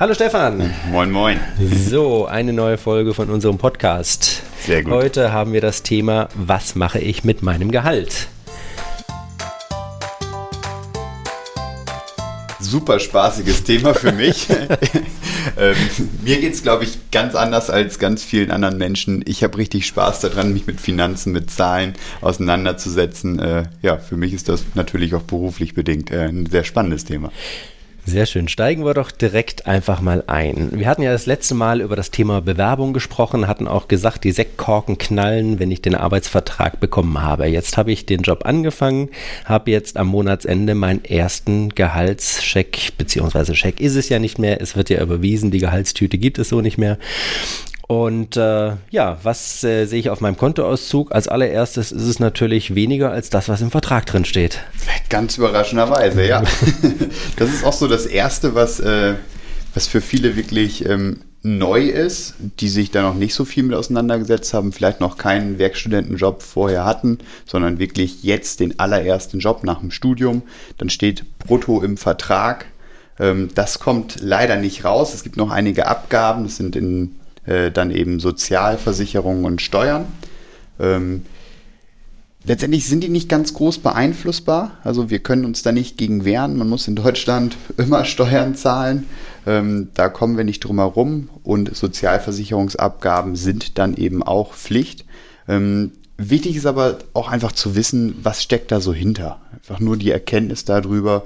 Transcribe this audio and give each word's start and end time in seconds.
Hallo 0.00 0.14
Stefan. 0.14 0.72
Moin, 0.92 1.10
moin. 1.10 1.40
So, 1.88 2.26
eine 2.26 2.52
neue 2.52 2.78
Folge 2.78 3.14
von 3.14 3.30
unserem 3.30 3.58
Podcast. 3.58 4.44
Sehr 4.64 4.84
gut. 4.84 4.92
Heute 4.92 5.32
haben 5.32 5.52
wir 5.52 5.60
das 5.60 5.82
Thema, 5.82 6.28
was 6.36 6.76
mache 6.76 7.00
ich 7.00 7.24
mit 7.24 7.42
meinem 7.42 7.72
Gehalt? 7.72 8.28
Super 12.60 13.00
spaßiges 13.00 13.64
Thema 13.64 13.92
für 13.92 14.12
mich. 14.12 14.46
ähm, 15.58 15.74
mir 16.22 16.38
geht 16.38 16.54
es, 16.54 16.62
glaube 16.62 16.84
ich, 16.84 17.10
ganz 17.10 17.34
anders 17.34 17.68
als 17.68 17.98
ganz 17.98 18.22
vielen 18.22 18.52
anderen 18.52 18.78
Menschen. 18.78 19.24
Ich 19.26 19.42
habe 19.42 19.58
richtig 19.58 19.84
Spaß 19.84 20.20
daran, 20.20 20.52
mich 20.52 20.68
mit 20.68 20.80
Finanzen, 20.80 21.32
mit 21.32 21.50
Zahlen 21.50 21.94
auseinanderzusetzen. 22.20 23.40
Äh, 23.40 23.64
ja, 23.82 23.96
für 23.96 24.16
mich 24.16 24.32
ist 24.32 24.48
das 24.48 24.62
natürlich 24.76 25.16
auch 25.16 25.22
beruflich 25.22 25.74
bedingt 25.74 26.12
äh, 26.12 26.28
ein 26.28 26.46
sehr 26.46 26.62
spannendes 26.62 27.04
Thema. 27.04 27.32
Sehr 28.08 28.24
schön. 28.24 28.48
Steigen 28.48 28.86
wir 28.86 28.94
doch 28.94 29.10
direkt 29.10 29.66
einfach 29.66 30.00
mal 30.00 30.24
ein. 30.28 30.70
Wir 30.72 30.88
hatten 30.88 31.02
ja 31.02 31.12
das 31.12 31.26
letzte 31.26 31.54
Mal 31.54 31.82
über 31.82 31.94
das 31.94 32.10
Thema 32.10 32.40
Bewerbung 32.40 32.94
gesprochen, 32.94 33.46
hatten 33.46 33.68
auch 33.68 33.86
gesagt, 33.86 34.24
die 34.24 34.32
Sektkorken 34.32 34.96
knallen, 34.96 35.58
wenn 35.58 35.70
ich 35.70 35.82
den 35.82 35.94
Arbeitsvertrag 35.94 36.80
bekommen 36.80 37.20
habe. 37.20 37.44
Jetzt 37.48 37.76
habe 37.76 37.92
ich 37.92 38.06
den 38.06 38.22
Job 38.22 38.46
angefangen, 38.46 39.10
habe 39.44 39.72
jetzt 39.72 39.98
am 39.98 40.06
Monatsende 40.06 40.74
meinen 40.74 41.04
ersten 41.04 41.68
Gehaltscheck, 41.68 42.94
beziehungsweise 42.96 43.54
Scheck 43.54 43.78
ist 43.78 43.94
es 43.94 44.08
ja 44.08 44.18
nicht 44.18 44.38
mehr, 44.38 44.62
es 44.62 44.74
wird 44.74 44.88
ja 44.88 45.02
überwiesen, 45.02 45.50
die 45.50 45.58
Gehaltstüte 45.58 46.16
gibt 46.16 46.38
es 46.38 46.48
so 46.48 46.62
nicht 46.62 46.78
mehr. 46.78 46.96
Und 47.88 48.36
äh, 48.36 48.72
ja, 48.90 49.18
was 49.22 49.64
äh, 49.64 49.86
sehe 49.86 49.98
ich 49.98 50.10
auf 50.10 50.20
meinem 50.20 50.36
Kontoauszug? 50.36 51.10
Als 51.10 51.26
allererstes 51.26 51.90
ist 51.90 52.02
es 52.02 52.20
natürlich 52.20 52.74
weniger 52.74 53.10
als 53.10 53.30
das, 53.30 53.48
was 53.48 53.62
im 53.62 53.70
Vertrag 53.70 54.04
drin 54.04 54.26
steht. 54.26 54.60
Ganz 55.08 55.38
überraschenderweise, 55.38 56.26
ja. 56.26 56.42
das 57.36 57.48
ist 57.48 57.64
auch 57.64 57.72
so 57.72 57.88
das 57.88 58.04
Erste, 58.04 58.54
was, 58.54 58.78
äh, 58.78 59.14
was 59.72 59.86
für 59.86 60.02
viele 60.02 60.36
wirklich 60.36 60.86
ähm, 60.86 61.20
neu 61.42 61.86
ist, 61.88 62.34
die 62.60 62.68
sich 62.68 62.90
da 62.90 63.00
noch 63.00 63.14
nicht 63.14 63.32
so 63.32 63.46
viel 63.46 63.62
mit 63.62 63.74
auseinandergesetzt 63.74 64.52
haben, 64.52 64.72
vielleicht 64.72 65.00
noch 65.00 65.16
keinen 65.16 65.58
Werkstudentenjob 65.58 66.42
vorher 66.42 66.84
hatten, 66.84 67.18
sondern 67.46 67.78
wirklich 67.78 68.22
jetzt 68.22 68.60
den 68.60 68.78
allerersten 68.78 69.38
Job 69.38 69.64
nach 69.64 69.80
dem 69.80 69.92
Studium. 69.92 70.42
Dann 70.76 70.90
steht 70.90 71.38
brutto 71.38 71.80
im 71.82 71.96
Vertrag. 71.96 72.66
Ähm, 73.18 73.48
das 73.54 73.78
kommt 73.78 74.16
leider 74.20 74.56
nicht 74.56 74.84
raus. 74.84 75.14
Es 75.14 75.22
gibt 75.22 75.38
noch 75.38 75.50
einige 75.50 75.86
Abgaben, 75.86 76.44
das 76.44 76.58
sind 76.58 76.76
in 76.76 77.14
äh, 77.48 77.70
dann 77.70 77.90
eben 77.90 78.20
Sozialversicherungen 78.20 79.44
und 79.44 79.62
Steuern. 79.62 80.06
Ähm, 80.78 81.22
letztendlich 82.44 82.86
sind 82.86 83.02
die 83.02 83.08
nicht 83.08 83.28
ganz 83.28 83.54
groß 83.54 83.78
beeinflussbar. 83.78 84.78
Also 84.84 85.08
wir 85.08 85.20
können 85.20 85.44
uns 85.44 85.62
da 85.62 85.72
nicht 85.72 85.96
gegen 85.96 86.24
wehren. 86.24 86.58
Man 86.58 86.68
muss 86.68 86.88
in 86.88 86.94
Deutschland 86.94 87.56
immer 87.78 88.04
Steuern 88.04 88.54
zahlen. 88.54 89.06
Ähm, 89.46 89.88
da 89.94 90.08
kommen 90.10 90.36
wir 90.36 90.44
nicht 90.44 90.60
drum 90.60 90.78
herum. 90.78 91.30
Und 91.42 91.74
Sozialversicherungsabgaben 91.74 93.34
sind 93.34 93.78
dann 93.78 93.96
eben 93.96 94.22
auch 94.22 94.52
Pflicht. 94.52 95.06
Ähm, 95.48 95.92
wichtig 96.18 96.56
ist 96.56 96.66
aber 96.66 96.98
auch 97.14 97.28
einfach 97.28 97.52
zu 97.52 97.74
wissen, 97.74 98.14
was 98.22 98.42
steckt 98.42 98.70
da 98.72 98.82
so 98.82 98.92
hinter. 98.92 99.40
Einfach 99.54 99.80
nur 99.80 99.96
die 99.96 100.10
Erkenntnis 100.10 100.66
darüber, 100.66 101.24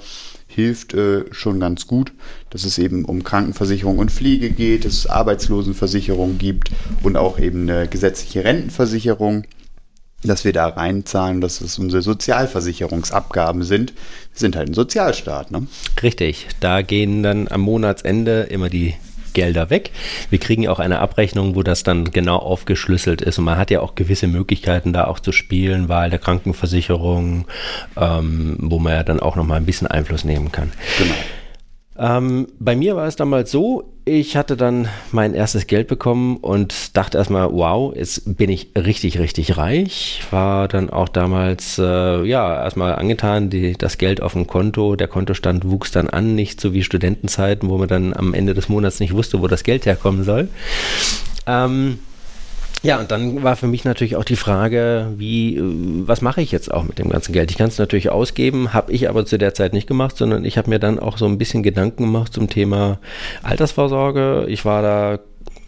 hilft 0.54 0.94
äh, 0.94 1.24
schon 1.32 1.60
ganz 1.60 1.86
gut, 1.86 2.12
dass 2.50 2.64
es 2.64 2.78
eben 2.78 3.04
um 3.04 3.24
Krankenversicherung 3.24 3.98
und 3.98 4.10
Pflege 4.10 4.50
geht, 4.50 4.84
dass 4.84 4.94
es 4.94 5.06
Arbeitslosenversicherung 5.06 6.38
gibt 6.38 6.70
und 7.02 7.16
auch 7.16 7.38
eben 7.38 7.68
eine 7.68 7.88
gesetzliche 7.88 8.44
Rentenversicherung, 8.44 9.44
dass 10.22 10.44
wir 10.44 10.52
da 10.52 10.68
reinzahlen, 10.68 11.40
dass 11.40 11.60
es 11.60 11.78
unsere 11.78 12.02
Sozialversicherungsabgaben 12.02 13.62
sind. 13.62 13.92
Wir 13.92 14.38
sind 14.38 14.56
halt 14.56 14.68
ein 14.70 14.74
Sozialstaat. 14.74 15.50
Ne? 15.50 15.66
Richtig, 16.02 16.48
da 16.60 16.82
gehen 16.82 17.22
dann 17.22 17.48
am 17.48 17.62
Monatsende 17.62 18.42
immer 18.42 18.68
die 18.68 18.94
Gelder 19.32 19.70
weg. 19.70 19.90
Wir 20.30 20.38
kriegen 20.38 20.62
ja 20.62 20.70
auch 20.70 20.78
eine 20.78 21.00
Abrechnung, 21.00 21.54
wo 21.54 21.62
das 21.62 21.82
dann 21.82 22.10
genau 22.10 22.36
aufgeschlüsselt 22.36 23.22
ist. 23.22 23.38
Und 23.38 23.44
man 23.44 23.58
hat 23.58 23.70
ja 23.70 23.80
auch 23.80 23.94
gewisse 23.94 24.26
Möglichkeiten, 24.26 24.92
da 24.92 25.04
auch 25.04 25.20
zu 25.20 25.32
spielen, 25.32 25.88
Wahl 25.88 26.10
der 26.10 26.18
Krankenversicherung, 26.18 27.46
ähm, 27.96 28.56
wo 28.60 28.78
man 28.78 28.94
ja 28.94 29.02
dann 29.02 29.20
auch 29.20 29.36
nochmal 29.36 29.58
ein 29.58 29.66
bisschen 29.66 29.86
Einfluss 29.86 30.24
nehmen 30.24 30.52
kann. 30.52 30.72
Genau. 30.98 31.14
Ähm, 31.98 32.48
bei 32.58 32.74
mir 32.74 32.96
war 32.96 33.06
es 33.06 33.16
damals 33.16 33.50
so, 33.50 33.92
ich 34.04 34.36
hatte 34.36 34.56
dann 34.56 34.88
mein 35.12 35.34
erstes 35.34 35.66
Geld 35.66 35.88
bekommen 35.88 36.38
und 36.38 36.96
dachte 36.96 37.18
erstmal, 37.18 37.52
wow, 37.52 37.94
jetzt 37.94 38.36
bin 38.36 38.50
ich 38.50 38.68
richtig, 38.74 39.18
richtig 39.18 39.56
reich. 39.58 40.22
War 40.30 40.68
dann 40.68 40.90
auch 40.90 41.08
damals, 41.08 41.78
äh, 41.78 42.24
ja, 42.24 42.64
erstmal 42.64 42.96
angetan, 42.96 43.50
die, 43.50 43.74
das 43.74 43.98
Geld 43.98 44.22
auf 44.22 44.32
dem 44.32 44.46
Konto, 44.46 44.96
der 44.96 45.08
Kontostand 45.08 45.70
wuchs 45.70 45.92
dann 45.92 46.08
an, 46.08 46.34
nicht 46.34 46.60
so 46.60 46.72
wie 46.72 46.82
Studentenzeiten, 46.82 47.68
wo 47.68 47.78
man 47.78 47.88
dann 47.88 48.14
am 48.14 48.34
Ende 48.34 48.54
des 48.54 48.68
Monats 48.68 48.98
nicht 48.98 49.14
wusste, 49.14 49.40
wo 49.40 49.46
das 49.46 49.62
Geld 49.62 49.84
herkommen 49.86 50.24
soll. 50.24 50.48
Ähm, 51.46 51.98
ja, 52.82 52.98
und 52.98 53.10
dann 53.10 53.42
war 53.42 53.56
für 53.56 53.66
mich 53.66 53.84
natürlich 53.84 54.16
auch 54.16 54.24
die 54.24 54.36
Frage, 54.36 55.12
wie, 55.16 55.56
äh, 55.56 55.62
was 55.62 56.20
mache 56.20 56.42
ich 56.42 56.52
jetzt 56.52 56.72
auch 56.72 56.82
mit 56.84 56.98
dem 56.98 57.08
ganzen 57.10 57.32
Geld? 57.32 57.50
Ich 57.50 57.58
kann 57.58 57.68
es 57.68 57.78
natürlich 57.78 58.10
ausgeben, 58.10 58.72
habe 58.72 58.92
ich 58.92 59.08
aber 59.08 59.24
zu 59.24 59.38
der 59.38 59.54
Zeit 59.54 59.72
nicht 59.72 59.86
gemacht, 59.86 60.16
sondern 60.16 60.44
ich 60.44 60.58
habe 60.58 60.70
mir 60.70 60.78
dann 60.78 60.98
auch 60.98 61.18
so 61.18 61.26
ein 61.26 61.38
bisschen 61.38 61.62
Gedanken 61.62 62.04
gemacht 62.04 62.32
zum 62.32 62.48
Thema 62.48 62.98
Altersvorsorge. 63.42 64.46
Ich 64.48 64.64
war 64.64 64.82
da 64.82 65.18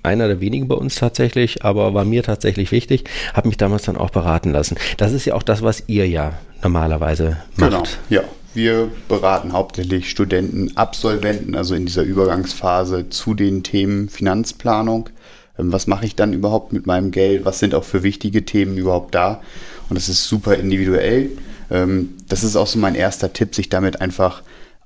einer 0.03 0.29
der 0.29 0.41
wenigen 0.41 0.69
bei 0.69 0.75
uns 0.75 0.97
tatsächlich, 0.97 1.65
aber 1.65 1.95
war 1.95 2.05
mir 2.05 2.23
tatsächlich 2.23 2.73
wichtig, 2.73 3.05
habe 3.33 3.49
mich 3.49 3.57
damals 3.57 3.85
dann 3.85 3.97
auch 3.97 4.11
beraten 4.11 4.51
lassen. 4.51 4.77
Das 4.97 5.13
ist 5.13 5.25
ja 5.25 5.35
auch 5.35 5.43
das, 5.43 5.63
was 5.63 5.85
ihr 5.87 6.09
ja 6.09 6.35
normalerweise 6.63 7.39
macht. 7.57 7.71
Genau, 7.71 7.85
ja. 8.11 8.23
Wir 8.55 8.89
beraten 9.09 9.53
hauptsächlich 9.53 10.09
Studenten, 10.09 10.77
Absolventen, 10.77 11.57
also 11.57 11.75
in 11.75 11.87
dieser 11.87 12.05
Übergangsphase 12.05 13.09
zu 13.09 13.35
den 13.35 13.65
Themen 13.65 14.09
Finanzplanung, 14.09 15.11
was 15.57 15.87
mache 15.87 16.07
ich 16.07 16.17
dann 16.17 16.33
überhaupt 16.33 16.73
mit 16.73 16.87
meinem 16.87 17.11
Geld, 17.11 17.45
was 17.45 17.59
sind 17.59 17.75
auch 17.75 17.85
für 17.85 18.03
wichtige 18.03 18.45
Themen 18.45 18.77
überhaupt 18.77 19.15
da. 19.15 19.41
Und 19.89 19.97
das 19.97 20.09
ist 20.09 20.25
super 20.25 20.55
individuell. 20.57 21.31
Ähm, 21.71 22.15
das 22.29 22.45
ist 22.45 22.57
auch 22.57 22.67
so 22.67 22.79
mein 22.79 22.95
erster 22.95 23.33
Tipp, 23.33 23.55
sich 23.55 23.69
damit 23.69 24.01
einfach 24.01 24.43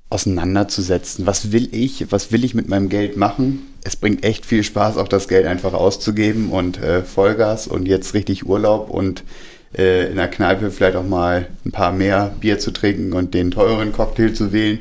auseinanderzusetzen. 0.09 1.25
Was 1.25 1.51
will 1.51 1.69
ich, 1.71 2.11
was 2.11 2.31
will 2.31 2.43
ich 2.43 2.55
mit 2.55 2.67
meinem 2.67 2.89
Geld 2.89 3.17
machen? 3.17 3.67
Es 3.83 3.95
bringt 3.95 4.23
echt 4.23 4.45
viel 4.45 4.63
Spaß, 4.63 4.97
auch 4.97 5.07
das 5.07 5.27
Geld 5.27 5.45
einfach 5.45 5.73
auszugeben 5.73 6.49
und 6.49 6.81
äh, 6.81 7.03
Vollgas 7.03 7.67
und 7.67 7.87
jetzt 7.87 8.13
richtig 8.13 8.45
Urlaub 8.47 8.89
und 8.89 9.23
äh, 9.77 10.09
in 10.09 10.15
der 10.15 10.27
Kneipe 10.27 10.71
vielleicht 10.71 10.95
auch 10.95 11.05
mal 11.05 11.47
ein 11.65 11.71
paar 11.71 11.91
mehr 11.91 12.35
Bier 12.39 12.59
zu 12.59 12.71
trinken 12.71 13.13
und 13.13 13.33
den 13.33 13.51
teuren 13.51 13.91
Cocktail 13.91 14.33
zu 14.33 14.51
wählen. 14.51 14.79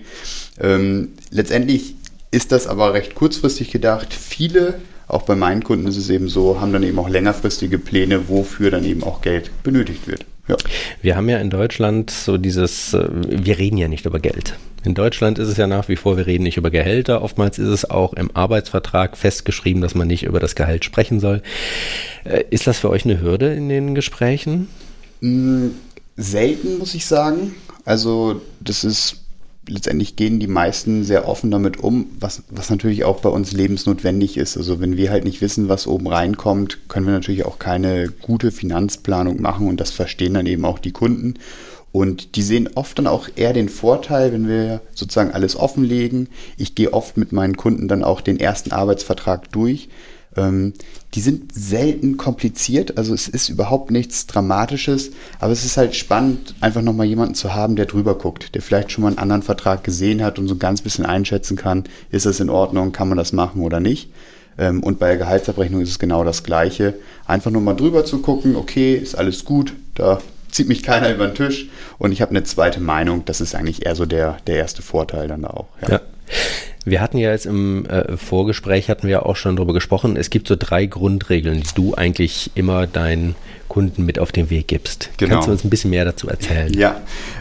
Ähm, 0.59 1.13
letztendlich 1.31 1.95
ist 2.31 2.53
das 2.53 2.67
aber 2.67 2.95
recht 2.95 3.15
kurzfristig 3.15 3.71
gedacht. 3.71 4.13
Viele 4.15 4.81
auch 5.09 5.23
bei 5.23 5.35
meinen 5.35 5.65
Kunden 5.65 5.87
ist 5.87 5.97
es 5.97 6.11
eben 6.11 6.29
so, 6.29 6.61
haben 6.61 6.73
dann 6.73 6.83
eben 6.83 6.99
auch 6.99 7.09
längerfristige 7.09 7.79
Pläne, 7.79 8.29
wofür 8.29 8.71
dann 8.71 8.85
eben 8.85 9.03
auch 9.03 9.23
Geld 9.23 9.51
benötigt 9.63 10.07
wird. 10.07 10.27
Ja. 10.49 10.57
Wir 11.03 11.17
haben 11.17 11.29
ja 11.29 11.39
in 11.39 11.51
Deutschland 11.51 12.11
so 12.11 12.39
dieses, 12.39 12.95
äh, 12.95 13.09
wir 13.11 13.59
reden 13.59 13.77
ja 13.77 13.89
nicht 13.89 14.07
über 14.07 14.21
Geld. 14.21 14.55
In 14.85 14.95
Deutschland 14.95 15.39
ist 15.39 15.49
es 15.49 15.57
ja 15.57 15.67
nach 15.67 15.89
wie 15.89 15.97
vor, 15.97 16.17
wir 16.17 16.27
reden 16.27 16.45
nicht 16.45 16.57
über 16.57 16.71
Gehälter. 16.71 17.23
Oftmals 17.23 17.59
ist 17.59 17.69
es 17.69 17.91
auch 17.91 18.13
im 18.15 18.31
Arbeitsvertrag 18.35 19.17
festgeschrieben, 19.17 19.83
dass 19.83 19.95
man 19.95 20.09
nicht 20.09 20.23
über 20.23 20.41
das 20.41 20.55
Gehalt 20.55 20.85
sprechen 20.85 21.21
soll. 21.21 21.43
Äh, 22.25 22.45
ist 22.51 22.67
das 22.67 22.79
für 22.79 22.91
euch 22.91 23.05
eine 23.05 23.21
Hürde 23.21 23.53
in 23.55 23.69
den 23.69 23.95
Gesprächen? 23.95 24.69
Mm, 25.21 25.69
selten, 26.17 26.79
muss 26.79 26.95
ich 26.95 27.07
sagen. 27.07 27.55
Also 27.85 28.41
das 28.61 28.85
ist 28.85 29.23
letztendlich 29.69 30.17
gehen 30.17 30.41
die 30.41 30.47
meisten 30.47 31.05
sehr 31.05 31.29
offen 31.29 31.51
damit 31.51 31.79
um, 31.79 32.07
was, 32.19 32.43
was 32.51 32.71
natürlich 32.71 33.05
auch 33.05 33.21
bei 33.21 33.29
uns 33.29 33.53
lebensnotwendig 33.53 34.37
ist. 34.37 34.57
Also 34.57 34.81
wenn 34.81 34.97
wir 34.97 35.11
halt 35.11 35.25
nicht 35.25 35.41
wissen, 35.41 35.69
was 35.69 35.87
oben 35.87 36.09
reinkommt, 36.09 36.89
können 36.89 37.07
wir 37.07 37.13
natürlich 37.13 37.45
auch 37.45 37.59
keine 37.59 38.09
gute 38.09 38.51
Finanzplanung 38.51 39.41
machen 39.41 39.69
und 39.69 39.81
das 39.81 39.91
verstehen 39.91 40.35
dann 40.35 40.47
eben 40.47 40.65
auch 40.65 40.79
die 40.79 40.93
Kunden. 40.93 41.35
Und 41.91 42.37
die 42.37 42.43
sehen 42.43 42.69
oft 42.75 42.99
dann 42.99 43.07
auch 43.07 43.29
eher 43.35 43.53
den 43.53 43.69
Vorteil, 43.69 44.33
wenn 44.33 44.47
wir 44.47 44.83
sozusagen 44.95 45.33
alles 45.33 45.57
offenlegen. 45.57 46.29
Ich 46.57 46.75
gehe 46.75 46.93
oft 46.93 47.17
mit 47.17 47.33
meinen 47.33 47.57
Kunden 47.57 47.89
dann 47.89 48.05
auch 48.05 48.21
den 48.21 48.39
ersten 48.39 48.73
Arbeitsvertrag 48.73 49.51
durch, 49.53 49.89
ähm, 50.39 50.73
die 51.15 51.21
sind 51.21 51.53
selten 51.53 52.17
kompliziert, 52.17 52.97
also 52.97 53.13
es 53.13 53.29
ist 53.29 53.49
überhaupt 53.49 53.91
nichts 53.91 54.27
Dramatisches, 54.27 55.11
aber 55.41 55.53
es 55.53 55.65
ist 55.65 55.77
halt 55.77 55.97
spannend, 55.97 56.55
einfach 56.61 56.83
nochmal 56.83 57.07
jemanden 57.07 57.35
zu 57.35 57.55
haben, 57.55 57.77
der 57.77 57.87
drüber 57.87 58.15
guckt, 58.15 58.55
der 58.55 58.63
vielleicht 58.63 58.93
schon 58.93 59.03
mal 59.03 59.09
einen 59.09 59.19
anderen 59.19 59.43
Vertrag 59.43 59.85
gesehen 59.85 60.23
hat 60.23 60.39
und 60.39 60.49
so 60.49 60.55
ein 60.55 60.59
ganz 60.59 60.83
bisschen 60.83 61.07
einschätzen 61.07 61.57
kann, 61.57 61.85
ist 62.11 62.27
das 62.27 62.41
in 62.41 62.51
Ordnung, 62.51 62.93
kann 62.93 63.09
man 63.09 63.19
das 63.19 63.33
machen 63.33 63.63
oder 63.63 63.81
nicht. 63.81 64.11
Ähm, 64.59 64.83
und 64.83 64.99
bei 64.99 65.09
der 65.09 65.19
Gehaltsabrechnung 65.19 65.81
ist 65.81 65.91
es 65.91 65.99
genau 65.99 66.25
das 66.25 66.43
Gleiche. 66.43 66.95
Einfach 67.27 67.51
nur 67.51 67.63
mal 67.63 67.75
drüber 67.75 68.05
zu 68.05 68.21
gucken, 68.21 68.55
okay, 68.57 68.95
ist 68.95 69.17
alles 69.17 69.45
gut, 69.45 69.75
da 69.95 70.21
zieht 70.51 70.69
mich 70.69 70.83
keiner 70.83 71.13
über 71.13 71.27
den 71.27 71.35
Tisch 71.35 71.69
und 71.99 72.13
ich 72.13 72.23
habe 72.23 72.31
eine 72.31 72.45
zweite 72.45 72.81
Meinung. 72.81 73.25
Das 73.25 73.41
ist 73.41 73.55
eigentlich 73.55 73.87
eher 73.87 73.97
so 73.97 74.07
der, 74.07 74.39
der 74.47 74.57
erste 74.57 74.83
Vorteil 74.83 75.29
dann 75.29 75.43
da 75.43 75.49
auch. 75.49 75.69
Ja. 75.83 75.89
ja. 75.89 76.01
Wir 76.85 77.01
hatten 77.01 77.19
ja 77.19 77.31
jetzt 77.31 77.47
im 77.47 77.87
äh, 77.87 78.17
Vorgespräch, 78.17 78.89
hatten 78.89 79.05
wir 79.05 79.11
ja 79.11 79.23
auch 79.23 79.37
schon 79.37 79.57
darüber 79.57 79.75
gesprochen, 79.75 80.17
es 80.17 80.31
gibt 80.31 80.49
so 80.49 80.57
drei 80.59 80.87
Grundregeln, 80.87 81.63
die 81.63 81.75
du 81.75 81.95
eigentlich 81.95 82.51
immer 82.55 82.87
deinen 82.87 83.35
Kunden 83.69 84.05
mit 84.07 84.19
auf 84.19 84.33
den 84.33 84.51
Weg 84.51 84.69
gibst. 84.69 85.11
Genau. 85.19 85.35
Kannst 85.35 85.49
du 85.49 85.53
uns 85.53 85.65
ein 85.65 85.71
bisschen 85.71 85.91
mehr 85.91 86.05
dazu 86.05 86.29
erzählen? 86.29 86.73
Ja, 86.73 87.01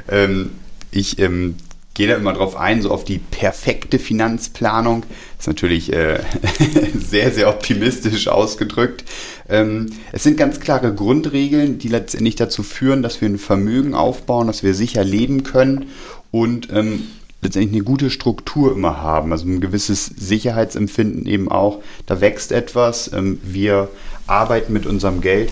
ähm, 0.09 0.51
ich 0.91 1.19
ähm, 1.19 1.55
gehe 1.97 2.07
da 2.07 2.15
immer 2.15 2.33
drauf 2.33 2.55
ein, 2.55 2.81
so 2.83 2.91
auf 2.91 3.05
die 3.05 3.17
perfekte 3.17 3.97
Finanzplanung. 3.97 5.01
Das 5.37 5.45
ist 5.45 5.47
natürlich 5.47 5.91
äh, 5.91 6.19
sehr, 6.99 7.31
sehr 7.31 7.49
optimistisch 7.49 8.27
ausgedrückt. 8.27 9.03
Ähm, 9.49 9.87
es 10.11 10.23
sind 10.23 10.37
ganz 10.37 10.59
klare 10.59 10.93
Grundregeln, 10.93 11.79
die 11.79 11.87
letztendlich 11.87 12.35
dazu 12.35 12.61
führen, 12.61 13.01
dass 13.01 13.19
wir 13.19 13.27
ein 13.27 13.39
Vermögen 13.39 13.95
aufbauen, 13.95 14.45
dass 14.45 14.61
wir 14.61 14.75
sicher 14.75 15.03
leben 15.03 15.43
können 15.43 15.87
und 16.29 16.67
ähm, 16.71 17.07
letztendlich 17.41 17.73
eine 17.73 17.83
gute 17.83 18.09
Struktur 18.09 18.71
immer 18.71 18.97
haben, 19.01 19.31
also 19.31 19.45
ein 19.45 19.61
gewisses 19.61 20.05
Sicherheitsempfinden 20.05 21.25
eben 21.25 21.49
auch. 21.49 21.81
Da 22.05 22.21
wächst 22.21 22.51
etwas, 22.51 23.11
ähm, 23.13 23.39
wir 23.43 23.89
arbeiten 24.25 24.73
mit 24.73 24.85
unserem 24.85 25.21
Geld 25.21 25.51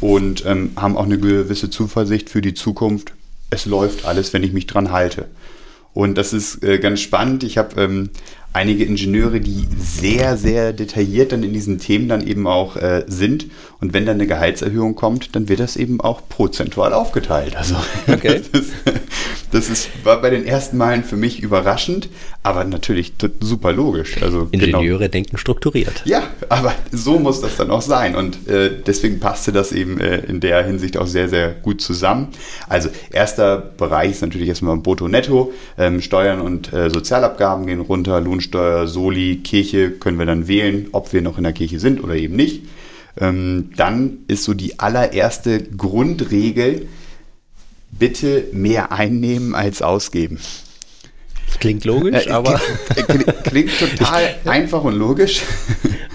und 0.00 0.44
ähm, 0.46 0.70
haben 0.76 0.96
auch 0.96 1.04
eine 1.04 1.18
gewisse 1.18 1.70
Zuversicht 1.70 2.30
für 2.30 2.40
die 2.40 2.54
Zukunft. 2.54 3.12
Es 3.50 3.66
läuft 3.66 4.04
alles, 4.04 4.32
wenn 4.32 4.42
ich 4.42 4.52
mich 4.52 4.66
dran 4.66 4.90
halte. 4.90 5.26
Und 5.94 6.18
das 6.18 6.32
ist 6.32 6.62
äh, 6.62 6.78
ganz 6.78 7.00
spannend. 7.00 7.42
Ich 7.42 7.56
habe 7.56 7.80
ähm, 7.80 8.10
einige 8.52 8.84
Ingenieure, 8.84 9.38
die 9.40 9.66
sehr, 9.78 10.36
sehr 10.36 10.72
detailliert 10.72 11.32
dann 11.32 11.42
in 11.42 11.52
diesen 11.52 11.78
Themen 11.78 12.08
dann 12.08 12.26
eben 12.26 12.46
auch 12.46 12.76
äh, 12.76 13.04
sind. 13.06 13.46
Und 13.80 13.92
wenn 13.94 14.06
dann 14.06 14.16
eine 14.16 14.26
Gehaltserhöhung 14.26 14.94
kommt, 14.94 15.36
dann 15.36 15.48
wird 15.48 15.60
das 15.60 15.76
eben 15.76 16.00
auch 16.00 16.22
prozentual 16.28 16.92
aufgeteilt. 16.92 17.56
Also 17.56 17.76
okay. 18.08 18.42
das, 18.52 18.60
ist, 18.62 18.72
das 19.52 19.68
ist, 19.68 19.88
war 20.04 20.20
bei 20.20 20.30
den 20.30 20.44
ersten 20.44 20.76
Malen 20.76 21.04
für 21.04 21.16
mich 21.16 21.40
überraschend, 21.42 22.08
aber 22.42 22.64
natürlich 22.64 23.14
super 23.40 23.72
logisch. 23.72 24.22
Also 24.22 24.48
genau. 24.50 24.78
Ingenieure 24.78 24.98
genau. 24.98 25.10
denken 25.10 25.38
strukturiert. 25.38 26.02
Ja, 26.04 26.24
aber 26.48 26.74
so 26.92 27.18
muss 27.18 27.40
das 27.40 27.56
dann 27.56 27.70
auch 27.70 27.82
sein. 27.82 28.16
Und 28.16 28.48
äh, 28.48 28.70
deswegen 28.86 29.20
passte 29.20 29.52
das 29.52 29.72
eben 29.72 30.00
äh, 30.00 30.18
in 30.18 30.40
der 30.40 30.64
Hinsicht 30.64 30.96
auch 30.96 31.06
sehr, 31.06 31.28
sehr 31.28 31.50
gut 31.50 31.80
zusammen. 31.80 32.28
Also 32.68 32.88
erster 33.10 33.58
Bereich 33.58 34.12
ist 34.12 34.22
natürlich 34.22 34.48
erstmal 34.48 34.76
Brutto-Netto. 34.76 35.52
Ähm, 35.78 36.00
Steuern 36.00 36.40
und 36.40 36.72
äh, 36.72 36.90
Sozialabgaben 36.90 37.66
gehen 37.66 37.80
runter, 37.80 38.20
Lohnsteuer 38.20 38.86
Soli, 38.86 39.36
Kirche 39.42 39.90
können 39.90 40.18
wir 40.18 40.26
dann 40.26 40.48
wählen, 40.48 40.88
ob 40.92 41.12
wir 41.12 41.22
noch 41.22 41.38
in 41.38 41.44
der 41.44 41.52
Kirche 41.52 41.80
sind 41.80 42.02
oder 42.02 42.14
eben 42.14 42.36
nicht. 42.36 42.62
Ähm, 43.18 43.70
dann 43.76 44.18
ist 44.28 44.44
so 44.44 44.54
die 44.54 44.78
allererste 44.78 45.62
Grundregel, 45.62 46.88
bitte 47.98 48.44
mehr 48.52 48.92
einnehmen 48.92 49.54
als 49.54 49.82
ausgeben. 49.82 50.38
Klingt 51.60 51.84
logisch, 51.84 52.26
äh, 52.26 52.30
aber. 52.30 52.60
Klingt 53.44 53.78
total 53.78 54.34
einfach 54.44 54.84
und 54.84 54.94
logisch. 54.94 55.42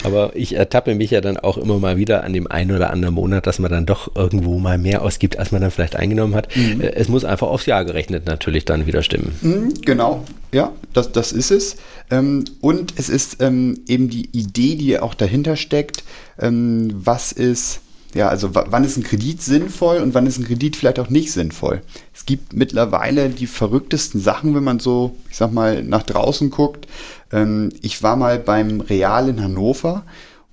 Aber 0.03 0.35
ich 0.35 0.55
ertappe 0.55 0.95
mich 0.95 1.11
ja 1.11 1.21
dann 1.21 1.37
auch 1.37 1.59
immer 1.59 1.77
mal 1.77 1.95
wieder 1.95 2.23
an 2.23 2.33
dem 2.33 2.47
einen 2.47 2.75
oder 2.75 2.89
anderen 2.89 3.13
Monat, 3.13 3.45
dass 3.45 3.59
man 3.59 3.69
dann 3.69 3.85
doch 3.85 4.15
irgendwo 4.15 4.57
mal 4.57 4.79
mehr 4.79 5.03
ausgibt, 5.03 5.37
als 5.37 5.51
man 5.51 5.61
dann 5.61 5.69
vielleicht 5.69 5.95
eingenommen 5.95 6.33
hat. 6.33 6.55
Mhm. 6.55 6.81
Äh, 6.81 6.93
es 6.93 7.07
muss 7.07 7.23
einfach 7.23 7.47
aufs 7.47 7.67
Jahr 7.67 7.85
gerechnet 7.85 8.25
natürlich 8.25 8.65
dann 8.65 8.87
wieder 8.87 9.03
stimmen. 9.03 9.35
Mhm, 9.41 9.73
genau, 9.85 10.23
ja, 10.51 10.71
das, 10.93 11.11
das 11.11 11.31
ist 11.31 11.51
es. 11.51 11.75
Ähm, 12.09 12.45
und 12.61 12.95
es 12.97 13.09
ist 13.09 13.43
ähm, 13.43 13.81
eben 13.87 14.09
die 14.09 14.29
Idee, 14.31 14.75
die 14.75 14.97
auch 14.99 15.13
dahinter 15.13 15.55
steckt, 15.55 16.03
ähm, 16.39 16.89
was 16.93 17.31
ist 17.31 17.81
ja, 18.13 18.27
also 18.27 18.53
wann 18.53 18.83
ist 18.83 18.97
ein 18.97 19.03
Kredit 19.03 19.41
sinnvoll 19.41 19.97
und 19.97 20.13
wann 20.13 20.25
ist 20.25 20.37
ein 20.37 20.45
Kredit 20.45 20.75
vielleicht 20.75 20.99
auch 20.99 21.09
nicht 21.09 21.31
sinnvoll. 21.31 21.81
Es 22.13 22.25
gibt 22.25 22.53
mittlerweile 22.53 23.29
die 23.29 23.47
verrücktesten 23.47 24.19
Sachen, 24.19 24.53
wenn 24.55 24.63
man 24.63 24.79
so, 24.79 25.15
ich 25.29 25.37
sag 25.37 25.51
mal, 25.51 25.83
nach 25.83 26.03
draußen 26.03 26.49
guckt. 26.49 26.87
Ähm, 27.31 27.69
ich 27.81 28.03
war 28.03 28.15
mal 28.15 28.39
beim 28.39 28.81
Real 28.81 29.29
in 29.29 29.41
Hannover 29.41 30.03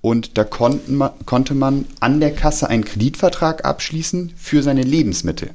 und 0.00 0.38
da 0.38 0.46
man, 0.87 1.10
konnte 1.26 1.55
man 1.55 1.87
an 2.00 2.20
der 2.20 2.32
Kasse 2.32 2.69
einen 2.69 2.84
Kreditvertrag 2.84 3.64
abschließen 3.64 4.32
für 4.37 4.62
seine 4.62 4.82
Lebensmittel. 4.82 5.50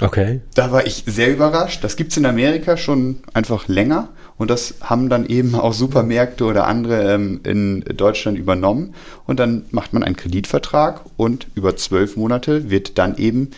Okay. 0.00 0.40
Da 0.54 0.72
war 0.72 0.86
ich 0.86 1.04
sehr 1.06 1.32
überrascht. 1.32 1.84
Das 1.84 1.96
gibt 1.96 2.10
es 2.10 2.16
in 2.16 2.26
Amerika 2.26 2.76
schon 2.76 3.20
einfach 3.32 3.68
länger 3.68 4.08
und 4.36 4.50
das 4.50 4.74
haben 4.80 5.08
dann 5.08 5.26
eben 5.26 5.54
auch 5.54 5.72
Supermärkte 5.72 6.44
oder 6.44 6.66
andere 6.66 7.14
ähm, 7.14 7.40
in 7.44 7.80
Deutschland 7.96 8.38
übernommen. 8.38 8.94
Und 9.26 9.40
dann 9.40 9.64
macht 9.70 9.92
man 9.92 10.02
einen 10.02 10.16
Kreditvertrag 10.16 11.02
und 11.16 11.46
über 11.54 11.76
zwölf 11.76 12.16
Monate 12.16 12.70
wird 12.70 12.98
dann 12.98 13.16
eben 13.16 13.50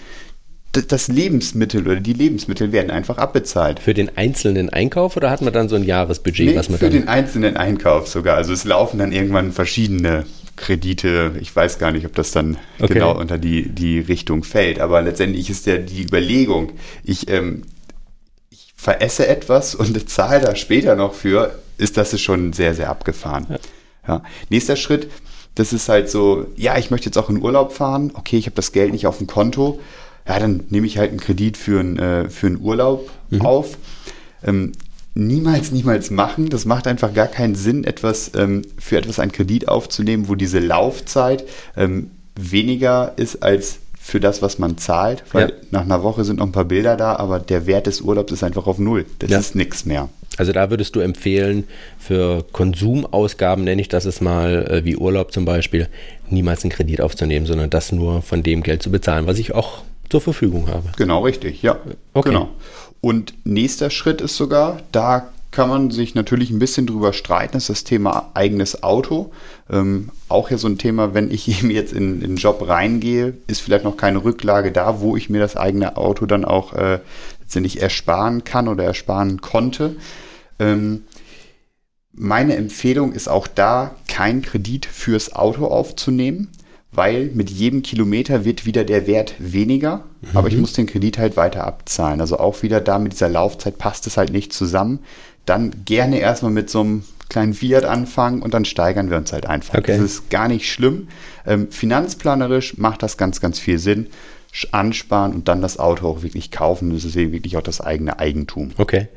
das 0.82 1.08
Lebensmittel 1.08 1.86
oder 1.86 2.00
die 2.00 2.12
Lebensmittel 2.12 2.70
werden 2.70 2.90
einfach 2.90 3.16
abbezahlt. 3.16 3.80
Für 3.80 3.94
den 3.94 4.16
einzelnen 4.16 4.68
Einkauf 4.68 5.16
oder 5.16 5.30
hat 5.30 5.40
man 5.40 5.52
dann 5.52 5.70
so 5.70 5.76
ein 5.76 5.84
Jahresbudget, 5.84 6.48
nee, 6.48 6.56
was 6.56 6.68
man 6.68 6.78
für 6.78 6.90
den 6.90 7.08
einzelnen 7.08 7.56
Einkauf 7.56 8.08
sogar. 8.08 8.36
Also 8.36 8.52
es 8.52 8.64
laufen 8.64 8.98
dann 8.98 9.12
irgendwann 9.12 9.52
verschiedene 9.52 10.26
Kredite. 10.56 11.32
Ich 11.40 11.54
weiß 11.54 11.78
gar 11.78 11.92
nicht, 11.92 12.06
ob 12.06 12.14
das 12.14 12.30
dann 12.30 12.56
okay. 12.78 12.94
genau 12.94 13.18
unter 13.18 13.38
die, 13.38 13.68
die 13.68 14.00
Richtung 14.00 14.44
fällt. 14.44 14.80
Aber 14.80 15.02
letztendlich 15.02 15.48
ist 15.50 15.66
ja 15.66 15.78
die 15.78 16.02
Überlegung, 16.02 16.72
ich, 17.04 17.30
ähm, 17.30 17.62
ich 17.62 17.75
veresse 18.86 19.26
etwas 19.26 19.74
und 19.74 20.08
zahle 20.08 20.40
da 20.40 20.54
später 20.54 20.96
noch 20.96 21.14
für, 21.14 21.58
ist 21.76 21.96
das 21.96 22.18
schon 22.20 22.52
sehr, 22.52 22.74
sehr 22.74 22.88
abgefahren. 22.88 23.46
Ja. 23.48 23.58
Ja. 24.08 24.22
Nächster 24.50 24.76
Schritt, 24.76 25.10
das 25.56 25.72
ist 25.72 25.88
halt 25.88 26.08
so, 26.08 26.46
ja, 26.56 26.78
ich 26.78 26.90
möchte 26.90 27.06
jetzt 27.06 27.18
auch 27.18 27.28
in 27.28 27.42
Urlaub 27.42 27.72
fahren. 27.72 28.12
Okay, 28.14 28.38
ich 28.38 28.46
habe 28.46 28.56
das 28.56 28.72
Geld 28.72 28.92
nicht 28.92 29.06
auf 29.06 29.18
dem 29.18 29.26
Konto 29.26 29.80
ja, 30.28 30.38
dann 30.38 30.64
nehme 30.70 30.86
ich 30.86 30.98
halt 30.98 31.10
einen 31.10 31.20
Kredit 31.20 31.56
für, 31.56 31.80
ein, 31.80 31.98
äh, 31.98 32.28
für 32.28 32.48
einen 32.48 32.60
Urlaub 32.60 33.10
mhm. 33.30 33.42
auf. 33.42 33.78
Ähm, 34.44 34.72
niemals, 35.14 35.70
niemals 35.70 36.10
machen. 36.10 36.48
Das 36.48 36.64
macht 36.64 36.86
einfach 36.86 37.14
gar 37.14 37.28
keinen 37.28 37.54
Sinn, 37.54 37.84
etwas 37.84 38.32
ähm, 38.34 38.62
für 38.78 38.98
etwas 38.98 39.18
einen 39.18 39.32
Kredit 39.32 39.68
aufzunehmen, 39.68 40.28
wo 40.28 40.34
diese 40.34 40.58
Laufzeit 40.58 41.44
ähm, 41.76 42.10
weniger 42.34 43.12
ist 43.16 43.42
als 43.42 43.78
für 44.06 44.20
das, 44.20 44.40
was 44.40 44.60
man 44.60 44.78
zahlt, 44.78 45.24
weil 45.32 45.48
ja. 45.48 45.54
nach 45.72 45.80
einer 45.80 46.04
Woche 46.04 46.22
sind 46.22 46.36
noch 46.38 46.46
ein 46.46 46.52
paar 46.52 46.64
Bilder 46.64 46.96
da, 46.96 47.16
aber 47.16 47.40
der 47.40 47.66
Wert 47.66 47.88
des 47.88 48.00
Urlaubs 48.00 48.32
ist 48.32 48.44
einfach 48.44 48.68
auf 48.68 48.78
Null. 48.78 49.04
Das 49.18 49.30
ja. 49.30 49.38
ist 49.40 49.56
nichts 49.56 49.84
mehr. 49.84 50.08
Also 50.36 50.52
da 50.52 50.70
würdest 50.70 50.94
du 50.94 51.00
empfehlen, 51.00 51.64
für 51.98 52.44
Konsumausgaben, 52.52 53.64
nenne 53.64 53.82
ich 53.82 53.88
das 53.88 54.04
es 54.04 54.20
mal, 54.20 54.64
äh, 54.70 54.84
wie 54.84 54.96
Urlaub 54.96 55.32
zum 55.32 55.44
Beispiel, 55.44 55.88
niemals 56.30 56.62
einen 56.62 56.70
Kredit 56.70 57.00
aufzunehmen, 57.00 57.46
sondern 57.46 57.68
das 57.68 57.90
nur 57.90 58.22
von 58.22 58.44
dem 58.44 58.62
Geld 58.62 58.80
zu 58.80 58.92
bezahlen, 58.92 59.26
was 59.26 59.40
ich 59.40 59.56
auch 59.56 59.82
zur 60.08 60.20
Verfügung 60.20 60.68
habe. 60.68 60.84
Genau, 60.96 61.24
richtig, 61.24 61.62
ja. 61.62 61.76
Okay. 62.14 62.28
Genau. 62.28 62.50
Und 63.00 63.34
nächster 63.42 63.90
Schritt 63.90 64.20
ist 64.20 64.36
sogar, 64.36 64.82
da 64.92 65.32
kann 65.56 65.70
man 65.70 65.90
sich 65.90 66.14
natürlich 66.14 66.50
ein 66.50 66.58
bisschen 66.58 66.86
drüber 66.86 67.14
streiten, 67.14 67.56
ist 67.56 67.70
das 67.70 67.82
Thema 67.82 68.30
eigenes 68.34 68.82
Auto. 68.82 69.32
Ähm, 69.70 70.10
auch 70.28 70.50
ja 70.50 70.58
so 70.58 70.68
ein 70.68 70.76
Thema, 70.76 71.14
wenn 71.14 71.30
ich 71.30 71.48
eben 71.58 71.70
jetzt 71.70 71.94
in, 71.94 72.20
in 72.20 72.28
den 72.32 72.36
Job 72.36 72.68
reingehe, 72.68 73.32
ist 73.46 73.60
vielleicht 73.60 73.84
noch 73.84 73.96
keine 73.96 74.22
Rücklage 74.22 74.70
da, 74.70 75.00
wo 75.00 75.16
ich 75.16 75.30
mir 75.30 75.40
das 75.40 75.56
eigene 75.56 75.96
Auto 75.96 76.26
dann 76.26 76.44
auch 76.44 76.74
äh, 76.74 77.00
letztendlich 77.40 77.80
ersparen 77.80 78.44
kann 78.44 78.68
oder 78.68 78.84
ersparen 78.84 79.40
konnte. 79.40 79.96
Ähm, 80.58 81.04
meine 82.12 82.54
Empfehlung 82.56 83.12
ist 83.12 83.26
auch 83.26 83.46
da, 83.46 83.94
kein 84.08 84.42
Kredit 84.42 84.84
fürs 84.84 85.34
Auto 85.34 85.66
aufzunehmen 85.68 86.48
weil 86.96 87.30
mit 87.34 87.50
jedem 87.50 87.82
Kilometer 87.82 88.44
wird 88.44 88.64
wieder 88.64 88.82
der 88.82 89.06
Wert 89.06 89.34
weniger, 89.38 90.04
mhm. 90.22 90.36
aber 90.36 90.48
ich 90.48 90.56
muss 90.56 90.72
den 90.72 90.86
Kredit 90.86 91.18
halt 91.18 91.36
weiter 91.36 91.64
abzahlen. 91.66 92.20
Also 92.22 92.38
auch 92.38 92.62
wieder 92.62 92.80
da 92.80 92.98
mit 92.98 93.12
dieser 93.12 93.28
Laufzeit 93.28 93.76
passt 93.76 94.06
es 94.06 94.16
halt 94.16 94.32
nicht 94.32 94.52
zusammen. 94.52 95.00
Dann 95.46 95.84
gerne 95.84 96.18
erstmal 96.18 96.52
mit 96.52 96.68
so 96.68 96.80
einem 96.80 97.04
kleinen 97.28 97.54
Fiat 97.54 97.84
anfangen 97.84 98.42
und 98.42 98.54
dann 98.54 98.64
steigern 98.64 99.10
wir 99.10 99.16
uns 99.16 99.32
halt 99.32 99.46
einfach. 99.46 99.78
Okay. 99.78 99.92
Das 99.92 100.00
ist 100.00 100.30
gar 100.30 100.48
nicht 100.48 100.70
schlimm. 100.70 101.08
Ähm, 101.46 101.70
finanzplanerisch 101.70 102.78
macht 102.78 103.02
das 103.02 103.16
ganz, 103.16 103.40
ganz 103.40 103.58
viel 103.58 103.78
Sinn. 103.78 104.08
Ansparen 104.72 105.34
und 105.34 105.48
dann 105.48 105.60
das 105.60 105.78
Auto 105.78 106.08
auch 106.08 106.22
wirklich 106.22 106.50
kaufen. 106.50 106.92
Das 106.94 107.04
ist 107.04 107.14
eben 107.14 107.32
wirklich 107.32 107.58
auch 107.58 107.62
das 107.62 107.82
eigene 107.82 108.18
Eigentum. 108.18 108.70
Okay. 108.78 109.08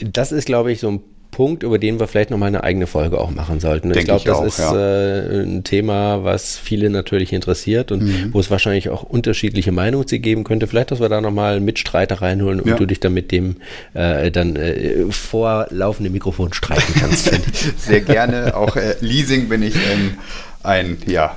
Das 0.00 0.32
ist, 0.32 0.46
glaube 0.46 0.72
ich, 0.72 0.80
so 0.80 0.88
ein 0.88 1.00
Punkt, 1.38 1.62
über 1.62 1.78
den 1.78 2.00
wir 2.00 2.08
vielleicht 2.08 2.30
noch 2.30 2.36
mal 2.36 2.46
eine 2.46 2.64
eigene 2.64 2.88
Folge 2.88 3.20
auch 3.20 3.30
machen 3.30 3.60
sollten. 3.60 3.90
Denk 3.90 4.00
ich 4.00 4.06
glaube, 4.06 4.24
das 4.24 4.38
auch, 4.38 4.44
ist 4.44 4.58
ja. 4.58 4.74
äh, 4.74 5.42
ein 5.44 5.62
Thema, 5.62 6.24
was 6.24 6.58
viele 6.58 6.90
natürlich 6.90 7.32
interessiert 7.32 7.92
und 7.92 8.02
mhm. 8.02 8.34
wo 8.34 8.40
es 8.40 8.50
wahrscheinlich 8.50 8.88
auch 8.88 9.04
unterschiedliche 9.04 9.70
Meinungen 9.70 10.04
zu 10.04 10.18
geben 10.18 10.42
könnte. 10.42 10.66
Vielleicht, 10.66 10.90
dass 10.90 10.98
wir 10.98 11.08
da 11.08 11.20
noch 11.20 11.30
mal 11.30 11.60
Mitstreiter 11.60 12.22
reinholen 12.22 12.60
und 12.60 12.70
ja. 12.70 12.74
du 12.76 12.86
dich 12.86 12.98
dann 12.98 13.14
mit 13.14 13.30
dem 13.30 13.54
äh, 13.94 14.32
dann 14.32 14.56
äh, 14.56 15.04
vorlaufenden 15.10 16.12
Mikrofon 16.12 16.52
streiten 16.52 16.92
kannst. 16.98 17.30
Sehr 17.78 18.00
gerne. 18.00 18.56
Auch 18.56 18.74
äh, 18.74 18.96
Leasing 19.00 19.48
bin 19.48 19.62
ich 19.62 19.76
ähm, 19.76 20.18
ein, 20.64 20.98
ja. 21.06 21.36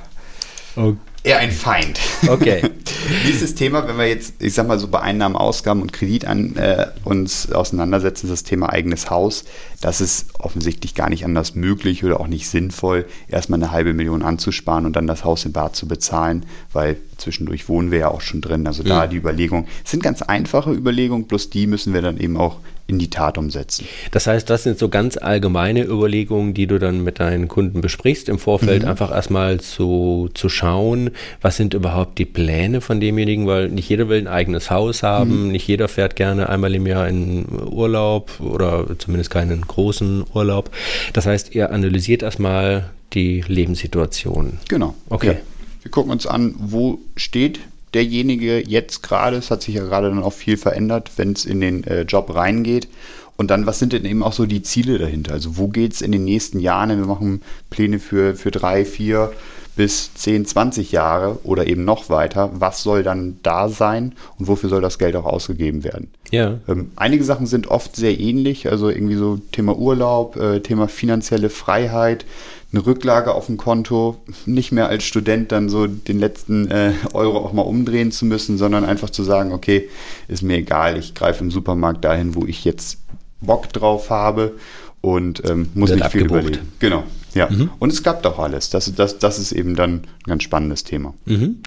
Okay 0.74 0.96
eher 1.24 1.38
ein 1.38 1.52
Feind. 1.52 2.00
Okay. 2.26 2.62
Dieses 3.26 3.54
Thema, 3.54 3.86
wenn 3.86 3.96
wir 3.96 4.08
jetzt, 4.08 4.34
ich 4.40 4.54
sag 4.54 4.66
mal 4.66 4.78
so 4.78 4.88
bei 4.88 5.00
Einnahmen, 5.00 5.36
Ausgaben 5.36 5.82
und 5.82 5.92
Kredit 5.92 6.24
an, 6.24 6.56
äh, 6.56 6.86
uns 7.04 7.50
auseinandersetzen, 7.52 8.28
das 8.28 8.42
Thema 8.42 8.70
eigenes 8.70 9.10
Haus, 9.10 9.44
das 9.80 10.00
ist 10.00 10.26
offensichtlich 10.38 10.94
gar 10.94 11.10
nicht 11.10 11.24
anders 11.24 11.54
möglich 11.54 12.04
oder 12.04 12.20
auch 12.20 12.26
nicht 12.26 12.48
sinnvoll, 12.48 13.06
erstmal 13.28 13.60
eine 13.60 13.70
halbe 13.72 13.92
Million 13.92 14.22
anzusparen 14.22 14.86
und 14.86 14.96
dann 14.96 15.06
das 15.06 15.24
Haus 15.24 15.44
in 15.44 15.52
Bar 15.52 15.72
zu 15.72 15.86
bezahlen, 15.86 16.46
weil 16.72 16.96
zwischendurch 17.18 17.68
wohnen 17.68 17.90
wir 17.90 17.98
ja 17.98 18.08
auch 18.08 18.20
schon 18.20 18.40
drin. 18.40 18.66
Also 18.66 18.82
da 18.82 19.06
mhm. 19.06 19.10
die 19.10 19.16
Überlegung, 19.16 19.66
es 19.84 19.90
sind 19.90 20.02
ganz 20.02 20.22
einfache 20.22 20.72
Überlegungen, 20.72 21.26
bloß 21.26 21.50
die 21.50 21.66
müssen 21.66 21.94
wir 21.94 22.02
dann 22.02 22.18
eben 22.18 22.36
auch 22.36 22.58
in 22.86 22.98
die 22.98 23.10
Tat 23.10 23.38
umsetzen. 23.38 23.86
Das 24.10 24.26
heißt, 24.26 24.48
das 24.50 24.64
sind 24.64 24.78
so 24.78 24.88
ganz 24.88 25.16
allgemeine 25.16 25.84
Überlegungen, 25.84 26.54
die 26.54 26.66
du 26.66 26.78
dann 26.78 27.04
mit 27.04 27.20
deinen 27.20 27.48
Kunden 27.48 27.80
besprichst, 27.80 28.28
im 28.28 28.38
Vorfeld 28.38 28.82
mhm. 28.82 28.88
einfach 28.88 29.10
erstmal 29.10 29.60
zu, 29.60 30.28
zu 30.34 30.48
schauen, 30.48 31.10
was 31.40 31.56
sind 31.56 31.74
überhaupt 31.74 32.18
die 32.18 32.24
Pläne 32.24 32.80
von 32.80 33.00
demjenigen, 33.00 33.46
weil 33.46 33.68
nicht 33.68 33.88
jeder 33.88 34.08
will 34.08 34.18
ein 34.18 34.28
eigenes 34.28 34.70
Haus 34.70 35.02
haben, 35.02 35.46
mhm. 35.46 35.52
nicht 35.52 35.66
jeder 35.66 35.88
fährt 35.88 36.16
gerne 36.16 36.48
einmal 36.48 36.74
im 36.74 36.86
Jahr 36.86 37.08
in 37.08 37.46
Urlaub 37.70 38.40
oder 38.40 38.86
zumindest 38.98 39.30
keinen 39.30 39.62
großen 39.62 40.24
Urlaub. 40.34 40.70
Das 41.12 41.26
heißt, 41.26 41.54
ihr 41.54 41.70
analysiert 41.70 42.22
erstmal 42.22 42.90
die 43.12 43.44
Lebenssituation. 43.46 44.58
Genau. 44.68 44.94
Okay. 45.08 45.26
Ja. 45.26 45.34
Wir 45.82 45.90
gucken 45.90 46.12
uns 46.12 46.26
an, 46.26 46.54
wo 46.58 47.00
steht 47.16 47.60
derjenige 47.94 48.58
jetzt 48.66 49.02
gerade. 49.02 49.36
Es 49.36 49.50
hat 49.50 49.62
sich 49.62 49.74
ja 49.74 49.84
gerade 49.84 50.08
dann 50.08 50.22
auch 50.22 50.32
viel 50.32 50.56
verändert, 50.56 51.12
wenn 51.16 51.32
es 51.32 51.44
in 51.44 51.60
den 51.60 51.84
äh, 51.84 52.02
Job 52.02 52.34
reingeht. 52.34 52.88
Und 53.36 53.50
dann, 53.50 53.66
was 53.66 53.78
sind 53.78 53.92
denn 53.92 54.04
eben 54.04 54.22
auch 54.22 54.32
so 54.32 54.46
die 54.46 54.62
Ziele 54.62 54.98
dahinter? 54.98 55.32
Also 55.32 55.56
wo 55.56 55.68
geht 55.68 55.94
es 55.94 56.02
in 56.02 56.12
den 56.12 56.24
nächsten 56.24 56.60
Jahren? 56.60 56.90
Wir 56.90 57.06
machen 57.06 57.42
Pläne 57.70 57.98
für, 57.98 58.34
für 58.36 58.50
drei, 58.50 58.84
vier 58.84 59.32
bis 59.74 60.12
10, 60.14 60.44
20 60.44 60.92
Jahre 60.92 61.38
oder 61.44 61.66
eben 61.66 61.84
noch 61.84 62.10
weiter. 62.10 62.50
Was 62.54 62.82
soll 62.82 63.02
dann 63.02 63.38
da 63.42 63.68
sein 63.68 64.14
und 64.38 64.48
wofür 64.48 64.68
soll 64.68 64.82
das 64.82 64.98
Geld 64.98 65.16
auch 65.16 65.24
ausgegeben 65.24 65.82
werden? 65.82 66.10
Ja. 66.30 66.58
Ähm, 66.68 66.90
einige 66.96 67.24
Sachen 67.24 67.46
sind 67.46 67.68
oft 67.68 67.96
sehr 67.96 68.18
ähnlich, 68.18 68.70
also 68.70 68.90
irgendwie 68.90 69.16
so 69.16 69.38
Thema 69.50 69.76
Urlaub, 69.76 70.36
äh, 70.36 70.60
Thema 70.60 70.88
finanzielle 70.88 71.48
Freiheit, 71.48 72.26
eine 72.72 72.86
Rücklage 72.86 73.34
auf 73.34 73.46
dem 73.46 73.58
Konto, 73.58 74.16
nicht 74.46 74.72
mehr 74.72 74.88
als 74.88 75.04
Student 75.04 75.52
dann 75.52 75.68
so 75.68 75.86
den 75.86 76.18
letzten 76.18 76.70
äh, 76.70 76.92
Euro 77.12 77.38
auch 77.38 77.52
mal 77.52 77.62
umdrehen 77.62 78.12
zu 78.12 78.24
müssen, 78.24 78.56
sondern 78.56 78.84
einfach 78.84 79.10
zu 79.10 79.22
sagen, 79.24 79.52
okay, 79.52 79.88
ist 80.28 80.42
mir 80.42 80.56
egal, 80.56 80.96
ich 80.96 81.14
greife 81.14 81.44
im 81.44 81.50
Supermarkt 81.50 82.04
dahin, 82.04 82.34
wo 82.34 82.46
ich 82.46 82.64
jetzt 82.64 82.98
Bock 83.40 83.72
drauf 83.72 84.08
habe 84.08 84.52
und 85.02 85.42
ähm, 85.48 85.68
muss 85.74 85.90
Wird 85.90 86.00
nicht 86.00 86.12
viel 86.12 86.24
überlegen. 86.24 86.72
Genau, 86.78 87.02
ja. 87.34 87.50
Mhm. 87.50 87.70
Und 87.78 87.92
es 87.92 88.02
klappt 88.02 88.26
auch 88.26 88.38
alles. 88.38 88.70
Das, 88.70 88.94
das, 88.94 89.18
das 89.18 89.38
ist 89.38 89.52
eben 89.52 89.76
dann 89.76 89.92
ein 89.94 90.02
ganz 90.26 90.42
spannendes 90.42 90.84
Thema. 90.84 91.12
Mhm. 91.26 91.58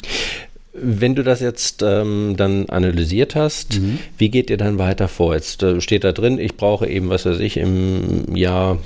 Wenn 0.74 1.16
du 1.16 1.24
das 1.24 1.40
jetzt 1.40 1.84
ähm, 1.84 2.34
dann 2.36 2.68
analysiert 2.70 3.36
hast, 3.36 3.80
mhm. 3.80 4.00
wie 4.18 4.30
geht 4.30 4.50
ihr 4.50 4.58
dann 4.58 4.78
weiter 4.78 5.08
vor? 5.08 5.36
Jetzt 5.36 5.62
äh, 5.64 5.80
steht 5.82 6.04
da 6.04 6.12
drin, 6.12 6.40
ich 6.40 6.58
brauche 6.58 6.88
eben, 6.88 7.10
was 7.10 7.26
weiß 7.26 7.40
ich, 7.40 7.58
im 7.58 8.36
Jahr 8.36 8.80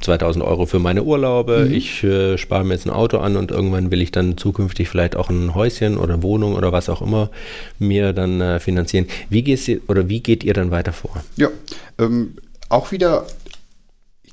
2000 0.00 0.44
Euro 0.44 0.66
für 0.66 0.78
meine 0.78 1.04
Urlaube, 1.04 1.66
mhm. 1.68 1.74
ich 1.74 2.04
äh, 2.04 2.38
spare 2.38 2.64
mir 2.64 2.74
jetzt 2.74 2.86
ein 2.86 2.90
Auto 2.90 3.18
an 3.18 3.36
und 3.36 3.50
irgendwann 3.50 3.90
will 3.90 4.02
ich 4.02 4.12
dann 4.12 4.36
zukünftig 4.36 4.88
vielleicht 4.88 5.16
auch 5.16 5.30
ein 5.30 5.54
Häuschen 5.54 5.96
oder 5.96 6.22
Wohnung 6.22 6.54
oder 6.54 6.72
was 6.72 6.88
auch 6.88 7.02
immer 7.02 7.30
mir 7.78 8.12
dann 8.12 8.40
äh, 8.40 8.60
finanzieren. 8.60 9.06
Wie, 9.30 9.42
gehst 9.42 9.70
oder 9.88 10.08
wie 10.08 10.20
geht 10.20 10.44
ihr 10.44 10.54
dann 10.54 10.70
weiter 10.70 10.92
vor? 10.92 11.24
Ja, 11.36 11.48
ähm, 11.98 12.36
auch 12.68 12.92
wieder 12.92 13.26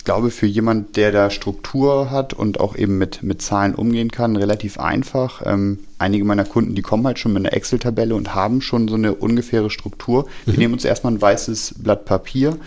ich 0.03 0.05
glaube, 0.05 0.31
für 0.31 0.47
jemand, 0.47 0.97
der 0.97 1.13
da 1.13 1.29
Struktur 1.29 2.11
hat 2.11 2.33
und 2.33 2.59
auch 2.59 2.75
eben 2.75 2.97
mit, 2.97 3.23
mit 3.23 3.41
Zahlen 3.41 3.73
umgehen 3.73 4.11
kann, 4.11 4.35
relativ 4.35 4.77
einfach. 4.77 5.41
Ähm, 5.45 5.79
einige 5.97 6.25
meiner 6.25 6.43
Kunden, 6.43 6.75
die 6.75 6.81
kommen 6.81 7.07
halt 7.07 7.19
schon 7.19 7.31
mit 7.31 7.39
einer 7.39 7.53
Excel-Tabelle 7.53 8.13
und 8.13 8.35
haben 8.35 8.59
schon 8.59 8.89
so 8.89 8.95
eine 8.95 9.15
ungefähre 9.15 9.69
Struktur. 9.69 10.25
Wir 10.43 10.55
mhm. 10.55 10.59
nehmen 10.59 10.73
uns 10.73 10.83
erstmal 10.83 11.13
ein 11.13 11.21
weißes 11.21 11.75
Blatt 11.77 12.03
Papier, 12.03 12.57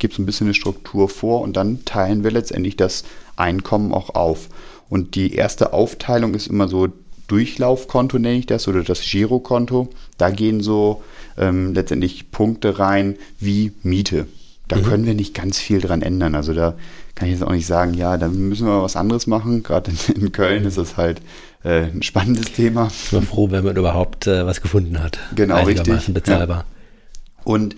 gebe 0.00 0.12
so 0.12 0.20
ein 0.20 0.26
bisschen 0.26 0.48
eine 0.48 0.54
Struktur 0.54 1.08
vor 1.08 1.42
und 1.42 1.56
dann 1.56 1.84
teilen 1.84 2.24
wir 2.24 2.32
letztendlich 2.32 2.76
das 2.76 3.04
Einkommen 3.36 3.92
auch 3.92 4.14
auf. 4.16 4.48
Und 4.88 5.14
die 5.14 5.34
erste 5.34 5.72
Aufteilung 5.72 6.34
ist 6.34 6.48
immer 6.48 6.66
so 6.66 6.88
Durchlaufkonto, 7.28 8.18
nenne 8.18 8.38
ich 8.38 8.46
das, 8.46 8.66
oder 8.66 8.82
das 8.82 9.00
Girokonto. 9.02 9.88
Da 10.18 10.30
gehen 10.30 10.60
so 10.60 11.04
ähm, 11.38 11.74
letztendlich 11.74 12.32
Punkte 12.32 12.80
rein 12.80 13.16
wie 13.38 13.72
Miete. 13.84 14.26
Da 14.66 14.76
mhm. 14.76 14.82
können 14.82 15.06
wir 15.06 15.14
nicht 15.14 15.32
ganz 15.32 15.58
viel 15.58 15.80
dran 15.80 16.02
ändern. 16.02 16.34
Also 16.34 16.54
da 16.54 16.74
kann 17.14 17.28
ich 17.28 17.34
jetzt 17.34 17.44
auch 17.44 17.52
nicht 17.52 17.66
sagen, 17.66 17.94
ja, 17.94 18.16
da 18.16 18.28
müssen 18.28 18.66
wir 18.66 18.82
was 18.82 18.96
anderes 18.96 19.28
machen. 19.28 19.62
Gerade 19.62 19.92
in, 20.08 20.22
in 20.22 20.32
Köln 20.32 20.64
ist 20.64 20.76
das 20.76 20.96
halt 20.96 21.20
äh, 21.62 21.82
ein 21.84 22.02
spannendes 22.02 22.52
Thema. 22.52 22.90
Ich 23.04 23.10
bin 23.10 23.22
froh, 23.22 23.50
wenn 23.50 23.64
man 23.64 23.76
überhaupt 23.76 24.26
äh, 24.26 24.44
was 24.44 24.60
gefunden 24.60 25.00
hat. 25.00 25.18
Genau, 25.36 25.62
richtig. 25.64 26.12
bezahlbar. 26.12 26.58
Ja. 26.58 27.44
Und 27.44 27.76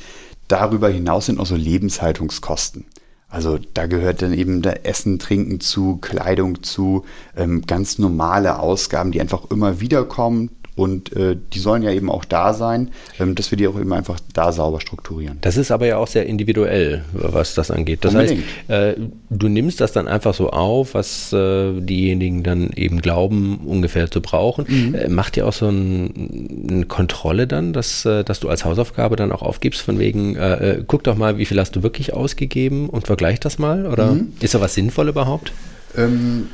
darüber 0.52 0.88
hinaus 0.88 1.26
sind 1.26 1.40
auch 1.40 1.47
so 1.47 1.56
Lebenshaltungskosten. 1.56 2.85
Also 3.28 3.59
da 3.73 3.87
gehört 3.87 4.21
dann 4.21 4.35
eben 4.35 4.61
der 4.61 4.85
Essen, 4.87 5.18
Trinken 5.18 5.61
zu, 5.61 5.97
Kleidung 5.97 6.62
zu, 6.62 7.06
ähm, 7.35 7.62
ganz 7.66 7.99
normale 7.99 8.59
Ausgaben, 8.59 9.11
die 9.11 9.23
einfach 9.23 9.50
immer 9.50 9.80
wieder 9.80 10.04
kommen, 10.04 10.50
und 10.75 11.14
äh, 11.14 11.37
die 11.52 11.59
sollen 11.59 11.83
ja 11.83 11.91
eben 11.91 12.11
auch 12.11 12.25
da 12.25 12.55
sein, 12.55 12.91
ähm, 13.21 13.35
dass 13.35 13.50
wir 13.50 13.59
die 13.59 13.69
auch 13.69 13.79
eben 13.79 13.93
einfach 13.93 14.19
da 14.33 14.52
sauber 14.52 14.81
strukturieren. 14.81 15.37
Das 15.43 15.59
ist 15.59 15.71
aber 15.71 15.87
ja 15.87 15.99
auch 15.99 16.07
sehr 16.07 16.25
individuell, 16.26 17.05
was 17.12 17.55
das 17.55 17.71
angeht. 17.71 18.05
Das 18.05 18.14
Unbedingt. 18.14 18.45
heißt, 18.69 18.99
äh, 18.99 19.00
du 19.29 19.49
nimmst 19.49 19.83
das 19.83 19.93
dann 19.93 20.09
einfach 20.09 20.33
so 20.33 20.50
auf, 20.50 20.95
was 20.95 21.31
äh, 21.33 21.79
diejenigen 21.79 22.43
dann 22.43 22.71
eben 22.71 23.02
glauben, 23.02 23.61
ungefähr 23.67 24.11
zu 24.11 24.23
brauchen. 24.23 24.64
Mhm. 24.67 24.95
Äh, 24.95 25.09
macht 25.09 25.37
ihr 25.37 25.47
auch 25.47 25.52
so 25.52 25.69
ein, 25.69 26.67
eine 26.71 26.87
Kontrolle 26.87 27.47
dann, 27.47 27.75
dass, 27.75 28.07
äh, 28.07 28.25
dass 28.25 28.41
du 28.41 28.49
als 28.49 28.64
Hausaufgabe 28.64 29.17
dann 29.17 29.31
auch 29.31 29.43
aufgibst, 29.43 29.83
von 29.83 29.99
wegen, 29.99 30.37
äh, 30.37 30.83
guck 30.87 31.05
doch 31.05 31.17
mal, 31.17 31.37
wie 31.37 31.45
viel 31.45 31.61
hast 31.61 31.76
du 31.76 31.83
wirklich 31.83 32.14
ausgegeben 32.14 32.88
und 32.88 33.07
vergleich 33.07 33.41
das 33.41 33.59
mal? 33.59 33.85
Oder 33.85 34.12
mhm. 34.12 34.33
ist 34.41 34.55
da 34.55 34.61
was 34.62 34.73
sinnvoll 34.73 35.11
überhaupt? 35.11 35.52
Ähm, 35.99 36.49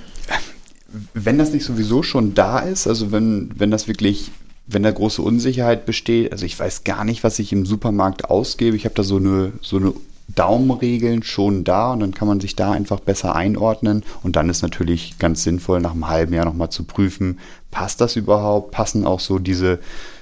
wenn 1.14 1.38
das 1.38 1.52
nicht 1.52 1.64
sowieso 1.64 2.02
schon 2.02 2.34
da 2.34 2.60
ist, 2.60 2.86
also 2.86 3.12
wenn, 3.12 3.50
wenn 3.56 3.70
das 3.70 3.88
wirklich, 3.88 4.30
wenn 4.66 4.82
da 4.82 4.90
große 4.90 5.22
Unsicherheit 5.22 5.86
besteht, 5.86 6.32
also 6.32 6.46
ich 6.46 6.58
weiß 6.58 6.84
gar 6.84 7.04
nicht, 7.04 7.24
was 7.24 7.38
ich 7.38 7.52
im 7.52 7.66
Supermarkt 7.66 8.26
ausgebe, 8.26 8.76
ich 8.76 8.84
habe 8.84 8.94
da 8.94 9.02
so 9.02 9.16
eine, 9.16 9.52
so 9.60 9.76
eine 9.76 9.92
Daumenregeln 10.34 11.22
schon 11.22 11.64
da 11.64 11.92
und 11.92 12.00
dann 12.00 12.14
kann 12.14 12.28
man 12.28 12.40
sich 12.40 12.54
da 12.54 12.72
einfach 12.72 13.00
besser 13.00 13.34
einordnen 13.34 14.04
und 14.22 14.36
dann 14.36 14.50
ist 14.50 14.62
natürlich 14.62 15.18
ganz 15.18 15.42
sinnvoll, 15.42 15.80
nach 15.80 15.92
einem 15.92 16.08
halben 16.08 16.34
Jahr 16.34 16.44
nochmal 16.44 16.70
zu 16.70 16.84
prüfen, 16.84 17.38
passt 17.70 18.00
das 18.00 18.16
überhaupt, 18.16 18.70
passen 18.70 19.06
auch 19.06 19.20
so 19.20 19.38
diese 19.38 19.78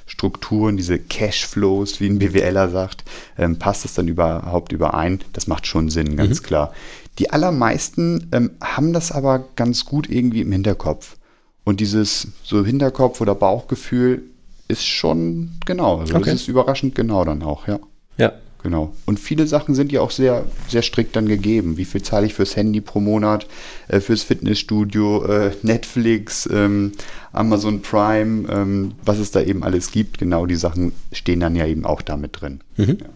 Strukturen, 0.06 0.76
diese 0.76 1.00
Cashflows, 1.00 2.00
wie 2.00 2.08
ein 2.08 2.20
BWLer 2.20 2.70
sagt, 2.70 3.04
ähm, 3.36 3.58
passt 3.58 3.84
das 3.84 3.94
dann 3.94 4.06
überhaupt 4.06 4.70
überein? 4.70 5.20
Das 5.32 5.48
macht 5.48 5.66
schon 5.66 5.90
Sinn, 5.90 6.16
ganz 6.16 6.40
mhm. 6.40 6.44
klar. 6.44 6.72
Die 7.18 7.30
allermeisten 7.30 8.28
ähm, 8.32 8.50
haben 8.62 8.92
das 8.92 9.12
aber 9.12 9.44
ganz 9.56 9.84
gut 9.84 10.08
irgendwie 10.08 10.42
im 10.42 10.52
Hinterkopf. 10.52 11.16
Und 11.64 11.80
dieses 11.80 12.28
so 12.42 12.64
Hinterkopf 12.64 13.20
oder 13.20 13.34
Bauchgefühl 13.34 14.22
ist 14.68 14.86
schon 14.86 15.52
genau. 15.64 15.98
Also 15.98 16.14
okay. 16.14 16.30
das 16.30 16.42
ist 16.42 16.48
überraschend 16.48 16.94
genau 16.94 17.24
dann 17.24 17.42
auch, 17.42 17.66
ja. 17.66 17.78
Ja. 18.18 18.32
Genau. 18.62 18.92
Und 19.04 19.20
viele 19.20 19.46
Sachen 19.46 19.76
sind 19.76 19.92
ja 19.92 20.00
auch 20.00 20.10
sehr, 20.10 20.44
sehr 20.66 20.82
strikt 20.82 21.14
dann 21.14 21.26
gegeben. 21.26 21.76
Wie 21.76 21.84
viel 21.84 22.02
zahle 22.02 22.26
ich 22.26 22.34
fürs 22.34 22.56
Handy 22.56 22.80
pro 22.80 22.98
Monat, 22.98 23.46
äh, 23.86 24.00
fürs 24.00 24.24
Fitnessstudio, 24.24 25.24
äh, 25.24 25.52
Netflix, 25.62 26.48
ähm, 26.52 26.90
Amazon 27.32 27.80
Prime, 27.82 28.48
ähm, 28.50 28.92
was 29.04 29.18
es 29.18 29.30
da 29.30 29.40
eben 29.40 29.62
alles 29.62 29.92
gibt. 29.92 30.18
Genau 30.18 30.46
die 30.46 30.56
Sachen 30.56 30.90
stehen 31.12 31.38
dann 31.38 31.54
ja 31.54 31.64
eben 31.64 31.84
auch 31.84 32.02
damit 32.02 32.40
drin. 32.40 32.60
Mhm. 32.76 32.98
Ja. 33.00 33.06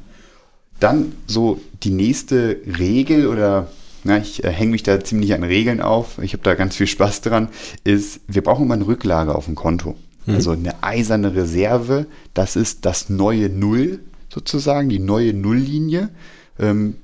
Dann 0.78 1.12
so 1.26 1.60
die 1.82 1.90
nächste 1.90 2.58
Regel 2.78 3.26
oder 3.26 3.68
na, 4.04 4.18
ich 4.18 4.44
äh, 4.44 4.50
hänge 4.50 4.72
mich 4.72 4.82
da 4.82 5.02
ziemlich 5.02 5.34
an 5.34 5.42
Regeln 5.42 5.80
auf, 5.80 6.18
ich 6.22 6.32
habe 6.32 6.42
da 6.42 6.54
ganz 6.54 6.76
viel 6.76 6.86
Spaß 6.86 7.22
dran, 7.22 7.48
ist, 7.84 8.20
wir 8.28 8.42
brauchen 8.42 8.64
immer 8.64 8.74
eine 8.74 8.86
Rücklage 8.86 9.34
auf 9.34 9.46
dem 9.46 9.54
Konto. 9.54 9.96
Mhm. 10.26 10.34
Also 10.34 10.50
eine 10.52 10.82
eiserne 10.82 11.34
Reserve, 11.34 12.06
das 12.34 12.56
ist 12.56 12.84
das 12.86 13.08
neue 13.08 13.48
Null 13.48 14.00
sozusagen, 14.28 14.88
die 14.88 14.98
neue 14.98 15.34
Nulllinie. 15.34 16.10
Ähm, 16.58 16.96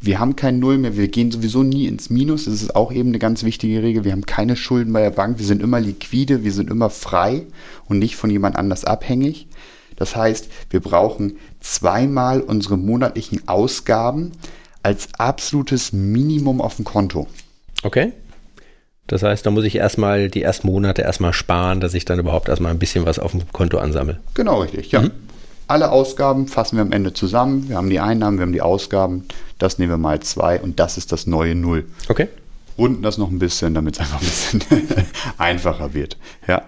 wir 0.00 0.18
haben 0.18 0.34
kein 0.34 0.58
Null 0.58 0.78
mehr, 0.78 0.96
wir 0.96 1.08
gehen 1.08 1.30
sowieso 1.30 1.62
nie 1.62 1.86
ins 1.86 2.08
Minus, 2.08 2.46
das 2.46 2.54
ist 2.54 2.74
auch 2.74 2.90
eben 2.90 3.10
eine 3.10 3.18
ganz 3.18 3.42
wichtige 3.44 3.82
Regel. 3.82 4.04
Wir 4.04 4.12
haben 4.12 4.24
keine 4.24 4.56
Schulden 4.56 4.92
bei 4.92 5.02
der 5.02 5.10
Bank, 5.10 5.38
wir 5.38 5.46
sind 5.46 5.62
immer 5.62 5.78
liquide, 5.78 6.42
wir 6.42 6.52
sind 6.52 6.70
immer 6.70 6.88
frei 6.88 7.46
und 7.86 7.98
nicht 7.98 8.16
von 8.16 8.30
jemand 8.30 8.56
anders 8.56 8.84
abhängig. 8.84 9.46
Das 9.96 10.16
heißt, 10.16 10.48
wir 10.70 10.80
brauchen 10.80 11.36
zweimal 11.60 12.40
unsere 12.40 12.78
monatlichen 12.78 13.46
Ausgaben 13.46 14.32
als 14.82 15.08
absolutes 15.18 15.92
Minimum 15.92 16.60
auf 16.60 16.76
dem 16.76 16.84
Konto. 16.84 17.26
Okay. 17.82 18.12
Das 19.06 19.22
heißt, 19.22 19.44
da 19.44 19.50
muss 19.50 19.64
ich 19.64 19.74
erstmal 19.74 20.28
die 20.28 20.42
ersten 20.42 20.68
Monate 20.68 21.02
erstmal 21.02 21.32
sparen, 21.32 21.80
dass 21.80 21.94
ich 21.94 22.04
dann 22.04 22.20
überhaupt 22.20 22.48
erstmal 22.48 22.70
ein 22.70 22.78
bisschen 22.78 23.06
was 23.06 23.18
auf 23.18 23.32
dem 23.32 23.50
Konto 23.52 23.78
ansammle. 23.78 24.20
Genau, 24.34 24.60
richtig, 24.60 24.92
ja. 24.92 25.02
Mhm. 25.02 25.10
Alle 25.66 25.90
Ausgaben 25.90 26.46
fassen 26.46 26.76
wir 26.76 26.82
am 26.82 26.92
Ende 26.92 27.12
zusammen. 27.12 27.68
Wir 27.68 27.76
haben 27.76 27.90
die 27.90 28.00
Einnahmen, 28.00 28.38
wir 28.38 28.42
haben 28.42 28.52
die 28.52 28.62
Ausgaben. 28.62 29.26
Das 29.58 29.78
nehmen 29.78 29.92
wir 29.92 29.98
mal 29.98 30.20
zwei 30.20 30.60
und 30.60 30.80
das 30.80 30.96
ist 30.96 31.12
das 31.12 31.26
neue 31.26 31.54
Null. 31.54 31.86
Okay. 32.08 32.28
Runden 32.78 33.02
das 33.02 33.18
noch 33.18 33.30
ein 33.30 33.38
bisschen, 33.38 33.74
damit 33.74 33.94
es 33.94 34.00
einfach 34.00 34.20
ein 34.20 34.26
bisschen 34.26 34.88
einfacher 35.38 35.92
wird. 35.92 36.16
Ja. 36.46 36.62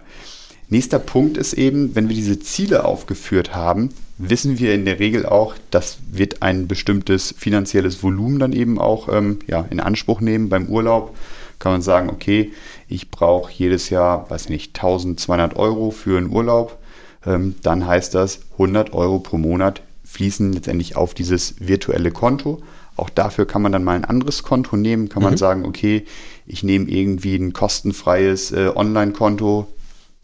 Nächster 0.72 0.98
Punkt 0.98 1.36
ist 1.36 1.52
eben, 1.52 1.94
wenn 1.94 2.08
wir 2.08 2.16
diese 2.16 2.40
Ziele 2.40 2.86
aufgeführt 2.86 3.54
haben, 3.54 3.90
wissen 4.16 4.58
wir 4.58 4.72
in 4.74 4.86
der 4.86 5.00
Regel 5.00 5.26
auch, 5.26 5.54
das 5.70 5.98
wird 6.10 6.40
ein 6.40 6.66
bestimmtes 6.66 7.34
finanzielles 7.36 8.02
Volumen 8.02 8.38
dann 8.38 8.54
eben 8.54 8.78
auch 8.78 9.10
ähm, 9.10 9.40
ja, 9.46 9.66
in 9.68 9.80
Anspruch 9.80 10.22
nehmen. 10.22 10.48
Beim 10.48 10.68
Urlaub 10.68 11.14
kann 11.58 11.72
man 11.72 11.82
sagen, 11.82 12.08
okay, 12.08 12.52
ich 12.88 13.10
brauche 13.10 13.52
jedes 13.52 13.90
Jahr, 13.90 14.30
weiß 14.30 14.48
nicht, 14.48 14.74
1200 14.74 15.56
Euro 15.56 15.90
für 15.90 16.16
einen 16.16 16.30
Urlaub. 16.30 16.78
Ähm, 17.26 17.54
dann 17.62 17.86
heißt 17.86 18.14
das, 18.14 18.40
100 18.52 18.94
Euro 18.94 19.18
pro 19.18 19.36
Monat 19.36 19.82
fließen 20.06 20.54
letztendlich 20.54 20.96
auf 20.96 21.12
dieses 21.12 21.56
virtuelle 21.58 22.12
Konto. 22.12 22.62
Auch 22.96 23.10
dafür 23.10 23.44
kann 23.44 23.60
man 23.60 23.72
dann 23.72 23.84
mal 23.84 23.96
ein 23.96 24.06
anderes 24.06 24.42
Konto 24.42 24.78
nehmen. 24.78 25.10
Kann 25.10 25.22
mhm. 25.22 25.28
man 25.28 25.36
sagen, 25.36 25.66
okay, 25.66 26.06
ich 26.46 26.62
nehme 26.62 26.88
irgendwie 26.88 27.36
ein 27.36 27.52
kostenfreies 27.52 28.52
äh, 28.52 28.72
Online-Konto, 28.74 29.68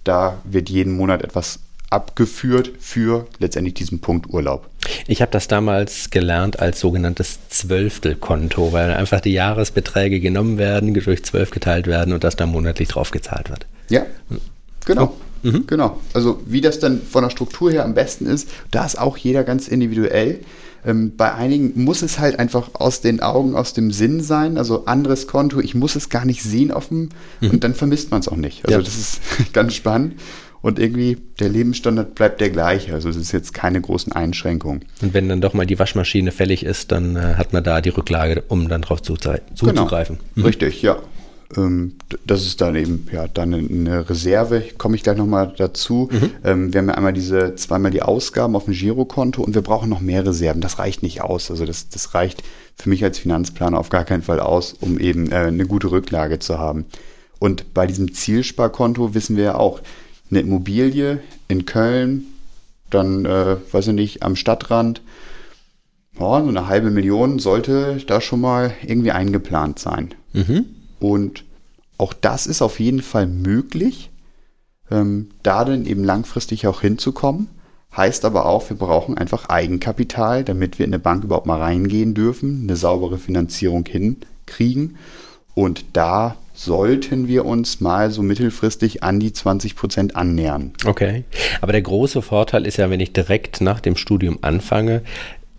da 0.04 0.38
wird 0.44 0.70
jeden 0.70 0.96
Monat 0.96 1.22
etwas 1.22 1.60
abgeführt 1.90 2.70
für 2.78 3.26
letztendlich 3.38 3.74
diesen 3.74 4.00
Punkt 4.00 4.28
Urlaub. 4.28 4.68
Ich 5.06 5.22
habe 5.22 5.30
das 5.30 5.48
damals 5.48 6.10
gelernt 6.10 6.60
als 6.60 6.80
sogenanntes 6.80 7.48
Zwölftelkonto, 7.48 8.72
weil 8.72 8.92
einfach 8.92 9.20
die 9.20 9.32
Jahresbeträge 9.32 10.20
genommen 10.20 10.58
werden, 10.58 10.92
durch 10.92 11.24
zwölf 11.24 11.50
geteilt 11.50 11.86
werden 11.86 12.12
und 12.12 12.24
das 12.24 12.36
dann 12.36 12.50
monatlich 12.50 12.88
draufgezahlt 12.88 13.48
wird. 13.48 13.66
Ja, 13.88 14.04
genau. 14.84 15.04
Oh. 15.04 15.12
Mhm. 15.42 15.66
Genau. 15.66 16.00
Also 16.14 16.42
wie 16.46 16.60
das 16.60 16.78
dann 16.78 17.00
von 17.00 17.22
der 17.22 17.30
Struktur 17.30 17.70
her 17.70 17.84
am 17.84 17.94
besten 17.94 18.26
ist, 18.26 18.50
da 18.70 18.84
ist 18.84 18.98
auch 18.98 19.16
jeder 19.16 19.44
ganz 19.44 19.68
individuell. 19.68 20.40
Ähm, 20.86 21.16
bei 21.16 21.34
einigen 21.34 21.72
muss 21.82 22.02
es 22.02 22.18
halt 22.18 22.38
einfach 22.38 22.70
aus 22.74 23.00
den 23.00 23.20
Augen, 23.20 23.54
aus 23.54 23.72
dem 23.72 23.90
Sinn 23.90 24.20
sein. 24.20 24.58
Also 24.58 24.84
anderes 24.86 25.26
Konto, 25.26 25.60
ich 25.60 25.74
muss 25.74 25.96
es 25.96 26.08
gar 26.08 26.24
nicht 26.24 26.42
sehen 26.42 26.70
offen 26.70 27.10
mhm. 27.40 27.50
und 27.50 27.64
dann 27.64 27.74
vermisst 27.74 28.10
man 28.10 28.20
es 28.20 28.28
auch 28.28 28.36
nicht. 28.36 28.64
Also 28.64 28.78
ja. 28.78 28.84
das 28.84 28.96
ist 28.96 29.20
ganz 29.52 29.74
spannend. 29.74 30.14
Und 30.60 30.80
irgendwie 30.80 31.18
der 31.38 31.48
Lebensstandard 31.48 32.16
bleibt 32.16 32.40
der 32.40 32.50
gleiche. 32.50 32.92
Also 32.92 33.08
es 33.08 33.16
ist 33.16 33.30
jetzt 33.30 33.54
keine 33.54 33.80
großen 33.80 34.12
Einschränkungen. 34.12 34.84
Und 35.00 35.14
wenn 35.14 35.28
dann 35.28 35.40
doch 35.40 35.54
mal 35.54 35.66
die 35.66 35.78
Waschmaschine 35.78 36.32
fällig 36.32 36.64
ist, 36.64 36.90
dann 36.90 37.14
äh, 37.14 37.34
hat 37.36 37.52
man 37.52 37.62
da 37.62 37.80
die 37.80 37.90
Rücklage, 37.90 38.42
um 38.48 38.68
dann 38.68 38.82
drauf 38.82 39.00
genau. 39.02 39.28
zuzugreifen. 39.54 40.16
Genau. 40.16 40.28
Mhm. 40.34 40.44
Richtig, 40.44 40.82
ja. 40.82 40.96
Ähm, 41.56 41.94
das 42.26 42.42
ist 42.44 42.60
dann 42.60 42.76
eben 42.76 43.06
ja 43.12 43.26
dann 43.26 43.54
eine 43.54 44.08
Reserve. 44.08 44.62
Komme 44.76 44.96
ich 44.96 45.02
gleich 45.02 45.16
nochmal 45.16 45.54
dazu. 45.56 46.08
Mhm. 46.10 46.30
Ähm, 46.44 46.72
wir 46.72 46.80
haben 46.80 46.88
ja 46.88 46.94
einmal 46.94 47.12
diese 47.12 47.54
zweimal 47.54 47.90
die 47.90 48.02
Ausgaben 48.02 48.54
auf 48.54 48.64
dem 48.64 48.74
Girokonto 48.74 49.42
und 49.42 49.54
wir 49.54 49.62
brauchen 49.62 49.88
noch 49.88 50.00
mehr 50.00 50.26
Reserven. 50.26 50.60
Das 50.60 50.78
reicht 50.78 51.02
nicht 51.02 51.22
aus. 51.22 51.50
Also 51.50 51.64
das, 51.64 51.88
das 51.88 52.14
reicht 52.14 52.42
für 52.76 52.88
mich 52.88 53.02
als 53.02 53.18
Finanzplaner 53.18 53.78
auf 53.78 53.88
gar 53.88 54.04
keinen 54.04 54.22
Fall 54.22 54.40
aus, 54.40 54.74
um 54.80 54.98
eben 54.98 55.32
äh, 55.32 55.36
eine 55.36 55.66
gute 55.66 55.90
Rücklage 55.90 56.38
zu 56.38 56.58
haben. 56.58 56.84
Und 57.38 57.72
bei 57.72 57.86
diesem 57.86 58.12
Zielsparkonto 58.12 59.14
wissen 59.14 59.36
wir 59.36 59.44
ja 59.44 59.54
auch, 59.54 59.80
eine 60.30 60.40
Immobilie 60.40 61.20
in 61.48 61.64
Köln, 61.64 62.26
dann, 62.90 63.24
äh, 63.24 63.56
weiß 63.72 63.88
ich 63.88 63.94
nicht, 63.94 64.22
am 64.22 64.36
Stadtrand, 64.36 65.00
oh, 66.18 66.40
so 66.40 66.48
eine 66.48 66.66
halbe 66.66 66.90
Million 66.90 67.38
sollte 67.38 67.98
da 68.06 68.20
schon 68.20 68.40
mal 68.40 68.74
irgendwie 68.86 69.12
eingeplant 69.12 69.78
sein. 69.78 70.14
Mhm. 70.34 70.66
Und 71.00 71.44
auch 71.96 72.12
das 72.12 72.46
ist 72.46 72.62
auf 72.62 72.80
jeden 72.80 73.02
Fall 73.02 73.26
möglich, 73.26 74.10
ähm, 74.90 75.30
da 75.42 75.64
dann 75.64 75.86
eben 75.86 76.04
langfristig 76.04 76.66
auch 76.66 76.80
hinzukommen. 76.80 77.48
Heißt 77.96 78.24
aber 78.24 78.46
auch, 78.46 78.68
wir 78.68 78.76
brauchen 78.76 79.16
einfach 79.16 79.48
Eigenkapital, 79.48 80.44
damit 80.44 80.78
wir 80.78 80.86
in 80.86 80.92
eine 80.92 81.00
Bank 81.00 81.24
überhaupt 81.24 81.46
mal 81.46 81.58
reingehen 81.58 82.14
dürfen, 82.14 82.62
eine 82.62 82.76
saubere 82.76 83.18
Finanzierung 83.18 83.86
hinkriegen. 83.86 84.96
Und 85.54 85.84
da 85.94 86.36
sollten 86.54 87.28
wir 87.28 87.44
uns 87.44 87.80
mal 87.80 88.10
so 88.10 88.22
mittelfristig 88.22 89.02
an 89.02 89.20
die 89.20 89.32
20 89.32 89.74
Prozent 89.74 90.16
annähern. 90.16 90.72
Okay. 90.84 91.24
Aber 91.60 91.72
der 91.72 91.82
große 91.82 92.20
Vorteil 92.20 92.66
ist 92.66 92.76
ja, 92.76 92.90
wenn 92.90 93.00
ich 93.00 93.12
direkt 93.12 93.60
nach 93.60 93.80
dem 93.80 93.96
Studium 93.96 94.38
anfange, 94.42 95.02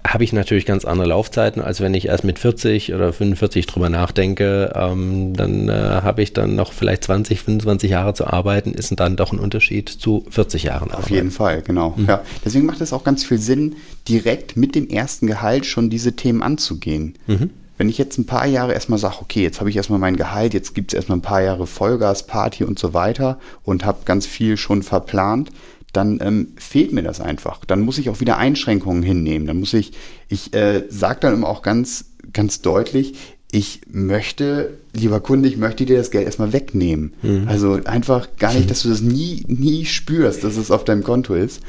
habe 0.08 0.24
ich 0.24 0.32
natürlich 0.32 0.66
ganz 0.66 0.86
andere 0.86 1.10
Laufzeiten, 1.10 1.62
als 1.62 1.82
wenn 1.82 1.94
ich 1.94 2.08
erst 2.08 2.24
mit 2.24 2.40
40 2.40 2.94
oder 2.94 3.12
45 3.12 3.68
drüber 3.68 3.90
nachdenke. 3.90 4.72
Ähm, 4.74 5.34
dann 5.34 5.68
äh, 5.68 5.74
habe 5.74 6.22
ich 6.22 6.32
dann 6.34 6.56
noch 6.56 6.72
vielleicht 6.72 7.04
20, 7.04 7.42
25 7.42 7.92
Jahre 7.92 8.14
zu 8.14 8.26
arbeiten, 8.26 8.74
ist 8.74 8.98
dann 8.98 9.18
doch 9.18 9.34
ein 9.34 9.40
Unterschied 9.40 9.90
zu 9.90 10.26
40 10.30 10.64
Jahren. 10.64 10.92
Auf 10.92 11.10
jeden 11.10 11.32
Fall, 11.32 11.62
genau. 11.62 11.96
Mhm. 11.98 12.06
Ja. 12.08 12.22
Deswegen 12.46 12.66
macht 12.66 12.80
es 12.80 12.94
auch 12.94 13.04
ganz 13.04 13.26
viel 13.26 13.40
Sinn, 13.40 13.76
direkt 14.08 14.56
mit 14.56 14.74
dem 14.74 14.88
ersten 14.88 15.28
Gehalt 15.28 15.66
schon 15.66 15.90
diese 15.90 16.16
Themen 16.16 16.42
anzugehen. 16.42 17.16
Mhm. 17.28 17.50
Wenn 17.78 17.90
ich 17.90 17.98
jetzt 17.98 18.18
ein 18.18 18.26
paar 18.26 18.46
Jahre 18.46 18.74
erstmal 18.74 19.00
sage, 19.00 19.18
okay, 19.22 19.42
jetzt 19.42 19.60
habe 19.60 19.70
ich 19.70 19.78
erstmal 19.78 20.00
mein 20.00 20.18
Gehalt, 20.18 20.54
jetzt 20.54 20.76
gibt 20.76 20.92
es 20.92 20.96
erstmal 20.96 21.18
ein 21.18 21.22
paar 21.22 21.42
Jahre 21.42 21.68
Vollgas, 21.68 22.26
Party 22.26 22.64
und 22.64 22.80
so 22.80 22.94
weiter 22.94 23.40
und 23.64 23.86
habe 23.86 24.00
ganz 24.06 24.26
viel 24.26 24.58
schon 24.58 24.84
verplant, 24.84 25.50
dann 25.94 26.20
ähm, 26.22 26.50
fehlt 26.58 26.94
mir 26.94 27.04
das 27.04 27.20
einfach. 27.22 27.66
Dann 27.66 27.82
muss 27.82 27.98
ich 27.98 28.10
auch 28.10 28.20
wieder 28.20 28.38
Einschränkungen 28.38 29.04
hinnehmen. 29.04 29.48
Dann 29.48 29.60
muss 29.60 29.74
ich, 29.74 29.94
ich 30.28 30.54
äh, 30.54 30.84
sage 30.90 31.20
dann 31.22 31.34
immer 31.34 31.48
auch 31.48 31.62
ganz, 31.62 32.06
ganz 32.32 32.62
deutlich, 32.62 33.16
ich 33.52 33.82
möchte, 33.92 34.78
lieber 34.94 35.20
Kunde, 35.22 35.50
ich 35.50 35.58
möchte 35.58 35.86
dir 35.86 35.98
das 35.98 36.12
Geld 36.12 36.26
erstmal 36.26 36.54
wegnehmen. 36.54 37.14
Mhm. 37.24 37.48
Also 37.48 37.80
einfach 37.86 38.30
gar 38.38 38.54
nicht, 38.54 38.70
dass 38.70 38.84
du 38.84 38.90
das 38.90 39.02
nie, 39.02 39.44
nie 39.48 39.86
spürst, 39.86 40.44
dass 40.44 40.56
es 40.56 40.70
auf 40.70 40.84
deinem 40.84 41.04
Konto 41.04 41.34
ist. 41.34 41.62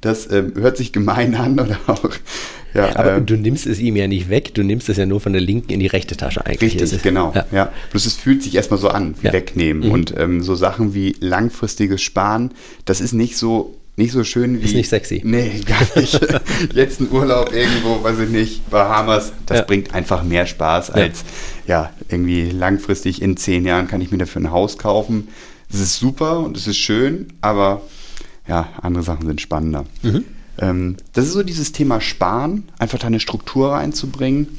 Das 0.00 0.26
äh, 0.26 0.44
hört 0.54 0.76
sich 0.76 0.92
gemein 0.92 1.34
an 1.34 1.60
oder 1.60 1.78
auch 1.86 2.10
ja, 2.74 2.96
aber 2.96 3.16
ähm, 3.16 3.26
du 3.26 3.36
nimmst 3.36 3.66
es 3.66 3.80
ihm 3.80 3.96
ja 3.96 4.06
nicht 4.06 4.28
weg, 4.28 4.54
du 4.54 4.62
nimmst 4.62 4.88
es 4.88 4.96
ja 4.96 5.06
nur 5.06 5.20
von 5.20 5.32
der 5.32 5.42
linken 5.42 5.72
in 5.72 5.80
die 5.80 5.86
rechte 5.86 6.16
Tasche 6.16 6.46
eigentlich. 6.46 6.74
Richtig, 6.74 6.92
ist, 6.92 7.02
genau. 7.02 7.32
Ja. 7.34 7.46
ja. 7.50 7.72
Bloß 7.90 8.06
es 8.06 8.14
fühlt 8.14 8.42
sich 8.42 8.54
erstmal 8.54 8.78
so 8.78 8.88
an, 8.88 9.14
wie 9.20 9.26
ja. 9.26 9.32
wegnehmen. 9.32 9.86
Mhm. 9.86 9.92
Und 9.92 10.14
ähm, 10.16 10.42
so 10.42 10.54
Sachen 10.54 10.94
wie 10.94 11.16
langfristiges 11.20 12.02
Sparen, 12.02 12.52
das 12.84 13.00
ist 13.00 13.12
nicht 13.12 13.36
so 13.36 13.76
nicht 13.96 14.12
so 14.12 14.24
schön 14.24 14.60
wie. 14.60 14.64
Ist 14.64 14.74
nicht 14.74 14.88
sexy. 14.88 15.20
Nee, 15.24 15.60
gar 15.66 16.00
nicht. 16.00 16.18
Jetzt 16.74 17.00
ein 17.00 17.08
Urlaub 17.10 17.52
irgendwo, 17.52 18.02
weiß 18.02 18.20
ich 18.20 18.30
nicht, 18.30 18.70
Bahamas, 18.70 19.32
das 19.44 19.58
ja. 19.58 19.64
bringt 19.64 19.94
einfach 19.94 20.22
mehr 20.22 20.46
Spaß 20.46 20.90
als, 20.90 21.24
ja. 21.66 21.90
irgendwie 22.08 22.48
langfristig 22.50 23.20
in 23.20 23.36
zehn 23.36 23.66
Jahren 23.66 23.88
kann 23.88 24.00
ich 24.00 24.10
mir 24.10 24.18
dafür 24.18 24.42
ein 24.42 24.50
Haus 24.50 24.78
kaufen. 24.78 25.28
Das 25.70 25.80
ist 25.80 25.98
super 25.98 26.40
und 26.40 26.56
es 26.56 26.66
ist 26.66 26.78
schön, 26.78 27.26
aber 27.42 27.82
ja, 28.50 28.68
andere 28.82 29.04
Sachen 29.04 29.26
sind 29.26 29.40
spannender. 29.40 29.86
Mhm. 30.02 30.24
Ähm, 30.58 30.96
das 31.12 31.26
ist 31.26 31.34
so 31.34 31.44
dieses 31.44 31.70
Thema 31.70 32.00
Sparen, 32.00 32.64
einfach 32.80 32.98
da 32.98 33.06
eine 33.06 33.20
Struktur 33.20 33.72
reinzubringen 33.72 34.58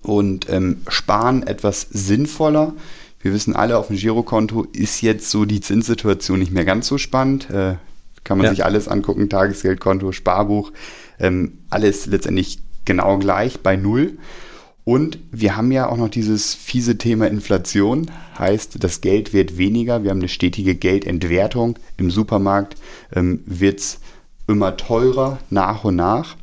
und 0.00 0.48
ähm, 0.48 0.78
Sparen 0.88 1.46
etwas 1.46 1.82
sinnvoller. 1.90 2.72
Wir 3.20 3.34
wissen 3.34 3.54
alle, 3.54 3.76
auf 3.76 3.88
dem 3.88 3.96
Girokonto 3.96 4.64
ist 4.72 5.02
jetzt 5.02 5.30
so 5.30 5.44
die 5.44 5.60
Zinssituation 5.60 6.38
nicht 6.38 6.52
mehr 6.52 6.64
ganz 6.64 6.88
so 6.88 6.96
spannend. 6.96 7.50
Äh, 7.50 7.76
kann 8.24 8.38
man 8.38 8.46
ja. 8.46 8.50
sich 8.50 8.64
alles 8.64 8.88
angucken, 8.88 9.28
Tagesgeldkonto, 9.28 10.12
Sparbuch, 10.12 10.72
ähm, 11.18 11.58
alles 11.68 12.06
letztendlich 12.06 12.60
genau 12.86 13.18
gleich 13.18 13.60
bei 13.60 13.76
Null. 13.76 14.16
Und 14.84 15.18
wir 15.30 15.56
haben 15.56 15.70
ja 15.70 15.88
auch 15.88 15.96
noch 15.96 16.08
dieses 16.08 16.54
fiese 16.54 16.98
Thema 16.98 17.28
Inflation, 17.28 18.10
heißt, 18.38 18.82
das 18.82 19.00
Geld 19.00 19.32
wird 19.32 19.56
weniger, 19.56 20.02
wir 20.02 20.10
haben 20.10 20.18
eine 20.18 20.28
stetige 20.28 20.74
Geldentwertung. 20.74 21.78
Im 21.96 22.10
Supermarkt 22.10 22.76
ähm, 23.14 23.40
wird 23.46 23.78
es 23.78 24.00
immer 24.48 24.76
teurer 24.76 25.38
nach 25.50 25.84
und 25.84 25.96
nach. 25.96 26.36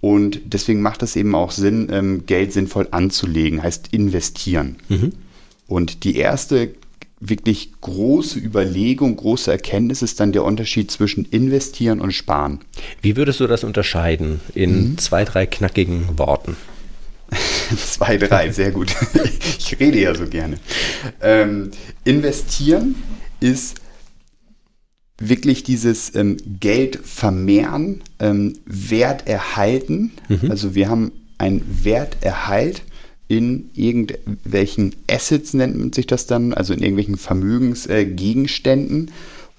Und 0.00 0.40
deswegen 0.44 0.82
macht 0.82 1.02
es 1.02 1.16
eben 1.16 1.34
auch 1.34 1.50
Sinn, 1.50 1.88
ähm, 1.90 2.24
Geld 2.26 2.52
sinnvoll 2.52 2.88
anzulegen, 2.90 3.62
heißt 3.62 3.88
investieren. 3.92 4.76
Mhm. 4.88 5.12
Und 5.66 6.04
die 6.04 6.16
erste 6.16 6.74
wirklich 7.18 7.70
große 7.80 8.38
Überlegung, 8.38 9.16
große 9.16 9.50
Erkenntnis 9.50 10.02
ist 10.02 10.18
dann 10.18 10.32
der 10.32 10.44
Unterschied 10.44 10.90
zwischen 10.90 11.24
investieren 11.24 12.00
und 12.00 12.12
sparen. 12.12 12.60
Wie 13.00 13.16
würdest 13.16 13.38
du 13.38 13.46
das 13.46 13.62
unterscheiden 13.62 14.40
in 14.54 14.90
mhm. 14.90 14.98
zwei, 14.98 15.24
drei 15.24 15.46
knackigen 15.46 16.18
Worten? 16.18 16.56
zwei, 17.76 18.16
drei, 18.16 18.50
sehr 18.52 18.70
gut. 18.70 18.94
ich 19.58 19.78
rede 19.78 20.00
ja 20.00 20.14
so 20.14 20.26
gerne. 20.26 20.58
Ähm, 21.20 21.70
investieren 22.04 22.94
ist 23.40 23.80
wirklich 25.18 25.62
dieses 25.62 26.14
ähm, 26.14 26.36
Geld 26.60 26.98
vermehren, 27.04 28.02
ähm, 28.18 28.54
Wert 28.66 29.26
erhalten. 29.28 30.12
Mhm. 30.28 30.50
Also 30.50 30.74
wir 30.74 30.88
haben 30.88 31.12
einen 31.38 31.62
Werterhalt 31.84 32.82
in 33.28 33.70
irgendwelchen 33.74 34.94
Assets, 35.08 35.54
nennt 35.54 35.78
man 35.78 35.92
sich 35.92 36.06
das 36.06 36.26
dann, 36.26 36.52
also 36.52 36.72
in 36.74 36.80
irgendwelchen 36.80 37.16
Vermögensgegenständen. 37.16 39.08
Äh, 39.08 39.12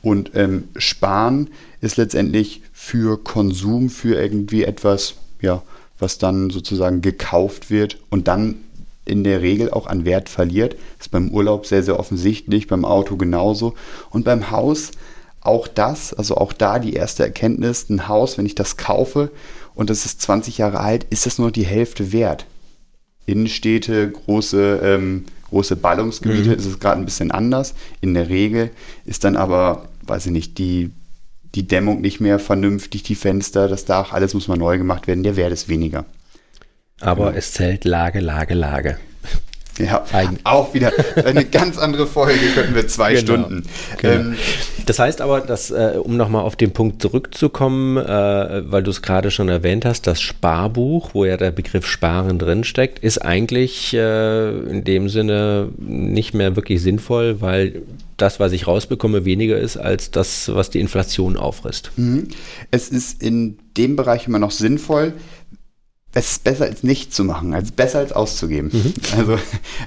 und 0.04 0.32
ähm, 0.36 0.66
Sparen 0.76 1.50
ist 1.80 1.96
letztendlich 1.96 2.62
für 2.74 3.18
Konsum, 3.24 3.90
für 3.90 4.22
irgendwie 4.22 4.64
etwas, 4.64 5.16
ja, 5.42 5.64
was 6.00 6.18
dann 6.18 6.50
sozusagen 6.50 7.02
gekauft 7.02 7.70
wird 7.70 8.00
und 8.10 8.28
dann 8.28 8.56
in 9.06 9.24
der 9.24 9.42
Regel 9.42 9.70
auch 9.72 9.88
an 9.88 10.06
Wert 10.06 10.30
verliert. 10.30 10.74
Das 10.98 11.08
ist 11.08 11.12
beim 11.12 11.30
Urlaub 11.30 11.66
sehr, 11.66 11.84
sehr 11.84 12.00
offensichtlich, 12.00 12.68
beim 12.68 12.86
Auto 12.86 13.18
genauso. 13.18 13.74
Und 14.10 14.24
beim 14.24 14.50
Haus 14.52 14.92
auch 15.42 15.68
das, 15.68 16.14
also 16.14 16.38
auch 16.38 16.54
da 16.54 16.80
die 16.80 16.94
erste 16.94 17.24
Erkenntnis, 17.24 17.90
ein 17.90 18.08
Haus, 18.08 18.38
wenn 18.38 18.46
ich 18.46 18.56
das 18.56 18.78
kaufe 18.78 19.30
und 19.76 19.90
das 19.90 20.06
ist 20.06 20.22
20 20.22 20.58
Jahre 20.58 20.80
alt, 20.80 21.06
ist 21.10 21.26
das 21.26 21.38
nur 21.38 21.52
die 21.52 21.66
Hälfte 21.66 22.14
wert. 22.14 22.46
Innenstädte, 23.26 24.10
große, 24.10 24.80
ähm, 24.84 25.26
große 25.50 25.76
Ballungsgebiete 25.76 26.50
mhm. 26.50 26.56
ist 26.56 26.66
es 26.66 26.80
gerade 26.80 27.00
ein 27.00 27.06
bisschen 27.06 27.32
anders. 27.32 27.74
In 28.00 28.14
der 28.14 28.30
Regel 28.30 28.72
ist 29.06 29.24
dann 29.24 29.36
aber, 29.36 29.90
weiß 30.04 30.28
ich 30.28 30.32
nicht, 30.32 30.58
die, 30.58 30.92
die 31.56 31.68
Dämmung 31.68 32.02
nicht 32.02 32.20
mehr 32.20 32.40
vernünftig, 32.40 33.04
die 33.04 33.16
Fenster, 33.16 33.68
das 33.68 33.86
Dach, 33.86 34.12
alles 34.12 34.34
muss 34.34 34.48
mal 34.48 34.58
neu 34.58 34.78
gemacht 34.78 35.08
werden, 35.08 35.24
der 35.24 35.36
Wert 35.36 35.52
ist 35.52 35.70
weniger. 35.70 36.06
Aber 37.00 37.26
genau. 37.28 37.38
es 37.38 37.54
zählt 37.54 37.86
Lage, 37.86 38.20
Lage, 38.20 38.54
Lage. 38.54 38.98
Ja, 39.80 40.06
Eigen. 40.12 40.40
auch 40.44 40.74
wieder 40.74 40.92
eine 41.26 41.46
ganz 41.46 41.78
andere 41.78 42.08
Folge, 42.08 42.40
könnten 42.54 42.76
wir 42.76 42.88
zwei 42.88 43.14
genau. 43.16 43.22
Stunden. 43.22 43.64
Genau. 43.98 44.14
Ähm, 44.14 44.36
das 44.86 45.00
heißt 45.00 45.22
aber, 45.22 45.42
dass, 45.42 45.72
äh, 45.72 45.94
um 46.02 46.18
nochmal 46.18 46.44
auf 46.44 46.56
den 46.56 46.72
Punkt 46.72 47.02
zurückzukommen, 47.02 47.98
äh, 47.98 48.72
weil 48.72 48.84
du 48.84 48.92
es 48.92 49.02
gerade 49.02 49.32
schon 49.32 49.50
erwähnt 49.50 49.86
hast, 49.86 50.06
das 50.08 50.22
Sparbuch, 50.22 51.12
wo 51.14 51.26
ja 51.26 51.38
der 51.38 51.52
Begriff 51.52 51.88
Sparen 51.88 52.38
drinsteckt, 52.38 53.00
ist 53.00 53.20
eigentlich 53.20 53.94
äh, 53.94 54.50
in 54.70 54.84
dem 54.84 55.10
Sinne 55.10 55.70
nicht 55.78 56.34
mehr 56.34 56.56
wirklich 56.56 56.82
sinnvoll, 56.82 57.42
weil 57.42 57.82
das, 58.18 58.40
was 58.40 58.52
ich 58.52 58.68
rausbekomme, 58.68 59.26
weniger 59.26 59.58
ist 59.58 59.78
als 59.78 60.12
das, 60.12 60.54
was 60.54 60.70
die 60.70 60.80
Inflation 60.80 61.36
auffrisst. 61.36 61.92
Mhm. 61.96 62.28
Es 62.72 62.90
ist 62.90 63.22
in 63.24 63.58
dem 63.76 63.96
Bereich 63.96 64.28
immer 64.28 64.40
noch 64.40 64.52
sinnvoll, 64.52 65.14
es 66.14 66.32
ist 66.34 66.44
besser 66.44 66.66
als 66.66 66.84
nicht 66.84 67.14
zu 67.14 67.24
machen, 67.24 67.54
als 67.54 67.72
besser 67.72 68.00
als 68.00 68.12
auszugeben. 68.12 68.70
Mhm. 68.72 68.94
Also 69.18 69.38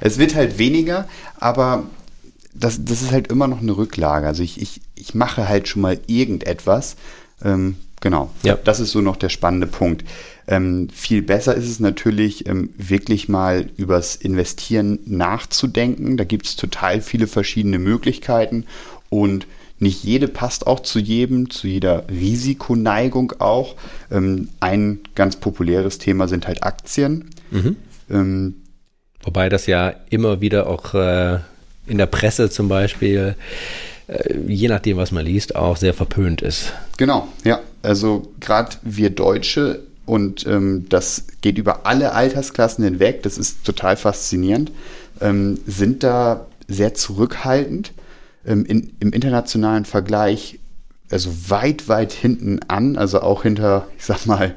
es 0.00 0.18
wird 0.18 0.34
halt 0.34 0.58
weniger, 0.58 1.08
aber 1.38 1.84
das, 2.54 2.84
das 2.84 3.02
ist 3.02 3.12
halt 3.12 3.28
immer 3.28 3.46
noch 3.46 3.60
eine 3.60 3.76
Rücklage. 3.76 4.26
Also 4.26 4.42
ich, 4.42 4.60
ich, 4.60 4.80
ich 4.94 5.14
mache 5.14 5.48
halt 5.48 5.68
schon 5.68 5.82
mal 5.82 5.98
irgendetwas. 6.06 6.96
Ähm, 7.44 7.76
genau, 8.00 8.30
ja. 8.42 8.56
das 8.56 8.80
ist 8.80 8.92
so 8.92 9.00
noch 9.00 9.16
der 9.16 9.28
spannende 9.28 9.66
Punkt. 9.66 10.04
Ähm, 10.48 10.88
viel 10.92 11.22
besser 11.22 11.54
ist 11.54 11.68
es 11.68 11.80
natürlich, 11.80 12.48
ähm, 12.48 12.70
wirklich 12.76 13.28
mal 13.28 13.68
übers 13.76 14.16
Investieren 14.16 15.00
nachzudenken. 15.04 16.16
Da 16.16 16.24
gibt 16.24 16.46
es 16.46 16.56
total 16.56 17.00
viele 17.00 17.26
verschiedene 17.26 17.78
Möglichkeiten 17.78 18.64
und 19.10 19.46
nicht 19.78 20.04
jede 20.04 20.28
passt 20.28 20.66
auch 20.66 20.80
zu 20.80 20.98
jedem, 20.98 21.50
zu 21.50 21.66
jeder 21.66 22.04
Risikoneigung 22.08 23.34
auch. 23.38 23.74
Ähm, 24.10 24.48
ein 24.60 25.00
ganz 25.14 25.36
populäres 25.36 25.98
Thema 25.98 26.28
sind 26.28 26.46
halt 26.46 26.62
Aktien. 26.62 27.30
Mhm. 27.50 27.76
Ähm, 28.10 28.54
Wobei 29.22 29.48
das 29.48 29.66
ja 29.66 29.92
immer 30.08 30.40
wieder 30.40 30.68
auch 30.68 30.94
äh, 30.94 31.40
in 31.86 31.98
der 31.98 32.06
Presse 32.06 32.48
zum 32.48 32.68
Beispiel, 32.68 33.34
äh, 34.06 34.38
je 34.46 34.68
nachdem, 34.68 34.96
was 34.96 35.12
man 35.12 35.24
liest, 35.24 35.56
auch 35.56 35.76
sehr 35.76 35.94
verpönt 35.94 36.42
ist. 36.42 36.72
Genau, 36.96 37.28
ja. 37.44 37.60
Also 37.82 38.32
gerade 38.40 38.76
wir 38.82 39.10
Deutsche 39.10 39.80
und 40.06 40.46
ähm, 40.46 40.86
das 40.88 41.26
geht 41.40 41.58
über 41.58 41.86
alle 41.86 42.12
Altersklassen 42.12 42.84
hinweg, 42.84 43.22
das 43.24 43.38
ist 43.38 43.64
total 43.64 43.96
faszinierend, 43.96 44.72
ähm, 45.20 45.58
sind 45.66 46.02
da 46.02 46.46
sehr 46.68 46.94
zurückhaltend 46.94 47.92
ähm, 48.46 48.64
in, 48.64 48.92
im 49.00 49.12
internationalen 49.12 49.84
Vergleich 49.84 50.58
also 51.10 51.30
weit, 51.50 51.88
weit 51.88 52.12
hinten 52.12 52.60
an, 52.68 52.96
also 52.96 53.20
auch 53.20 53.42
hinter, 53.42 53.88
ich 53.98 54.04
sag 54.04 54.26
mal, 54.26 54.54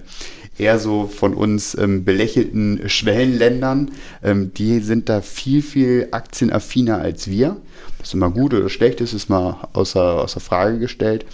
eher 0.57 0.77
so 0.77 1.07
von 1.07 1.33
uns 1.33 1.75
ähm, 1.75 2.03
belächelten 2.03 2.89
Schwellenländern. 2.89 3.91
Ähm, 4.23 4.53
die 4.53 4.79
sind 4.79 5.09
da 5.09 5.21
viel, 5.21 5.61
viel 5.61 6.09
aktienaffiner 6.11 6.97
als 6.97 7.29
wir. 7.29 7.57
Was 7.99 8.13
immer 8.13 8.29
gut 8.29 8.53
oder 8.53 8.69
schlecht 8.69 9.01
ist, 9.01 9.13
ist 9.13 9.29
mal 9.29 9.67
außer, 9.73 10.21
außer 10.21 10.39
Frage 10.39 10.79
gestellt. 10.79 11.25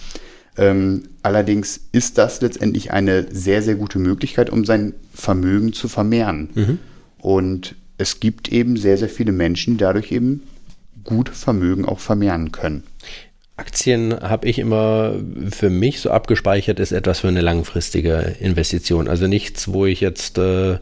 Ähm, 0.56 1.08
allerdings 1.22 1.80
ist 1.92 2.18
das 2.18 2.40
letztendlich 2.40 2.92
eine 2.92 3.26
sehr, 3.30 3.62
sehr 3.62 3.74
gute 3.74 3.98
Möglichkeit, 3.98 4.48
um 4.48 4.64
sein 4.64 4.94
Vermögen 5.12 5.72
zu 5.72 5.88
vermehren. 5.88 6.50
Mhm. 6.54 6.78
Und 7.18 7.74
es 7.98 8.20
gibt 8.20 8.52
eben 8.52 8.76
sehr, 8.76 8.96
sehr 8.96 9.08
viele 9.08 9.32
Menschen, 9.32 9.74
die 9.74 9.84
dadurch 9.84 10.12
eben 10.12 10.42
gut 11.06 11.30
Vermögen 11.30 11.86
auch 11.86 12.00
vermehren 12.00 12.52
können. 12.52 12.82
Aktien 13.58 14.20
habe 14.20 14.46
ich 14.46 14.58
immer 14.58 15.14
für 15.50 15.70
mich 15.70 16.00
so 16.00 16.10
abgespeichert, 16.10 16.78
ist 16.78 16.92
etwas 16.92 17.20
für 17.20 17.28
eine 17.28 17.40
langfristige 17.40 18.36
Investition. 18.38 19.08
Also 19.08 19.28
nichts, 19.28 19.72
wo 19.72 19.86
ich 19.86 20.02
jetzt 20.02 20.36
äh, 20.36 20.72
äh, 20.72 20.78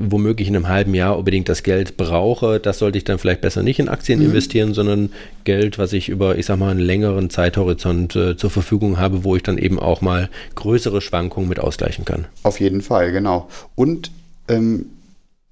womöglich 0.00 0.46
in 0.48 0.56
einem 0.56 0.68
halben 0.68 0.94
Jahr 0.94 1.16
unbedingt 1.16 1.48
das 1.48 1.62
Geld 1.62 1.96
brauche. 1.96 2.60
Das 2.60 2.80
sollte 2.80 2.98
ich 2.98 3.04
dann 3.04 3.18
vielleicht 3.18 3.40
besser 3.40 3.62
nicht 3.62 3.78
in 3.78 3.88
Aktien 3.88 4.18
mhm. 4.18 4.26
investieren, 4.26 4.74
sondern 4.74 5.10
Geld, 5.44 5.78
was 5.78 5.94
ich 5.94 6.10
über, 6.10 6.36
ich 6.36 6.44
sag 6.44 6.58
mal, 6.58 6.70
einen 6.70 6.80
längeren 6.80 7.30
Zeithorizont 7.30 8.14
äh, 8.14 8.36
zur 8.36 8.50
Verfügung 8.50 8.98
habe, 8.98 9.24
wo 9.24 9.34
ich 9.34 9.42
dann 9.42 9.56
eben 9.56 9.78
auch 9.78 10.02
mal 10.02 10.28
größere 10.54 11.00
Schwankungen 11.00 11.48
mit 11.48 11.60
ausgleichen 11.60 12.04
kann. 12.04 12.26
Auf 12.42 12.60
jeden 12.60 12.82
Fall, 12.82 13.10
genau. 13.10 13.48
Und 13.74 14.10
ähm, 14.48 14.90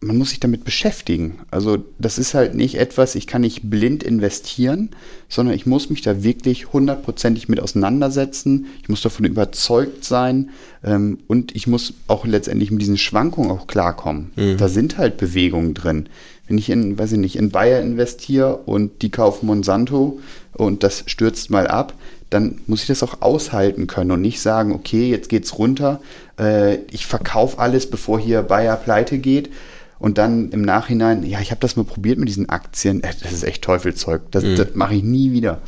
man 0.04 0.18
muss 0.18 0.30
sich 0.30 0.40
damit 0.40 0.64
beschäftigen. 0.64 1.38
Also 1.50 1.78
das 1.98 2.18
ist 2.18 2.34
halt 2.34 2.54
nicht 2.54 2.76
etwas, 2.76 3.14
ich 3.14 3.26
kann 3.26 3.40
nicht 3.40 3.70
blind 3.70 4.02
investieren, 4.02 4.90
sondern 5.28 5.54
ich 5.54 5.66
muss 5.66 5.90
mich 5.90 6.02
da 6.02 6.22
wirklich 6.22 6.72
hundertprozentig 6.72 7.48
mit 7.48 7.60
auseinandersetzen. 7.60 8.66
Ich 8.82 8.88
muss 8.88 9.02
davon 9.02 9.24
überzeugt 9.24 10.04
sein 10.04 10.50
ähm, 10.84 11.18
und 11.26 11.56
ich 11.56 11.66
muss 11.66 11.94
auch 12.06 12.26
letztendlich 12.26 12.70
mit 12.70 12.82
diesen 12.82 12.98
Schwankungen 12.98 13.50
auch 13.50 13.66
klarkommen. 13.66 14.32
Mhm. 14.36 14.56
Da 14.58 14.68
sind 14.68 14.98
halt 14.98 15.16
Bewegungen 15.16 15.74
drin. 15.74 16.08
Wenn 16.46 16.58
ich 16.58 16.68
in, 16.68 16.98
weiß 16.98 17.12
ich 17.12 17.18
nicht, 17.18 17.36
in 17.36 17.50
Bayer 17.50 17.80
investiere 17.80 18.56
und 18.56 19.00
die 19.00 19.10
kaufen 19.10 19.46
Monsanto 19.46 20.20
und 20.52 20.82
das 20.82 21.04
stürzt 21.06 21.50
mal 21.50 21.66
ab, 21.66 21.94
dann 22.28 22.60
muss 22.66 22.82
ich 22.82 22.88
das 22.88 23.02
auch 23.02 23.22
aushalten 23.22 23.86
können 23.86 24.10
und 24.10 24.20
nicht 24.20 24.40
sagen, 24.40 24.72
okay, 24.72 25.08
jetzt 25.08 25.28
geht's 25.28 25.58
runter, 25.58 26.00
äh, 26.38 26.76
ich 26.90 27.06
verkaufe 27.06 27.58
alles, 27.58 27.88
bevor 27.88 28.20
hier 28.20 28.42
Bayer 28.42 28.76
pleite 28.76 29.18
geht 29.18 29.50
und 29.98 30.18
dann 30.18 30.50
im 30.50 30.62
Nachhinein, 30.62 31.24
ja, 31.24 31.40
ich 31.40 31.50
habe 31.50 31.61
das 31.61 31.76
mal 31.76 31.85
probiert 31.85 32.18
mit 32.18 32.28
diesen 32.28 32.48
Aktien, 32.48 33.02
äh, 33.02 33.12
das 33.22 33.33
ist 33.33 33.44
echt 33.44 33.62
Teufelzeug, 33.62 34.22
das, 34.30 34.44
mhm. 34.44 34.57
das 34.57 34.74
mache 34.74 34.94
ich 34.94 35.02
nie 35.02 35.33
wieder. 35.33 35.61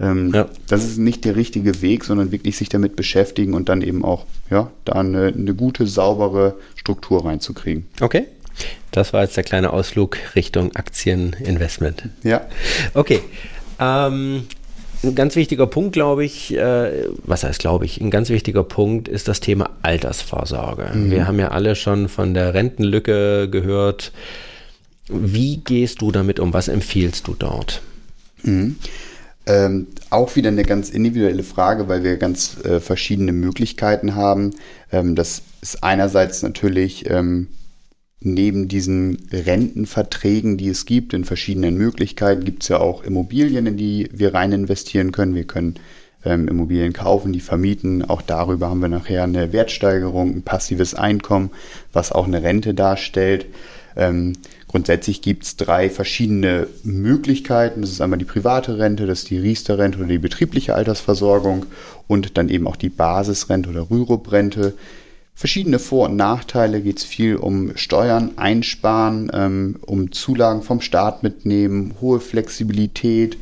Ähm, 0.00 0.32
ja. 0.32 0.48
Das 0.68 0.84
ist 0.84 0.98
nicht 0.98 1.24
der 1.24 1.36
richtige 1.36 1.82
Weg, 1.82 2.04
sondern 2.04 2.30
wirklich 2.30 2.56
sich 2.56 2.68
damit 2.68 2.96
beschäftigen 2.96 3.54
und 3.54 3.68
dann 3.68 3.82
eben 3.82 4.04
auch, 4.04 4.26
ja, 4.50 4.70
da 4.84 4.92
eine, 4.94 5.26
eine 5.28 5.54
gute, 5.54 5.86
saubere 5.86 6.54
Struktur 6.76 7.24
reinzukriegen. 7.24 7.86
Okay. 8.00 8.26
Das 8.90 9.12
war 9.12 9.22
jetzt 9.22 9.36
der 9.36 9.44
kleine 9.44 9.72
Ausflug 9.72 10.18
Richtung 10.34 10.74
Aktieninvestment. 10.74 12.08
Ja. 12.24 12.42
Okay. 12.94 13.20
Ähm, 13.78 14.44
ein 15.02 15.14
ganz 15.14 15.36
wichtiger 15.36 15.66
Punkt, 15.66 15.92
glaube 15.92 16.24
ich, 16.24 16.54
äh, 16.56 17.06
was 17.24 17.44
heißt 17.44 17.60
glaube 17.60 17.84
ich, 17.84 18.00
ein 18.00 18.10
ganz 18.10 18.30
wichtiger 18.30 18.64
Punkt 18.64 19.08
ist 19.08 19.28
das 19.28 19.40
Thema 19.40 19.70
Altersvorsorge. 19.82 20.90
Mhm. 20.92 21.10
Wir 21.10 21.26
haben 21.26 21.38
ja 21.38 21.48
alle 21.48 21.76
schon 21.76 22.08
von 22.08 22.34
der 22.34 22.54
Rentenlücke 22.54 23.48
gehört. 23.48 24.12
Wie 25.08 25.58
gehst 25.58 26.02
du 26.02 26.10
damit 26.10 26.40
um? 26.40 26.52
Was 26.52 26.68
empfiehlst 26.68 27.28
du 27.28 27.34
dort? 27.38 27.80
Mhm. 28.42 28.76
Ähm, 29.46 29.86
auch 30.10 30.36
wieder 30.36 30.48
eine 30.48 30.64
ganz 30.64 30.90
individuelle 30.90 31.42
Frage, 31.42 31.88
weil 31.88 32.04
wir 32.04 32.18
ganz 32.18 32.58
äh, 32.64 32.80
verschiedene 32.80 33.32
Möglichkeiten 33.32 34.14
haben. 34.14 34.50
Ähm, 34.92 35.14
das 35.14 35.42
ist 35.62 35.82
einerseits 35.82 36.42
natürlich 36.42 37.08
ähm, 37.08 37.48
Neben 38.20 38.66
diesen 38.66 39.28
Rentenverträgen, 39.30 40.56
die 40.56 40.68
es 40.68 40.86
gibt, 40.86 41.14
in 41.14 41.24
verschiedenen 41.24 41.76
Möglichkeiten, 41.76 42.44
gibt 42.44 42.64
es 42.64 42.68
ja 42.68 42.78
auch 42.78 43.04
Immobilien, 43.04 43.66
in 43.66 43.76
die 43.76 44.08
wir 44.12 44.34
rein 44.34 44.50
investieren 44.50 45.12
können. 45.12 45.36
Wir 45.36 45.44
können 45.44 45.76
ähm, 46.24 46.48
Immobilien 46.48 46.92
kaufen, 46.92 47.32
die 47.32 47.40
vermieten. 47.40 48.04
Auch 48.04 48.22
darüber 48.22 48.70
haben 48.70 48.80
wir 48.80 48.88
nachher 48.88 49.22
eine 49.22 49.52
Wertsteigerung, 49.52 50.34
ein 50.34 50.42
passives 50.42 50.94
Einkommen, 50.94 51.50
was 51.92 52.10
auch 52.10 52.26
eine 52.26 52.42
Rente 52.42 52.74
darstellt. 52.74 53.46
Ähm, 53.96 54.34
grundsätzlich 54.66 55.22
gibt 55.22 55.44
es 55.44 55.56
drei 55.56 55.88
verschiedene 55.88 56.66
Möglichkeiten. 56.82 57.82
Das 57.82 57.90
ist 57.90 58.00
einmal 58.00 58.18
die 58.18 58.24
private 58.24 58.78
Rente, 58.78 59.06
das 59.06 59.20
ist 59.20 59.30
die 59.30 59.38
Riester-Rente 59.38 59.98
oder 59.98 60.08
die 60.08 60.18
betriebliche 60.18 60.74
Altersversorgung 60.74 61.66
und 62.08 62.36
dann 62.36 62.48
eben 62.48 62.66
auch 62.66 62.76
die 62.76 62.90
Basisrente 62.90 63.70
oder 63.70 63.90
Rürup-Rente 63.90 64.74
verschiedene 65.38 65.78
Vor- 65.78 66.08
und 66.08 66.16
Nachteile. 66.16 66.80
Geht 66.80 66.98
es 66.98 67.04
viel 67.04 67.36
um 67.36 67.76
Steuern 67.76 68.32
einsparen, 68.36 69.30
ähm, 69.32 69.76
um 69.86 70.10
Zulagen 70.10 70.62
vom 70.62 70.80
Staat 70.80 71.22
mitnehmen, 71.22 71.94
hohe 72.00 72.18
Flexibilität, 72.18 73.38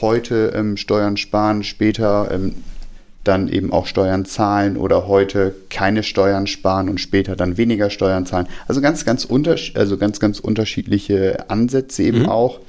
heute 0.00 0.52
ähm, 0.56 0.78
Steuern 0.78 1.18
sparen, 1.18 1.62
später 1.62 2.30
ähm, 2.32 2.54
dann 3.24 3.48
eben 3.48 3.74
auch 3.74 3.86
Steuern 3.86 4.24
zahlen 4.24 4.78
oder 4.78 5.06
heute 5.06 5.54
keine 5.68 6.02
Steuern 6.02 6.46
sparen 6.46 6.88
und 6.88 6.98
später 6.98 7.36
dann 7.36 7.58
weniger 7.58 7.90
Steuern 7.90 8.24
zahlen. 8.24 8.46
Also 8.66 8.80
ganz, 8.80 9.04
ganz, 9.04 9.26
unterschied 9.26 9.76
also 9.76 9.98
ganz, 9.98 10.20
ganz 10.20 10.40
unterschiedliche 10.40 11.50
Ansätze 11.50 12.04
eben 12.04 12.20
mhm. 12.20 12.28
auch 12.30 12.60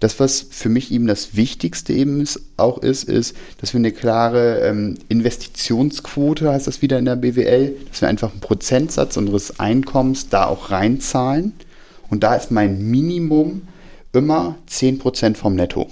das, 0.00 0.20
was 0.20 0.46
für 0.48 0.68
mich 0.68 0.92
eben 0.92 1.06
das 1.06 1.34
Wichtigste 1.36 1.92
eben 1.92 2.20
ist, 2.20 2.40
auch 2.56 2.78
ist, 2.78 3.04
ist, 3.04 3.36
dass 3.60 3.72
wir 3.72 3.78
eine 3.78 3.92
klare 3.92 4.60
ähm, 4.60 4.96
Investitionsquote, 5.08 6.50
heißt 6.50 6.66
das 6.66 6.82
wieder 6.82 6.98
in 6.98 7.04
der 7.04 7.16
BWL, 7.16 7.74
dass 7.90 8.00
wir 8.00 8.08
einfach 8.08 8.30
einen 8.30 8.40
Prozentsatz 8.40 9.16
unseres 9.16 9.58
Einkommens 9.58 10.28
da 10.28 10.46
auch 10.46 10.70
reinzahlen. 10.70 11.52
Und 12.10 12.22
da 12.22 12.36
ist 12.36 12.50
mein 12.50 12.80
Minimum 12.90 13.62
immer 14.12 14.56
10% 14.70 15.36
vom 15.36 15.54
Netto. 15.54 15.88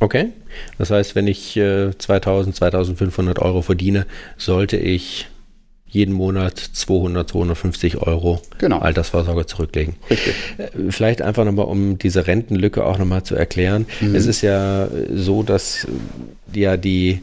Okay, 0.00 0.32
das 0.78 0.90
heißt, 0.90 1.14
wenn 1.14 1.26
ich 1.26 1.56
äh, 1.56 1.96
2000, 1.96 2.56
2500 2.56 3.38
Euro 3.38 3.62
verdiene, 3.62 4.06
sollte 4.36 4.76
ich 4.76 5.28
jeden 5.94 6.12
Monat 6.12 6.58
200, 6.58 7.28
250 7.28 7.98
Euro 7.98 8.42
genau. 8.58 8.80
Altersvorsorge 8.80 9.46
zurücklegen. 9.46 9.94
Richtig. 10.10 10.34
Äh, 10.58 10.90
vielleicht 10.90 11.22
einfach 11.22 11.44
nochmal, 11.44 11.66
um 11.66 11.98
diese 11.98 12.26
Rentenlücke 12.26 12.84
auch 12.84 12.98
nochmal 12.98 13.22
zu 13.22 13.36
erklären. 13.36 13.86
Mhm. 14.00 14.14
Es 14.16 14.26
ist 14.26 14.42
ja 14.42 14.88
so, 15.12 15.44
dass 15.44 15.86
ja 16.52 16.76
die 16.76 17.20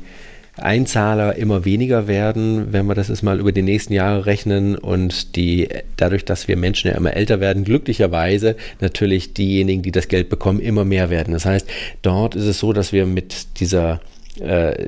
Einzahler 0.56 1.36
immer 1.36 1.66
weniger 1.66 2.08
werden, 2.08 2.72
wenn 2.72 2.86
wir 2.86 2.96
das 2.96 3.10
jetzt 3.10 3.24
mal 3.24 3.40
über 3.40 3.52
die 3.52 3.62
nächsten 3.62 3.94
Jahre 3.94 4.26
rechnen 4.26 4.78
und 4.78 5.36
die 5.36 5.68
dadurch, 5.98 6.24
dass 6.24 6.48
wir 6.48 6.56
Menschen 6.56 6.90
ja 6.92 6.96
immer 6.96 7.14
älter 7.14 7.42
werden, 7.42 7.66
glücklicherweise 7.66 8.56
natürlich 8.80 9.34
diejenigen, 9.34 9.82
die 9.82 9.92
das 9.92 10.08
Geld 10.08 10.30
bekommen, 10.30 10.60
immer 10.60 10.86
mehr 10.86 11.10
werden. 11.10 11.34
Das 11.34 11.46
heißt, 11.46 11.68
dort 12.04 12.36
ist 12.36 12.46
es 12.46 12.60
so, 12.60 12.72
dass 12.72 12.94
wir 12.94 13.06
mit 13.06 13.60
dieser 13.60 14.00
äh, 14.40 14.88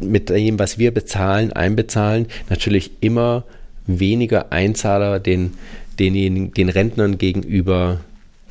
mit 0.00 0.30
dem, 0.30 0.58
was 0.58 0.78
wir 0.78 0.92
bezahlen, 0.92 1.52
einbezahlen, 1.52 2.26
natürlich 2.48 2.90
immer 3.00 3.44
weniger 3.86 4.52
Einzahler 4.52 5.20
den, 5.20 5.54
den, 5.98 6.52
den 6.52 6.68
Rentnern 6.68 7.18
gegenüber 7.18 8.00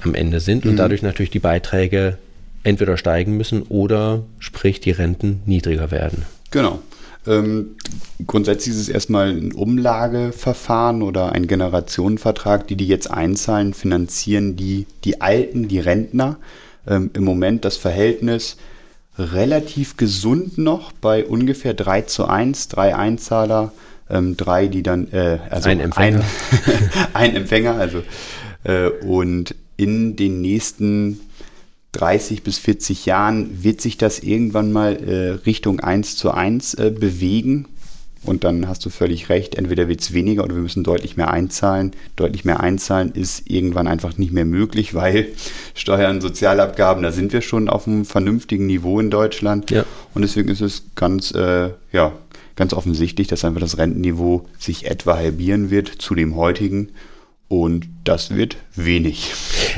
am 0.01 0.13
Ende 0.13 0.39
sind 0.39 0.65
und 0.65 0.73
mhm. 0.73 0.77
dadurch 0.77 1.01
natürlich 1.01 1.31
die 1.31 1.39
Beiträge 1.39 2.17
entweder 2.63 2.97
steigen 2.97 3.37
müssen 3.37 3.63
oder 3.63 4.23
sprich 4.39 4.79
die 4.79 4.91
Renten 4.91 5.41
niedriger 5.45 5.91
werden. 5.91 6.25
Genau. 6.51 6.79
Ähm, 7.27 7.75
grundsätzlich 8.27 8.75
ist 8.75 8.81
es 8.81 8.89
erstmal 8.89 9.29
ein 9.29 9.51
Umlageverfahren 9.51 11.01
oder 11.01 11.31
ein 11.31 11.47
Generationenvertrag, 11.47 12.67
die 12.67 12.75
die 12.75 12.87
jetzt 12.87 13.09
einzahlen, 13.09 13.73
finanzieren 13.73 14.55
die, 14.55 14.85
die 15.03 15.21
Alten, 15.21 15.67
die 15.67 15.79
Rentner. 15.79 16.37
Ähm, 16.87 17.09
Im 17.13 17.23
Moment 17.23 17.65
das 17.65 17.77
Verhältnis 17.77 18.57
relativ 19.17 19.97
gesund 19.97 20.57
noch 20.57 20.91
bei 20.91 21.25
ungefähr 21.25 21.73
3 21.73 22.01
zu 22.03 22.25
1, 22.25 22.67
drei 22.67 22.95
Einzahler, 22.95 23.71
ähm, 24.09 24.37
drei, 24.37 24.67
die 24.67 24.83
dann, 24.83 25.11
äh, 25.11 25.39
also 25.49 25.69
ein 25.69 25.79
Empfänger, 25.79 26.19
ein, 26.19 26.89
ein 27.13 27.35
Empfänger 27.35 27.75
also 27.75 28.03
äh, 28.63 28.89
und 28.89 29.55
in 29.77 30.15
den 30.15 30.41
nächsten 30.41 31.19
30 31.93 32.43
bis 32.43 32.57
40 32.57 33.05
Jahren 33.05 33.63
wird 33.63 33.81
sich 33.81 33.97
das 33.97 34.19
irgendwann 34.19 34.71
mal 34.71 34.95
äh, 34.95 35.29
Richtung 35.45 35.79
1 35.79 36.17
zu 36.17 36.31
1 36.31 36.73
äh, 36.75 36.91
bewegen. 36.91 37.67
Und 38.25 38.43
dann 38.43 38.67
hast 38.67 38.85
du 38.85 38.89
völlig 38.89 39.29
recht, 39.29 39.55
entweder 39.55 39.87
wird 39.87 40.01
es 40.01 40.13
weniger 40.13 40.43
oder 40.43 40.55
wir 40.55 40.61
müssen 40.61 40.83
deutlich 40.83 41.15
mehr 41.15 41.31
einzahlen. 41.31 41.91
Deutlich 42.15 42.43
mehr 42.43 42.59
einzahlen 42.59 43.11
ist 43.11 43.49
irgendwann 43.49 43.87
einfach 43.87 44.17
nicht 44.17 44.33
mehr 44.33 44.45
möglich, 44.45 44.93
weil 44.93 45.27
Steuern, 45.75 46.21
Sozialabgaben, 46.21 47.03
da 47.03 47.11
sind 47.11 47.33
wir 47.33 47.41
schon 47.41 47.69
auf 47.69 47.87
einem 47.87 48.05
vernünftigen 48.05 48.65
Niveau 48.65 48.99
in 48.99 49.11
Deutschland. 49.11 49.69
Ja. 49.71 49.85
Und 50.13 50.23
deswegen 50.23 50.49
ist 50.49 50.61
es 50.61 50.83
ganz, 50.95 51.31
äh, 51.31 51.69
ja, 51.91 52.13
ganz 52.55 52.73
offensichtlich, 52.73 53.27
dass 53.27 53.45
einfach 53.45 53.61
das 53.61 53.77
Rentenniveau 53.77 54.45
sich 54.57 54.85
etwa 54.85 55.15
halbieren 55.15 55.69
wird 55.69 55.87
zu 55.87 56.15
dem 56.15 56.35
heutigen. 56.35 56.89
Und 57.47 57.87
das 58.03 58.35
wird 58.35 58.57
wenig. 58.75 59.33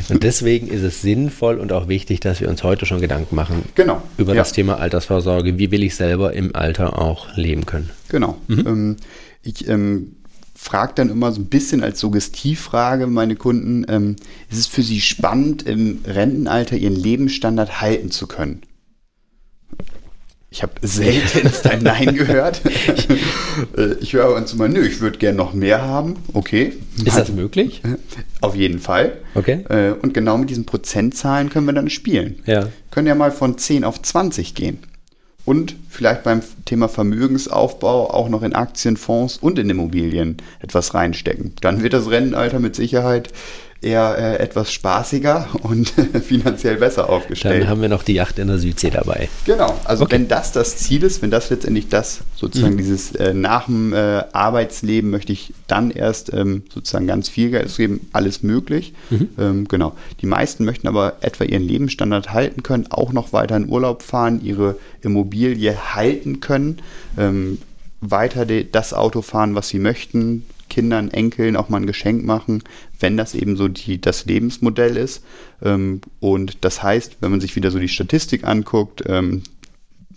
Und 0.10 0.24
deswegen 0.24 0.68
ist 0.68 0.84
es 0.84 1.02
sinnvoll 1.02 1.58
und 1.58 1.74
auch 1.74 1.88
wichtig, 1.88 2.22
dass 2.22 2.40
wir 2.40 2.50
uns 2.50 2.64
heute 2.64 2.86
schon 2.86 3.02
Gedanken 3.02 3.36
machen 3.36 3.64
genau. 3.76 4.02
über 4.18 4.34
ja. 4.34 4.42
das 4.42 4.54
Thema 4.54 4.78
Altersvorsorge. 4.80 5.58
Wie 5.58 5.72
will 5.72 5.84
ich 5.84 5.96
selber 5.96 6.34
im 6.34 6.56
Alter 6.56 7.02
auch 7.02 7.36
leben 7.36 7.66
können? 7.66 7.90
Genau. 8.08 8.38
Mhm. 8.48 8.68
Ähm, 8.68 8.98
ich 9.44 9.68
ähm, 9.68 10.16
frage 10.56 10.94
dann 10.96 11.10
immer 11.10 11.32
so 11.32 11.42
ein 11.42 11.48
bisschen 11.48 11.84
als 11.84 12.00
Suggestivfrage 12.00 13.08
meine 13.08 13.36
Kunden, 13.36 13.86
ähm, 13.90 14.16
ist 14.50 14.60
es 14.60 14.68
für 14.68 14.84
sie 14.84 15.02
spannend, 15.02 15.64
im 15.64 16.00
Rentenalter 16.06 16.78
ihren 16.78 16.96
Lebensstandard 16.96 17.82
halten 17.82 18.12
zu 18.12 18.28
können? 18.28 18.62
Ich 20.50 20.64
habe 20.64 20.74
seltenst 20.82 21.68
ein 21.68 21.84
Nein 21.84 22.16
gehört. 22.16 22.62
Äh, 23.76 23.96
ich 24.02 24.14
höre 24.14 24.36
uns 24.36 24.54
immer, 24.54 24.68
nö, 24.68 24.86
ich 24.86 25.02
würde 25.02 25.18
gerne 25.18 25.36
noch 25.36 25.52
mehr 25.54 25.82
haben. 25.82 26.18
Okay. 26.34 26.74
Ist 27.04 27.18
das 27.18 27.32
möglich? 27.32 27.82
Auf 28.42 28.56
jeden 28.56 28.78
Fall. 28.78 29.14
Okay. 29.34 29.66
Äh, 29.68 29.94
und 29.94 30.14
genau 30.14 30.38
mit 30.38 30.52
diesen 30.52 30.68
Prozentzahlen 30.68 31.50
können 31.50 31.66
wir 31.66 31.74
dann 31.74 31.90
spielen. 31.90 32.40
Ja. 32.46 32.68
Können 32.92 33.08
ja 33.08 33.16
mal 33.16 33.32
von 33.32 33.58
10 33.58 33.84
auf 33.84 34.00
20 34.00 34.54
gehen. 34.54 34.78
Und 35.44 35.76
vielleicht 35.90 36.22
beim 36.22 36.42
Thema 36.66 36.88
Vermögensaufbau 36.88 38.12
auch 38.12 38.30
noch 38.30 38.44
in 38.44 38.54
Aktienfonds 38.54 39.38
und 39.38 39.58
in 39.58 39.72
Immobilien 39.72 40.38
etwas 40.60 40.94
reinstecken. 40.94 41.56
Dann 41.62 41.82
wird 41.82 41.94
das 41.94 42.12
Rentenalter 42.12 42.60
mit 42.60 42.76
Sicherheit 42.76 43.30
eher 43.82 44.18
äh, 44.18 44.44
etwas 44.44 44.72
spaßiger 44.72 45.50
und 45.62 45.90
finanziell 46.24 46.78
besser 46.78 47.10
aufgestellt. 47.10 47.64
Dann 47.64 47.70
haben 47.70 47.82
wir 47.82 47.90
noch 47.90 48.04
die 48.04 48.14
Yacht 48.14 48.40
in 48.40 48.48
der 48.48 48.58
Südsee 48.58 48.90
dabei. 48.90 49.30
Genau, 49.46 49.80
also 49.84 50.06
okay. 50.06 50.14
wenn 50.14 50.28
das 50.28 50.52
das 50.52 50.78
Ziel 50.78 51.04
ist, 51.04 51.22
wenn 51.22 51.32
das 51.32 51.50
letztendlich 51.50 51.88
das 51.90 52.22
sozusagen 52.36 52.74
mhm. 52.74 52.78
dieses 52.78 53.14
äh, 53.16 53.34
nach 53.34 53.66
dem 53.66 53.94
äh, 53.94 54.24
Arbeitsleben 54.32 55.10
möchte 55.10 55.32
ich 55.32 55.54
dann 55.68 55.92
erst 55.92 56.34
ähm, 56.34 56.64
sozusagen 56.74 57.08
ganz 57.08 57.30
viel 57.30 57.52
Geld 57.52 57.76
geben, 57.76 58.08
alles 58.14 58.44
möglich. 58.44 58.94
Mhm. 59.10 59.30
Ähm, 59.38 59.68
genau. 59.68 59.94
Die 60.22 60.26
meisten 60.26 60.66
möchten 60.66 60.88
aber 60.88 61.18
etwa 61.22 61.44
ihren 61.44 61.64
Lebensstandard 61.64 62.34
halten 62.34 62.64
können, 62.64 62.88
auch 62.90 63.14
noch 63.14 63.34
weiter 63.34 63.58
in 63.58 63.70
Urlaub 63.70 64.02
fahren, 64.02 64.42
ihre 64.44 64.78
Immobilie 65.02 65.96
halten 65.96 66.40
können. 66.40 66.80
Ähm, 67.18 67.60
weiter 68.02 68.46
das 68.46 68.94
Auto 68.94 69.22
fahren, 69.22 69.56
was 69.56 69.70
sie 69.70 69.80
möchten, 69.80 70.46
Kindern, 70.70 71.12
Enkeln 71.12 71.56
auch 71.56 71.70
mal 71.70 71.78
ein 71.78 71.88
Geschenk 71.88 72.24
machen, 72.26 72.64
wenn 73.00 73.18
das 73.18 73.36
eben 73.36 73.56
so 73.56 73.68
die, 73.68 74.00
das 74.00 74.26
Lebensmodell 74.26 74.98
ist. 74.98 75.24
Ähm, 75.62 76.02
und 76.20 76.58
das 76.62 76.84
heißt, 76.84 77.18
wenn 77.22 77.32
man 77.32 77.42
sich 77.42 77.56
wieder 77.56 77.72
so 77.72 77.80
die 77.80 77.88
Statistik 77.88 78.46
anguckt, 78.46 79.04
ähm, 79.08 79.44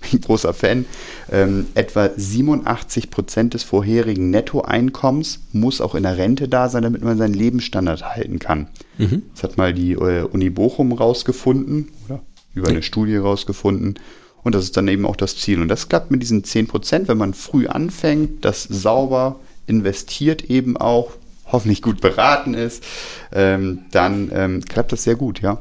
großer 0.23 0.55
Fan, 0.55 0.87
ähm, 1.31 1.67
etwa 1.75 2.11
87 2.15 3.11
Prozent 3.11 3.55
des 3.55 3.63
vorherigen 3.63 4.31
Nettoeinkommens 4.31 5.41
muss 5.53 5.81
auch 5.81 5.95
in 5.95 6.03
der 6.03 6.17
Rente 6.17 6.49
da 6.49 6.69
sein, 6.69 6.83
damit 6.83 7.03
man 7.03 7.19
seinen 7.19 7.35
Lebensstandard 7.35 8.05
halten 8.15 8.39
kann. 8.39 8.69
Mhm. 8.99 9.23
Das 9.35 9.43
hat 9.43 9.57
mal 9.57 9.75
die 9.75 9.93
äh, 9.93 10.23
Uni 10.23 10.51
Bochum 10.51 10.93
rausgefunden 10.93 11.89
oder 12.09 12.23
über 12.55 12.69
eine 12.69 12.83
Studie 12.83 13.17
rausgefunden. 13.17 13.99
Und 14.43 14.55
das 14.55 14.65
ist 14.65 14.77
dann 14.77 14.89
eben 14.89 15.05
auch 15.05 15.17
das 15.17 15.37
Ziel. 15.37 15.61
Und 15.61 15.69
das 15.69 15.89
klappt 15.89 16.11
mit 16.11 16.23
diesen 16.23 16.45
10 16.45 16.67
Prozent, 16.67 17.09
wenn 17.09 17.19
man 17.19 17.35
früh 17.35 17.67
anfängt, 17.67 18.45
das 18.45 18.65
sauber 18.65 19.39
investiert 19.71 20.45
eben 20.45 20.77
auch, 20.77 21.13
hoffentlich 21.47 21.81
gut 21.81 22.01
beraten 22.01 22.55
ist, 22.55 22.85
ähm, 23.33 23.85
dann 23.93 24.31
ähm, 24.35 24.65
klappt 24.65 24.93
das 24.93 25.05
sehr 25.05 25.15
gut, 25.15 25.41
ja. 25.41 25.61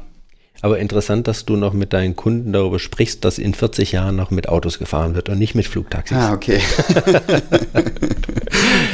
Aber 0.62 0.78
interessant, 0.78 1.26
dass 1.26 1.46
du 1.46 1.56
noch 1.56 1.72
mit 1.72 1.94
deinen 1.94 2.16
Kunden 2.16 2.52
darüber 2.52 2.78
sprichst, 2.78 3.24
dass 3.24 3.38
in 3.38 3.54
40 3.54 3.92
Jahren 3.92 4.16
noch 4.16 4.30
mit 4.30 4.48
Autos 4.48 4.78
gefahren 4.78 5.14
wird 5.14 5.30
und 5.30 5.38
nicht 5.38 5.54
mit 5.54 5.66
Flugtaxis. 5.66 6.16
Ah, 6.16 6.34
okay. 6.34 6.60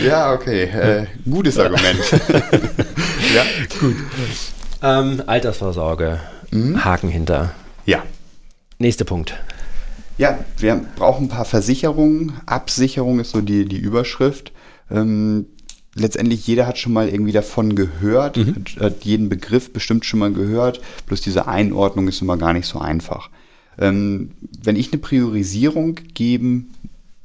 ja, 0.07 0.33
okay. 0.33 0.65
Äh, 0.65 1.07
gutes 1.29 1.59
Argument. 1.59 1.99
ja, 3.35 3.45
gut. 3.81 3.97
Ähm, 4.81 5.23
Altersvorsorge. 5.27 6.21
Mhm. 6.53 6.85
Haken 6.85 7.09
hinter. 7.09 7.53
Ja. 7.85 8.05
Nächster 8.79 9.05
Punkt. 9.05 9.35
Ja, 10.19 10.39
wir 10.59 10.81
brauchen 10.95 11.27
ein 11.27 11.29
paar 11.29 11.45
Versicherungen. 11.45 12.41
Absicherung 12.47 13.19
ist 13.19 13.33
so 13.33 13.41
die, 13.41 13.67
die 13.67 13.79
Überschrift. 13.79 14.53
Ähm, 14.91 15.47
letztendlich 15.95 16.47
jeder 16.47 16.67
hat 16.67 16.79
schon 16.79 16.93
mal 16.93 17.09
irgendwie 17.09 17.33
davon 17.33 17.75
gehört, 17.75 18.37
mhm. 18.37 18.55
hat, 18.55 18.77
hat, 18.81 19.05
jeden 19.05 19.29
Begriff 19.29 19.73
bestimmt 19.73 20.05
schon 20.05 20.21
mal 20.21 20.33
gehört, 20.33 20.81
bloß 21.07 21.21
diese 21.21 21.49
Einordnung 21.49 22.09
ist 22.09 22.23
immer 22.23 22.37
gar 22.37 22.53
nicht 22.53 22.67
so 22.67 22.79
einfach. 22.79 23.31
Ähm, 23.79 24.31
wenn 24.63 24.77
ich 24.77 24.93
eine 24.93 25.01
Priorisierung 25.01 25.97
geben 26.15 26.75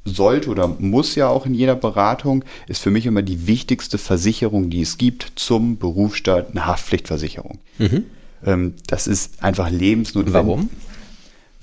sollte 0.04 0.50
oder 0.50 0.68
muss 0.68 1.14
ja 1.14 1.28
auch 1.28 1.46
in 1.46 1.54
jeder 1.54 1.76
Beratung, 1.76 2.44
ist 2.66 2.82
für 2.82 2.90
mich 2.90 3.06
immer 3.06 3.22
die 3.22 3.46
wichtigste 3.46 3.98
Versicherung, 3.98 4.68
die 4.68 4.82
es 4.82 4.98
gibt 4.98 5.32
zum 5.36 5.78
Berufsstart, 5.78 6.50
eine 6.50 6.66
Haftpflichtversicherung. 6.66 7.58
Mhm. 7.78 8.04
Ähm, 8.44 8.74
das 8.86 9.06
ist 9.06 9.42
einfach 9.42 9.70
lebensnotwendig. 9.70 10.34
Warum? 10.34 10.68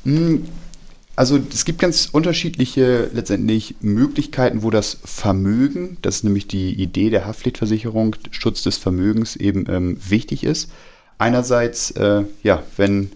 Hm, 0.05 0.45
also 1.19 1.37
es 1.51 1.65
gibt 1.65 1.79
ganz 1.79 2.07
unterschiedliche 2.09 3.09
letztendlich 3.13 3.75
Möglichkeiten, 3.81 4.63
wo 4.63 4.69
das 4.69 4.99
Vermögen, 5.03 5.97
das 6.01 6.15
ist 6.15 6.23
nämlich 6.23 6.47
die 6.47 6.71
Idee 6.81 7.09
der 7.09 7.25
Haftpflichtversicherung, 7.25 8.15
Schutz 8.31 8.63
des 8.63 8.77
Vermögens 8.77 9.35
eben 9.35 9.65
ähm, 9.67 9.97
wichtig 10.07 10.45
ist. 10.45 10.71
Einerseits, 11.17 11.91
äh, 11.91 12.23
ja, 12.41 12.63
wenn 12.77 13.11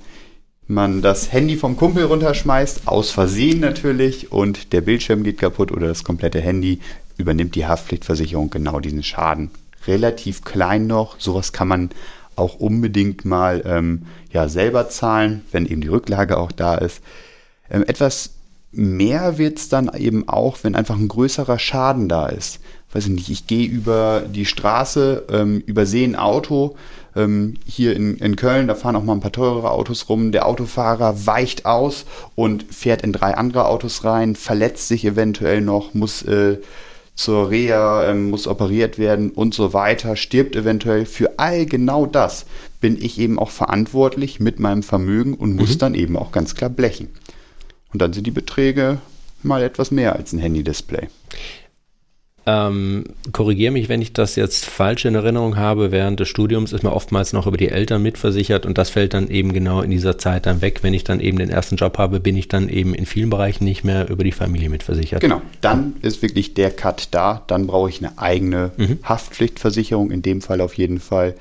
man 0.68 1.02
das 1.02 1.32
Handy 1.32 1.56
vom 1.56 1.78
Kumpel 1.78 2.04
runterschmeißt, 2.04 2.90
aus 2.90 3.10
Versehen 3.10 3.62
natürlich, 3.62 4.34
und 4.34 4.74
der 4.74 4.82
Bildschirm 4.82 5.24
geht 5.24 5.38
kaputt 5.38 5.72
oder 5.72 5.88
das 5.88 6.04
komplette 6.04 6.42
Handy, 6.42 6.80
übernimmt 7.16 7.56
die 7.56 7.68
Haftpflichtversicherung 7.68 8.50
genau 8.50 8.82
diesen 8.82 9.04
Schaden. 9.04 9.50
Relativ 9.88 10.44
klein 10.44 10.88
noch, 10.88 11.22
sowas 11.22 11.54
kann 11.54 11.70
man 11.70 11.90
auch 12.36 12.56
unbedingt 12.56 13.24
mal 13.24 13.64
ähm, 13.66 14.08
ja, 14.34 14.50
selber 14.50 14.90
zahlen, 14.90 15.44
wenn 15.54 15.66
eben 15.66 15.80
die 15.80 15.88
Rücklage 15.88 16.38
auch 16.38 16.52
da 16.52 16.76
ist. 16.76 17.02
Ähm, 17.74 17.84
etwas 17.86 18.36
mehr 18.72 19.38
wird 19.38 19.60
es 19.60 19.70
dann 19.70 19.92
eben 19.96 20.28
auch, 20.28 20.58
wenn 20.64 20.76
einfach 20.76 20.98
ein 20.98 21.08
größerer 21.08 21.60
Schaden 21.60 22.08
da 22.08 22.28
ist. 22.28 22.60
Weiß 22.92 23.06
ich 23.06 23.12
nicht, 23.12 23.30
ich 23.30 23.48
gehe 23.48 23.68
über 23.68 24.24
die 24.28 24.46
Straße, 24.46 25.26
ähm, 25.32 25.64
übersehe 25.66 26.08
ein 26.08 26.16
Auto, 26.16 26.76
ähm, 27.16 27.56
hier 27.66 27.96
in, 27.96 28.18
in 28.18 28.36
Köln, 28.36 28.68
da 28.68 28.76
fahren 28.76 28.96
auch 28.96 29.04
mal 29.04 29.14
ein 29.14 29.20
paar 29.20 29.32
teurere 29.32 29.72
Autos 29.72 30.10
rum. 30.10 30.32
Der 30.32 30.48
Autofahrer 30.48 31.26
weicht 31.26 31.66
aus 31.66 32.06
und 32.36 32.64
fährt 32.72 33.02
in 33.02 33.12
drei 33.12 33.36
andere 33.36 33.68
Autos 33.68 34.04
rein, 34.04 34.36
verletzt 34.36 34.88
sich 34.88 35.06
eventuell 35.06 35.62
noch, 35.62 35.94
muss 35.94 36.24
äh, 36.24 36.58
zur 37.16 37.52
Reha, 37.52 38.06
äh, 38.06 38.14
muss 38.16 38.48
operiert 38.48 38.98
werden 38.98 39.30
und 39.32 39.54
so 39.54 39.74
weiter, 39.74 40.16
stirbt 40.16 40.56
eventuell. 40.56 41.06
Für 41.06 41.38
all 41.38 41.66
genau 41.66 42.06
das 42.06 42.46
bin 42.82 43.02
ich 43.02 43.20
eben 43.20 43.38
auch 43.38 43.52
verantwortlich 43.52 44.40
mit 44.40 44.60
meinem 44.60 44.84
Vermögen 44.84 45.36
und 45.36 45.56
muss 45.56 45.76
mhm. 45.76 45.80
dann 45.80 45.96
eben 45.96 46.18
auch 46.18 46.32
ganz 46.32 46.56
klar 46.56 46.70
blechen. 46.70 47.10
Und 47.94 48.02
dann 48.02 48.14
sind 48.14 48.28
die 48.28 48.32
Beträge 48.32 49.00
mal 49.44 49.62
etwas 49.62 49.92
mehr 49.92 50.16
als 50.16 50.34
ein 50.34 50.40
Handy-Display. 50.40 51.08
Ähm, 52.46 53.06
Korrigiere 53.32 53.72
mich, 53.72 53.88
wenn 53.88 54.02
ich 54.02 54.12
das 54.12 54.36
jetzt 54.36 54.66
falsch 54.66 55.06
in 55.06 55.16
Erinnerung 55.16 55.56
habe. 55.56 55.92
Während 55.92 56.20
des 56.20 56.28
Studiums 56.28 56.74
ist 56.74 56.84
man 56.84 56.92
oftmals 56.92 57.32
noch 57.32 57.48
über 57.48 57.56
die 57.56 57.70
Eltern 57.70 58.02
mitversichert 58.02 58.66
und 58.66 58.78
das 58.78 58.90
fällt 58.90 59.14
dann 59.14 59.30
eben 59.30 59.54
genau 59.54 59.82
in 59.82 59.92
dieser 59.92 60.18
Zeit 60.18 60.46
dann 60.46 60.62
weg. 60.62 60.80
Wenn 60.82 60.94
ich 60.94 61.06
dann 61.06 61.22
eben 61.22 61.38
den 61.38 61.50
ersten 61.50 61.78
Job 61.78 61.98
habe, 61.98 62.20
bin 62.20 62.36
ich 62.36 62.50
dann 62.50 62.68
eben 62.68 62.94
in 62.94 63.06
vielen 63.06 63.30
Bereichen 63.30 63.64
nicht 63.64 63.86
mehr 63.86 64.10
über 64.10 64.26
die 64.26 64.34
Familie 64.34 64.70
mitversichert. 64.70 65.22
Genau, 65.22 65.42
dann 65.62 65.94
ist 66.02 66.22
wirklich 66.22 66.54
der 66.54 66.72
Cut 66.72 67.10
da. 67.12 67.44
Dann 67.48 67.66
brauche 67.66 67.90
ich 67.90 68.00
eine 68.00 68.18
eigene 68.18 68.72
mhm. 68.76 69.00
Haftpflichtversicherung, 69.04 70.12
in 70.12 70.22
dem 70.22 70.42
Fall 70.42 70.60
auf 70.60 70.74
jeden 70.74 71.00
Fall. 71.00 71.36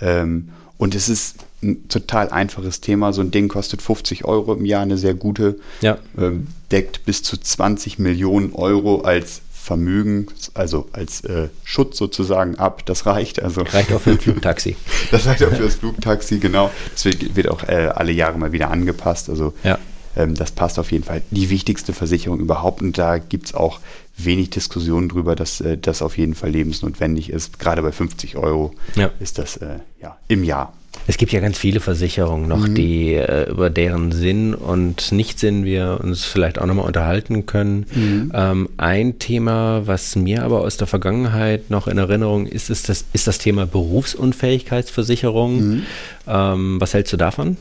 Ähm, 0.00 0.50
und 0.78 0.94
es 0.94 1.10
ist 1.10 1.45
ein 1.62 1.88
total 1.88 2.30
einfaches 2.30 2.80
Thema. 2.80 3.12
So 3.12 3.22
ein 3.22 3.30
Ding 3.30 3.48
kostet 3.48 3.82
50 3.82 4.24
Euro 4.24 4.54
im 4.54 4.64
Jahr, 4.64 4.82
eine 4.82 4.98
sehr 4.98 5.14
gute. 5.14 5.58
Ja. 5.80 5.98
Ähm, 6.18 6.48
deckt 6.70 7.04
bis 7.04 7.22
zu 7.22 7.36
20 7.36 7.98
Millionen 7.98 8.52
Euro 8.52 9.00
als 9.02 9.42
Vermögen, 9.52 10.28
also 10.54 10.86
als 10.92 11.22
äh, 11.22 11.48
Schutz 11.64 11.96
sozusagen 11.96 12.56
ab. 12.56 12.86
Das 12.86 13.04
reicht. 13.04 13.42
Also 13.42 13.62
reicht 13.62 13.92
auch 13.92 14.00
für 14.00 14.10
ein 14.10 14.20
Flugtaxi. 14.20 14.76
das 15.10 15.26
reicht 15.26 15.42
auch 15.42 15.50
für 15.50 15.64
das 15.64 15.74
Flugtaxi, 15.74 16.38
genau. 16.38 16.70
Das 16.92 17.04
wird, 17.04 17.34
wird 17.34 17.48
auch 17.48 17.64
äh, 17.64 17.90
alle 17.92 18.12
Jahre 18.12 18.38
mal 18.38 18.52
wieder 18.52 18.70
angepasst. 18.70 19.28
Also 19.28 19.54
ja. 19.64 19.78
ähm, 20.16 20.36
das 20.36 20.52
passt 20.52 20.78
auf 20.78 20.92
jeden 20.92 21.02
Fall. 21.02 21.22
Die 21.32 21.50
wichtigste 21.50 21.92
Versicherung 21.92 22.38
überhaupt. 22.38 22.80
Und 22.80 22.96
da 22.96 23.18
gibt 23.18 23.46
es 23.46 23.54
auch 23.54 23.80
wenig 24.16 24.50
Diskussion 24.50 25.08
darüber, 25.08 25.34
dass 25.34 25.60
äh, 25.60 25.76
das 25.76 26.00
auf 26.00 26.16
jeden 26.16 26.36
Fall 26.36 26.50
lebensnotwendig 26.50 27.30
ist. 27.30 27.58
Gerade 27.58 27.82
bei 27.82 27.90
50 27.90 28.36
Euro 28.36 28.72
ja. 28.94 29.10
ist 29.18 29.38
das 29.38 29.56
äh, 29.56 29.80
ja, 30.00 30.16
im 30.28 30.44
Jahr. 30.44 30.74
Es 31.08 31.18
gibt 31.18 31.32
ja 31.32 31.40
ganz 31.40 31.56
viele 31.56 31.80
Versicherungen 31.80 32.48
noch, 32.48 32.66
mhm. 32.66 32.74
die 32.74 33.14
äh, 33.14 33.48
über 33.48 33.70
deren 33.70 34.12
Sinn 34.12 34.54
und 34.54 35.12
Nichtsinn 35.12 35.64
wir 35.64 36.00
uns 36.02 36.24
vielleicht 36.24 36.58
auch 36.58 36.66
nochmal 36.66 36.86
unterhalten 36.86 37.46
können. 37.46 37.86
Mhm. 37.94 38.32
Ähm, 38.34 38.68
ein 38.76 39.18
Thema, 39.18 39.86
was 39.86 40.16
mir 40.16 40.42
aber 40.42 40.62
aus 40.62 40.76
der 40.76 40.86
Vergangenheit 40.86 41.70
noch 41.70 41.86
in 41.86 41.98
Erinnerung 41.98 42.46
ist, 42.46 42.70
ist 42.70 42.88
das, 42.88 43.04
ist 43.12 43.26
das 43.26 43.38
Thema 43.38 43.66
Berufsunfähigkeitsversicherung. 43.66 45.68
Mhm. 45.68 45.82
Ähm, 46.26 46.80
was 46.80 46.94
hältst 46.94 47.12
du 47.12 47.16
davon? 47.16 47.56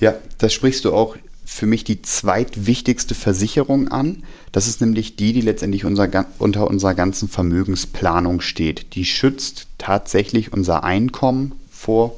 Ja, 0.00 0.14
das 0.38 0.52
sprichst 0.52 0.84
du 0.84 0.92
auch 0.92 1.16
für 1.44 1.66
mich 1.66 1.84
die 1.84 2.02
zweitwichtigste 2.02 3.14
Versicherung 3.14 3.88
an. 3.88 4.24
Das 4.52 4.66
ist 4.66 4.80
nämlich 4.80 5.16
die, 5.16 5.32
die 5.32 5.42
letztendlich 5.42 5.84
unser, 5.84 6.26
unter 6.38 6.68
unserer 6.68 6.94
ganzen 6.94 7.28
Vermögensplanung 7.28 8.40
steht. 8.40 8.94
Die 8.94 9.04
schützt 9.04 9.68
tatsächlich 9.78 10.52
unser 10.52 10.82
Einkommen 10.82 11.54
vor 11.70 12.16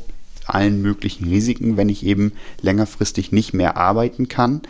allen 0.48 0.82
möglichen 0.82 1.28
Risiken, 1.28 1.76
wenn 1.76 1.88
ich 1.88 2.04
eben 2.04 2.32
längerfristig 2.62 3.32
nicht 3.32 3.54
mehr 3.54 3.76
arbeiten 3.76 4.28
kann, 4.28 4.62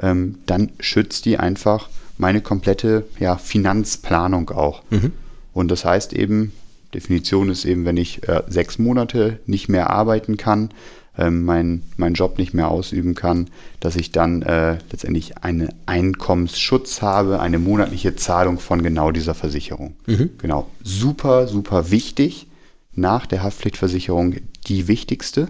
ähm, 0.00 0.36
dann 0.46 0.70
schützt 0.80 1.24
die 1.24 1.38
einfach 1.38 1.88
meine 2.18 2.40
komplette 2.40 3.06
ja, 3.18 3.36
Finanzplanung 3.36 4.50
auch. 4.50 4.82
Mhm. 4.90 5.12
Und 5.52 5.70
das 5.70 5.84
heißt 5.84 6.12
eben, 6.12 6.52
Definition 6.94 7.50
ist 7.50 7.64
eben, 7.64 7.84
wenn 7.84 7.96
ich 7.96 8.28
äh, 8.28 8.42
sechs 8.48 8.78
Monate 8.78 9.38
nicht 9.46 9.68
mehr 9.68 9.90
arbeiten 9.90 10.36
kann, 10.36 10.70
ähm, 11.18 11.44
mein, 11.44 11.82
meinen 11.96 12.14
Job 12.14 12.38
nicht 12.38 12.54
mehr 12.54 12.68
ausüben 12.68 13.14
kann, 13.14 13.48
dass 13.80 13.96
ich 13.96 14.12
dann 14.12 14.42
äh, 14.42 14.78
letztendlich 14.90 15.38
einen 15.38 15.68
Einkommensschutz 15.84 17.02
habe, 17.02 17.40
eine 17.40 17.58
monatliche 17.58 18.16
Zahlung 18.16 18.58
von 18.58 18.82
genau 18.82 19.10
dieser 19.10 19.34
Versicherung. 19.34 19.94
Mhm. 20.06 20.30
Genau. 20.38 20.70
Super, 20.82 21.48
super 21.48 21.90
wichtig 21.90 22.46
nach 22.94 23.26
der 23.26 23.42
Haftpflichtversicherung 23.42 24.36
die 24.66 24.88
wichtigste. 24.88 25.48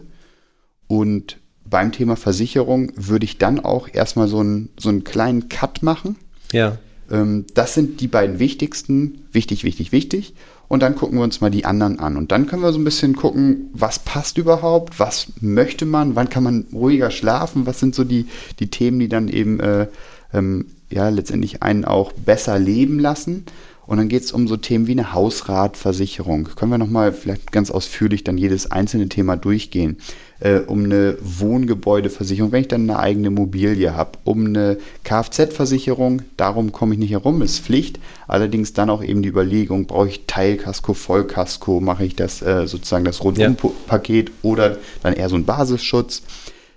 Und 0.87 1.39
beim 1.65 1.93
Thema 1.93 2.17
Versicherung 2.17 2.93
würde 2.97 3.25
ich 3.25 3.39
dann 3.39 3.61
auch 3.61 3.89
erstmal 3.93 4.29
so 4.29 4.41
einen, 4.41 4.71
so 4.79 4.89
einen 4.89 5.05
kleinen 5.05 5.49
Cut 5.49 5.83
machen. 5.83 6.17
Ja. 6.53 6.79
Ähm, 7.11 7.47
das 7.55 7.75
sind 7.75 8.01
die 8.01 8.09
beiden 8.09 8.39
wichtigsten. 8.39 9.23
Wichtig, 9.33 9.65
wichtig, 9.65 9.93
wichtig. 9.93 10.35
Und 10.69 10.81
dann 10.81 10.97
gucken 10.97 11.19
wir 11.19 11.25
uns 11.25 11.41
mal 11.41 11.51
die 11.51 11.67
anderen 11.67 11.99
an. 11.99 12.17
Und 12.17 12.33
dann 12.33 12.47
können 12.47 12.63
wir 12.63 12.73
so 12.73 12.79
ein 12.79 12.85
bisschen 12.85 13.15
gucken, 13.15 13.69
was 13.75 13.99
passt 13.99 14.39
überhaupt, 14.39 14.99
was 14.99 15.29
möchte 15.41 15.85
man, 15.85 16.15
wann 16.17 16.31
kann 16.31 16.43
man 16.43 16.67
ruhiger 16.73 17.11
schlafen, 17.11 17.67
was 17.67 17.79
sind 17.79 17.95
so 17.95 18.05
die, 18.05 18.27
die 18.59 18.69
Themen, 18.69 18.99
die 18.99 19.09
dann 19.09 19.29
eben 19.29 19.61
äh, 19.61 19.87
ähm, 20.33 20.67
ja 20.91 21.11
letztendlich 21.11 21.63
einen 21.63 21.85
auch 21.85 22.13
besser 22.13 22.59
leben 22.59 22.99
lassen. 22.99 23.45
Und 23.93 23.99
dann 23.99 24.09
geht 24.09 24.23
es 24.23 24.33
um 24.33 24.49
so 24.49 24.57
Themen 24.57 24.87
wie 24.87 24.93
eine 24.93 25.13
Hausratversicherung. 25.13 26.45
Können 26.57 26.71
wir 26.71 26.79
nochmal 26.79 27.13
vielleicht 27.13 27.53
ganz 27.53 27.71
ausführlich 27.71 28.25
dann 28.25 28.39
jedes 28.39 28.71
einzelne 28.71 29.11
Thema 29.11 29.37
durchgehen. 29.37 29.99
Äh, 30.41 30.61
um 30.61 30.85
eine 30.85 31.19
Wohngebäudeversicherung, 31.21 32.53
wenn 32.53 32.63
ich 32.63 32.69
dann 32.69 32.89
eine 32.89 32.99
eigene 32.99 33.27
Immobilie 33.27 33.95
habe. 33.95 34.13
Um 34.25 34.47
eine 34.47 34.79
Kfz-Versicherung, 35.05 36.23
darum 36.39 36.73
komme 36.73 36.95
ich 36.95 37.01
nicht 37.01 37.11
herum, 37.11 37.43
ist 37.43 37.59
Pflicht. 37.59 38.01
Allerdings 38.29 38.73
dann 38.73 38.89
auch 38.89 39.05
eben 39.05 39.21
die 39.21 39.29
Überlegung, 39.29 39.85
brauche 39.85 40.09
ich 40.09 40.25
Teilkasko, 40.27 40.95
Vollkasko, 40.95 41.81
mache 41.81 42.07
ich 42.07 42.17
das 42.17 42.41
äh, 42.41 42.67
sozusagen 42.67 43.05
das 43.05 43.23
Rundumpaket 43.23 44.31
ja. 44.31 44.35
oder 44.41 44.79
dann 45.03 45.13
eher 45.13 45.29
so 45.29 45.37
ein 45.37 45.45
Basisschutz. 45.45 46.23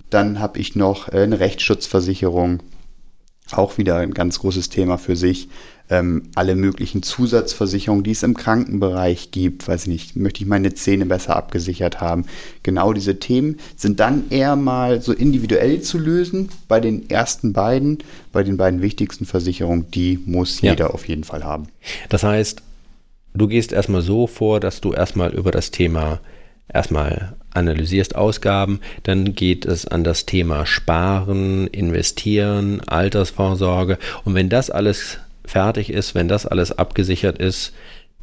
Dann 0.10 0.42
habe 0.42 0.60
ich 0.60 0.76
noch 0.76 1.08
äh, 1.14 1.22
eine 1.22 1.40
Rechtsschutzversicherung, 1.40 2.60
auch 3.52 3.78
wieder 3.78 4.00
ein 4.00 4.14
ganz 4.14 4.40
großes 4.40 4.68
Thema 4.68 4.98
für 4.98 5.16
sich 5.16 5.48
ähm, 5.90 6.24
alle 6.36 6.56
möglichen 6.56 7.04
Zusatzversicherungen, 7.04 8.04
die 8.04 8.12
es 8.12 8.24
im 8.24 8.34
Krankenbereich 8.34 9.32
gibt, 9.32 9.68
weiß 9.68 9.84
ich 9.84 9.88
nicht, 9.88 10.16
möchte 10.16 10.42
ich 10.42 10.48
meine 10.48 10.74
Zähne 10.74 11.06
besser 11.06 11.36
abgesichert 11.36 12.02
haben. 12.02 12.26
Genau 12.64 12.94
diese 12.94 13.20
Themen 13.20 13.58
sind 13.76 14.00
dann 14.00 14.26
eher 14.30 14.56
mal 14.56 15.02
so 15.02 15.14
individuell 15.14 15.82
zu 15.82 16.00
lösen. 16.00 16.50
Bei 16.68 16.80
den 16.80 17.10
ersten 17.10 17.54
beiden, 17.54 18.00
bei 18.32 18.44
den 18.44 18.58
beiden 18.58 18.82
wichtigsten 18.82 19.26
Versicherungen, 19.26 19.92
die 19.92 20.20
muss 20.26 20.62
ja. 20.62 20.72
jeder 20.72 20.94
auf 20.94 21.08
jeden 21.08 21.24
Fall 21.24 21.44
haben. 21.44 21.68
Das 22.10 22.24
heißt, 22.24 22.64
du 23.36 23.48
gehst 23.48 23.72
erstmal 23.72 24.02
so 24.02 24.26
vor, 24.26 24.60
dass 24.60 24.82
du 24.82 24.94
erstmal 24.94 25.34
über 25.34 25.52
das 25.52 25.70
Thema 25.70 26.20
erstmal 26.68 27.36
analysierst 27.52 28.16
Ausgaben, 28.16 28.80
dann 29.04 29.36
geht 29.36 29.66
es 29.66 29.88
an 29.88 30.04
das 30.04 30.26
Thema 30.26 30.66
Sparen, 30.66 31.68
Investieren, 31.68 32.82
Altersvorsorge 32.82 33.98
und 34.24 34.34
wenn 34.34 34.50
das 34.50 34.70
alles 34.70 35.20
fertig 35.48 35.90
ist, 35.90 36.16
wenn 36.16 36.28
das 36.28 36.46
alles 36.46 36.72
abgesichert 36.72 37.38
ist, 37.38 37.74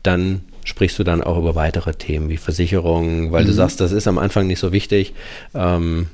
dann 0.03 0.43
sprichst 0.65 0.99
du 0.99 1.05
dann 1.05 1.23
auch 1.23 1.39
über 1.39 1.55
weitere 1.55 1.95
Themen 1.95 2.29
wie 2.29 2.37
Versicherungen, 2.37 3.33
weil 3.33 3.45
mhm. 3.45 3.49
du 3.49 3.53
sagst, 3.53 3.81
das 3.81 3.93
ist 3.93 4.07
am 4.07 4.19
Anfang 4.19 4.47
nicht 4.47 4.59
so 4.59 4.73
wichtig. 4.73 5.15
Ähm, 5.55 6.07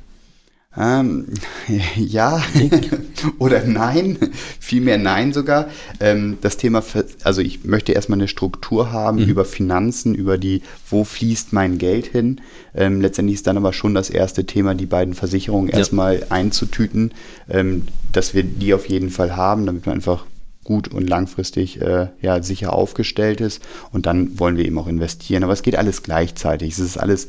ähm, 0.77 1.27
ja 1.97 2.43
oder 3.39 3.65
nein, 3.65 4.19
vielmehr 4.61 4.99
nein 4.99 5.33
sogar. 5.33 5.69
Ähm, 6.01 6.39
das 6.41 6.57
Thema, 6.57 6.83
also 7.25 7.41
ich 7.41 7.65
möchte 7.65 7.93
erstmal 7.93 8.19
eine 8.19 8.29
Struktur 8.29 8.93
haben 8.93 9.23
mhm. 9.23 9.29
über 9.29 9.45
Finanzen, 9.45 10.15
über 10.15 10.39
die, 10.39 10.63
wo 10.89 11.05
fließt 11.05 11.53
mein 11.53 11.79
Geld 11.79 12.07
hin. 12.07 12.41
Ähm, 12.75 13.01
letztendlich 13.01 13.37
ist 13.37 13.47
dann 13.47 13.57
aber 13.57 13.73
schon 13.73 13.95
das 13.95 14.11
erste 14.11 14.45
Thema, 14.45 14.75
die 14.75 14.87
beiden 14.87 15.15
Versicherungen 15.15 15.71
ja. 15.71 15.79
erstmal 15.79 16.25
einzutüten, 16.29 17.13
ähm, 17.49 17.85
dass 18.13 18.35
wir 18.35 18.45
die 18.45 18.73
auf 18.73 18.89
jeden 18.89 19.11
Fall 19.11 19.37
haben, 19.37 19.67
damit 19.67 19.87
wir 19.87 19.93
einfach 19.93 20.27
gut 20.69 20.89
und 20.89 21.09
langfristig 21.09 21.81
äh, 21.81 22.09
ja, 22.21 22.43
sicher 22.43 22.75
aufgestellt 22.75 23.41
ist. 23.41 23.63
Und 23.91 24.05
dann 24.05 24.39
wollen 24.39 24.59
wir 24.59 24.67
eben 24.67 24.79
auch 24.79 24.87
investieren. 24.87 25.43
Aber 25.43 25.55
es 25.55 25.63
geht 25.63 25.77
alles 25.77 26.03
gleichzeitig. 26.03 26.75
Es 26.75 26.79
ist 26.79 26.99
alles 26.99 27.29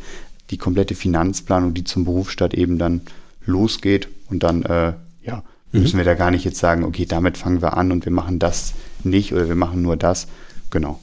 die 0.50 0.58
komplette 0.58 0.94
Finanzplanung, 0.94 1.74
die 1.74 1.86
zum 1.86 2.04
Berufsstaat 2.04 2.54
eben 2.54 2.78
dann 2.78 3.00
losgeht. 3.46 4.10
Und 4.30 4.44
dann 4.44 4.64
äh, 4.64 4.92
ja, 5.24 5.44
mhm. 5.72 5.82
müssen 5.82 5.98
wir 5.98 6.04
da 6.04 6.16
gar 6.16 6.32
nicht 6.32 6.44
jetzt 6.44 6.60
sagen, 6.60 6.84
okay, 6.84 7.06
damit 7.06 7.38
fangen 7.38 7.62
wir 7.62 7.78
an 7.78 7.94
und 7.94 8.04
wir 8.04 8.12
machen 8.12 8.40
das 8.40 8.74
nicht 9.06 9.34
oder 9.34 9.48
wir 9.48 9.56
machen 9.56 9.82
nur 9.82 9.96
das. 9.96 10.28
Genau. 10.70 11.00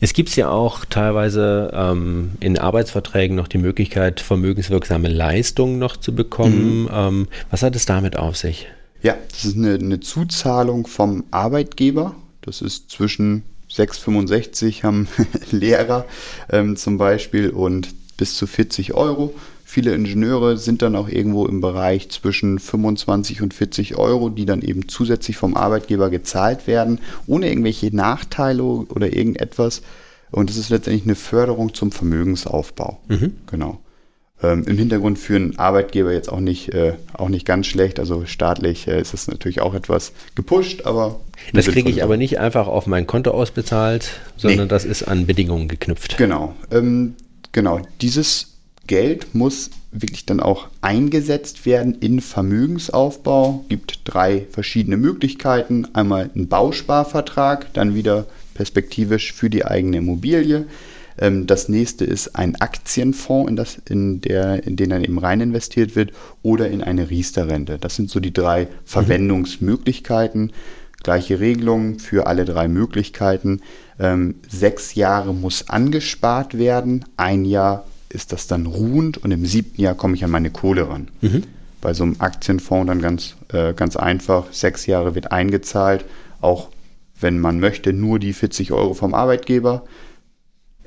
Es 0.00 0.14
gibt 0.14 0.34
ja 0.36 0.48
auch 0.48 0.86
teilweise 0.86 1.70
ähm, 1.74 2.32
in 2.40 2.58
Arbeitsverträgen 2.58 3.36
noch 3.36 3.48
die 3.48 3.58
Möglichkeit, 3.58 4.20
vermögenswirksame 4.20 5.08
Leistungen 5.08 5.78
noch 5.78 5.98
zu 5.98 6.14
bekommen. 6.14 6.84
Mhm. 6.84 6.90
Ähm, 6.90 7.28
was 7.50 7.62
hat 7.62 7.76
es 7.76 7.84
damit 7.84 8.16
auf 8.16 8.38
sich? 8.38 8.68
Ja, 9.02 9.16
das 9.30 9.44
ist 9.44 9.56
eine, 9.56 9.74
eine 9.74 10.00
Zuzahlung 10.00 10.86
vom 10.86 11.24
Arbeitgeber. 11.30 12.14
Das 12.42 12.62
ist 12.62 12.90
zwischen 12.90 13.42
6,65 13.70 14.82
haben 14.82 15.08
Lehrer 15.50 16.06
ähm, 16.50 16.76
zum 16.76 16.98
Beispiel 16.98 17.50
und 17.50 17.94
bis 18.16 18.36
zu 18.36 18.46
40 18.46 18.94
Euro. 18.94 19.34
Viele 19.64 19.94
Ingenieure 19.94 20.56
sind 20.58 20.80
dann 20.82 20.94
auch 20.94 21.08
irgendwo 21.08 21.44
im 21.44 21.60
Bereich 21.60 22.08
zwischen 22.10 22.60
25 22.60 23.42
und 23.42 23.52
40 23.52 23.96
Euro, 23.96 24.30
die 24.30 24.46
dann 24.46 24.62
eben 24.62 24.88
zusätzlich 24.88 25.36
vom 25.36 25.56
Arbeitgeber 25.56 26.08
gezahlt 26.08 26.68
werden, 26.68 27.00
ohne 27.26 27.48
irgendwelche 27.48 27.94
Nachteile 27.94 28.62
oder 28.62 29.12
irgendetwas. 29.12 29.82
Und 30.30 30.50
es 30.50 30.56
ist 30.56 30.70
letztendlich 30.70 31.04
eine 31.04 31.16
Förderung 31.16 31.74
zum 31.74 31.90
Vermögensaufbau. 31.90 33.00
Mhm. 33.08 33.34
Genau. 33.50 33.80
Ähm, 34.42 34.64
Im 34.66 34.76
Hintergrund 34.76 35.18
für 35.18 35.36
einen 35.36 35.58
Arbeitgeber 35.58 36.12
jetzt 36.12 36.30
auch 36.30 36.40
nicht, 36.40 36.68
äh, 36.74 36.94
auch 37.14 37.30
nicht 37.30 37.46
ganz 37.46 37.66
schlecht. 37.66 37.98
Also 37.98 38.26
staatlich 38.26 38.86
äh, 38.86 39.00
ist 39.00 39.14
es 39.14 39.28
natürlich 39.28 39.62
auch 39.62 39.72
etwas 39.74 40.12
gepusht, 40.34 40.84
aber. 40.84 41.20
Das 41.52 41.66
kriege 41.66 41.90
ich 41.90 42.02
aber 42.02 42.16
nicht 42.16 42.38
einfach 42.38 42.66
auf 42.66 42.86
mein 42.86 43.06
Konto 43.06 43.30
ausbezahlt, 43.30 44.20
sondern 44.36 44.66
nee. 44.66 44.70
das 44.70 44.84
ist 44.84 45.04
an 45.04 45.26
Bedingungen 45.26 45.68
geknüpft. 45.68 46.18
Genau. 46.18 46.54
Ähm, 46.70 47.14
genau. 47.52 47.80
Dieses 48.02 48.56
Geld 48.86 49.34
muss 49.34 49.70
wirklich 49.90 50.26
dann 50.26 50.40
auch 50.40 50.68
eingesetzt 50.82 51.64
werden 51.64 51.96
in 52.00 52.20
Vermögensaufbau. 52.20 53.64
Gibt 53.68 54.00
drei 54.04 54.46
verschiedene 54.50 54.98
Möglichkeiten. 54.98 55.88
Einmal 55.94 56.30
ein 56.34 56.48
Bausparvertrag, 56.48 57.72
dann 57.72 57.94
wieder 57.94 58.26
perspektivisch 58.54 59.32
für 59.32 59.48
die 59.48 59.64
eigene 59.64 59.98
Immobilie. 59.98 60.66
Ähm, 61.18 61.46
das 61.46 61.68
nächste 61.68 62.04
ist 62.04 62.36
ein 62.36 62.56
Aktienfonds, 62.56 63.50
in, 63.50 63.56
das, 63.56 63.78
in, 63.88 64.20
der, 64.20 64.64
in 64.64 64.76
den 64.76 64.90
dann 64.90 65.04
eben 65.04 65.18
rein 65.18 65.40
investiert 65.40 65.96
wird, 65.96 66.12
oder 66.42 66.68
in 66.68 66.82
eine 66.82 67.10
Riester-Rente. 67.10 67.78
Das 67.78 67.96
sind 67.96 68.10
so 68.10 68.20
die 68.20 68.32
drei 68.32 68.68
Verwendungsmöglichkeiten. 68.84 70.52
Gleiche 71.02 71.40
Regelungen 71.40 71.98
für 71.98 72.26
alle 72.26 72.44
drei 72.44 72.68
Möglichkeiten. 72.68 73.60
Ähm, 73.98 74.36
sechs 74.48 74.94
Jahre 74.94 75.32
muss 75.32 75.68
angespart 75.68 76.58
werden, 76.58 77.04
ein 77.16 77.44
Jahr 77.44 77.86
ist 78.08 78.32
das 78.32 78.46
dann 78.46 78.66
ruhend 78.66 79.18
und 79.18 79.30
im 79.30 79.46
siebten 79.46 79.80
Jahr 79.80 79.94
komme 79.94 80.14
ich 80.14 80.24
an 80.24 80.30
meine 80.30 80.50
Kohle 80.50 80.88
ran. 80.88 81.08
Mhm. 81.20 81.42
Bei 81.80 81.94
so 81.94 82.04
einem 82.04 82.16
Aktienfonds 82.18 82.88
dann 82.88 83.00
ganz, 83.00 83.36
äh, 83.52 83.74
ganz 83.74 83.96
einfach, 83.96 84.52
sechs 84.52 84.86
Jahre 84.86 85.14
wird 85.14 85.32
eingezahlt, 85.32 86.04
auch 86.40 86.68
wenn 87.20 87.38
man 87.38 87.60
möchte, 87.60 87.92
nur 87.92 88.18
die 88.18 88.32
40 88.32 88.72
Euro 88.72 88.94
vom 88.94 89.14
Arbeitgeber. 89.14 89.84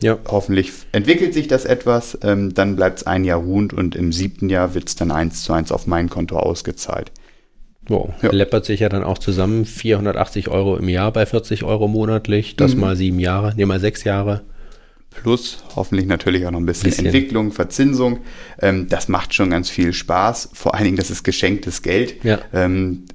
Ja. 0.02 0.18
Hoffentlich 0.28 0.72
entwickelt 0.92 1.34
sich 1.34 1.48
das 1.48 1.66
etwas, 1.66 2.18
ähm, 2.24 2.54
dann 2.54 2.76
bleibt 2.76 3.00
es 3.00 3.08
ein 3.08 3.24
Jahr 3.26 3.40
ruhend 3.40 3.74
und 3.74 3.96
im 3.96 4.12
siebten 4.12 4.50
Jahr 4.50 4.74
wird 4.74 4.88
es 4.88 4.96
dann 4.96 5.12
eins 5.12 5.44
zu 5.44 5.54
eins 5.54 5.72
auf 5.72 5.88
mein 5.88 6.10
Konto 6.10 6.38
ausgezahlt. 6.38 7.12
Wow, 7.88 8.14
ja. 8.22 8.32
läppert 8.32 8.66
sich 8.66 8.82
ja 8.82 8.90
dann 8.90 9.04
auch 9.04 9.18
zusammen 9.18 9.66
480 9.66 10.48
Euro 10.50 10.78
im 10.78 10.90
Jahr 10.90 11.12
bei 11.12 11.26
40 11.26 11.64
Euro 11.64 11.88
monatlich, 11.88 12.56
das 12.56 12.76
mhm. 12.76 12.82
mal 12.82 12.96
sieben 12.96 13.20
Jahre, 13.20 13.56
ne 13.56 13.66
mal 13.66 13.80
sechs 13.80 14.04
Jahre. 14.04 14.42
Plus 15.10 15.64
hoffentlich 15.76 16.06
natürlich 16.06 16.46
auch 16.46 16.52
noch 16.52 16.60
ein 16.60 16.68
bisschen, 16.68 16.92
bisschen. 16.92 17.08
Entwicklung, 17.08 17.52
Verzinsung. 17.52 18.20
Ähm, 18.62 18.88
das 18.90 19.08
macht 19.08 19.34
schon 19.34 19.50
ganz 19.50 19.70
viel 19.70 19.92
Spaß. 19.92 20.52
Vor 20.54 20.76
allen 20.76 20.86
Dingen, 20.86 20.98
das 20.98 21.10
ist 21.10 21.24
geschenktes 21.24 21.82
Geld. 21.82 22.24
Ja. 22.24 22.40
Ähm, 22.54 23.06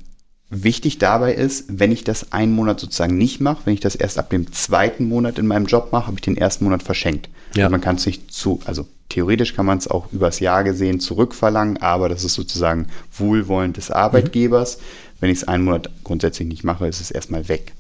wichtig 0.51 0.99
dabei 0.99 1.35
ist, 1.35 1.65
wenn 1.69 1.93
ich 1.93 2.05
das 2.05 2.33
einen 2.33 2.53
Monat 2.53 2.81
sozusagen 2.81 3.17
nicht 3.17 3.41
mache, 3.41 3.63
wenn 3.65 3.75
ich 3.75 3.81
das 3.81 3.95
erst 3.95 4.19
ab 4.19 4.31
dem 4.31 4.53
zweiten 4.53 5.09
Monat 5.09 5.39
in 5.39 5.47
meinem 5.47 5.67
Job 5.67 5.91
mache, 5.93 6.07
habe 6.07 6.17
ich 6.17 6.23
den 6.23 6.37
ersten 6.37 6.65
Monat 6.65 6.83
verschenkt. 6.83 7.29
Ja. 7.55 7.67
Und 7.67 7.73
man 7.73 7.81
kann 7.81 7.97
es 7.97 8.07
nicht 8.07 8.33
zu, 8.33 8.61
also 8.65 8.87
theoretisch 9.09 9.55
kann 9.55 9.67
man 9.67 9.79
es 9.79 9.89
auch 9.89 10.13
übers 10.13 10.41
Jahr 10.41 10.65
gesehen 10.65 11.01
zurückverlangen, 11.01 11.79
aber 11.79 12.09
das 12.09 12.25
ist 12.25 12.35
sozusagen 12.35 12.89
Wohlwollen 13.17 13.73
des 13.73 13.91
Arbeitgebers. 13.91 14.79
Mhm. 14.79 14.83
Wenn 15.21 15.31
ich 15.31 15.39
es 15.39 15.49
einen 15.49 15.65
Monat 15.65 15.91
grundsätzlich 16.03 16.49
nicht 16.49 16.65
mache, 16.65 16.87
ist 16.87 17.01
es 17.01 17.11
erstmal 17.11 17.49
weg. 17.49 17.73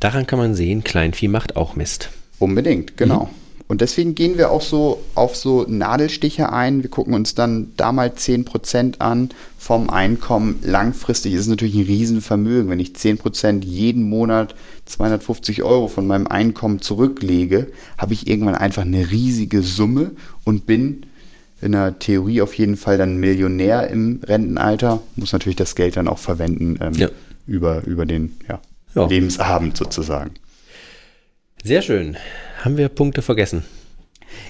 Daran 0.00 0.26
kann 0.26 0.38
man 0.38 0.54
sehen, 0.54 0.84
Kleinvieh 0.84 1.28
macht 1.28 1.56
auch 1.56 1.74
Mist. 1.74 2.10
Unbedingt, 2.38 2.96
genau. 2.96 3.24
Mhm. 3.24 3.43
Und 3.66 3.80
deswegen 3.80 4.14
gehen 4.14 4.36
wir 4.36 4.50
auch 4.50 4.60
so 4.60 5.02
auf 5.14 5.36
so 5.36 5.64
Nadelstiche 5.66 6.52
ein. 6.52 6.82
Wir 6.82 6.90
gucken 6.90 7.14
uns 7.14 7.34
dann 7.34 7.72
da 7.76 7.92
mal 7.92 8.10
10% 8.10 9.00
an 9.00 9.30
vom 9.58 9.88
Einkommen. 9.88 10.60
Langfristig 10.62 11.32
ist 11.32 11.42
es 11.42 11.46
natürlich 11.46 11.74
ein 11.74 11.86
Riesenvermögen. 11.86 12.68
Wenn 12.70 12.80
ich 12.80 12.90
10% 12.90 13.64
jeden 13.64 14.08
Monat 14.08 14.54
250 14.84 15.62
Euro 15.62 15.88
von 15.88 16.06
meinem 16.06 16.26
Einkommen 16.26 16.82
zurücklege, 16.82 17.68
habe 17.96 18.12
ich 18.12 18.26
irgendwann 18.26 18.54
einfach 18.54 18.82
eine 18.82 19.10
riesige 19.10 19.62
Summe 19.62 20.10
und 20.44 20.66
bin 20.66 21.06
in 21.62 21.72
der 21.72 21.98
Theorie 21.98 22.42
auf 22.42 22.52
jeden 22.54 22.76
Fall 22.76 22.98
dann 22.98 23.16
Millionär 23.16 23.88
im 23.88 24.20
Rentenalter. 24.22 25.00
Muss 25.16 25.32
natürlich 25.32 25.56
das 25.56 25.74
Geld 25.74 25.96
dann 25.96 26.08
auch 26.08 26.18
verwenden 26.18 26.78
ähm, 26.82 26.92
ja. 26.92 27.08
über, 27.46 27.82
über 27.86 28.04
den 28.04 28.36
ja, 28.46 28.60
ja. 28.94 29.06
Lebensabend 29.06 29.74
sozusagen. 29.74 30.32
Sehr 31.62 31.80
schön. 31.80 32.18
Haben 32.64 32.78
wir 32.78 32.88
Punkte 32.88 33.20
vergessen? 33.20 33.62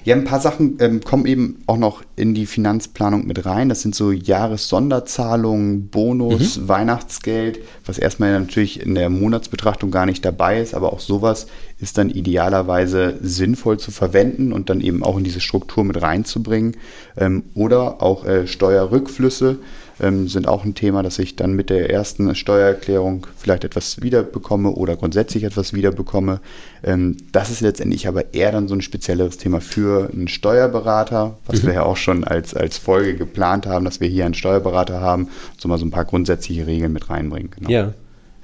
Ja, 0.05 0.15
ein 0.15 0.23
paar 0.23 0.39
Sachen 0.39 0.77
ähm, 0.79 1.01
kommen 1.01 1.25
eben 1.25 1.63
auch 1.67 1.75
noch 1.77 2.01
in 2.15 2.33
die 2.33 2.45
Finanzplanung 2.45 3.27
mit 3.27 3.45
rein. 3.45 3.67
Das 3.67 3.81
sind 3.81 3.93
so 3.93 4.13
Jahressonderzahlungen, 4.13 5.89
Bonus, 5.89 6.57
mhm. 6.57 6.67
Weihnachtsgeld, 6.69 7.59
was 7.85 7.97
erstmal 7.97 8.39
natürlich 8.39 8.79
in 8.79 8.95
der 8.95 9.09
Monatsbetrachtung 9.09 9.91
gar 9.91 10.05
nicht 10.05 10.23
dabei 10.23 10.61
ist, 10.61 10.73
aber 10.73 10.93
auch 10.93 11.01
sowas 11.01 11.47
ist 11.81 11.97
dann 11.97 12.09
idealerweise 12.09 13.17
sinnvoll 13.21 13.79
zu 13.79 13.91
verwenden 13.91 14.53
und 14.53 14.69
dann 14.69 14.79
eben 14.79 15.03
auch 15.03 15.17
in 15.17 15.25
diese 15.25 15.41
Struktur 15.41 15.83
mit 15.83 16.01
reinzubringen. 16.01 16.77
Ähm, 17.17 17.43
oder 17.53 18.01
auch 18.01 18.23
äh, 18.25 18.47
Steuerrückflüsse 18.47 19.57
ähm, 19.99 20.27
sind 20.27 20.47
auch 20.47 20.65
ein 20.65 20.75
Thema, 20.75 21.03
dass 21.03 21.19
ich 21.19 21.35
dann 21.35 21.53
mit 21.53 21.69
der 21.69 21.89
ersten 21.89 22.33
Steuererklärung 22.35 23.27
vielleicht 23.37 23.63
etwas 23.63 24.01
wiederbekomme 24.01 24.71
oder 24.71 24.95
grundsätzlich 24.95 25.43
etwas 25.43 25.73
wiederbekomme. 25.73 26.41
Ähm, 26.83 27.17
das 27.31 27.49
ist 27.49 27.61
letztendlich 27.61 28.07
aber 28.07 28.33
eher 28.33 28.51
dann 28.51 28.67
so 28.67 28.75
ein 28.75 28.81
spezielleres 28.81 29.37
Thema 29.37 29.61
für 29.61 30.09
einen 30.11 30.27
Steuerberater, 30.27 31.37
was 31.45 31.63
mhm. 31.63 31.67
wir 31.67 31.73
ja 31.75 31.83
auch 31.83 31.97
schon 31.97 32.23
als, 32.23 32.53
als 32.53 32.77
Folge 32.77 33.15
geplant 33.15 33.67
haben, 33.67 33.85
dass 33.85 34.01
wir 34.01 34.07
hier 34.07 34.25
einen 34.25 34.33
Steuerberater 34.33 34.99
haben, 34.99 35.29
so 35.57 35.67
mal 35.67 35.77
so 35.77 35.85
ein 35.85 35.91
paar 35.91 36.05
grundsätzliche 36.05 36.67
Regeln 36.67 36.93
mit 36.93 37.09
reinbringen. 37.09 37.51
Genau. 37.51 37.69
Ja. 37.69 37.93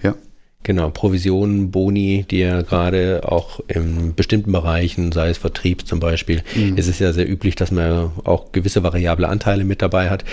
Ja. 0.02 0.16
Genau, 0.64 0.92
Provisionen, 0.92 1.72
Boni, 1.72 2.24
die 2.30 2.40
ja 2.40 2.62
gerade 2.62 3.22
auch 3.26 3.60
in 3.68 4.14
bestimmten 4.14 4.52
Bereichen, 4.52 5.12
sei 5.12 5.30
es 5.30 5.40
Vertrieb 5.40 5.88
zum 5.88 6.00
Beispiel, 6.00 6.44
mhm. 6.56 6.78
ist 6.78 6.88
es 6.88 7.00
ja 7.00 7.12
sehr 7.14 7.28
üblich, 7.28 7.56
dass 7.56 7.72
man 7.72 8.12
auch 8.24 8.52
gewisse 8.52 8.84
variable 8.84 9.28
Anteile 9.28 9.64
mit 9.64 9.82
dabei 9.82 10.12
hat 10.12 10.24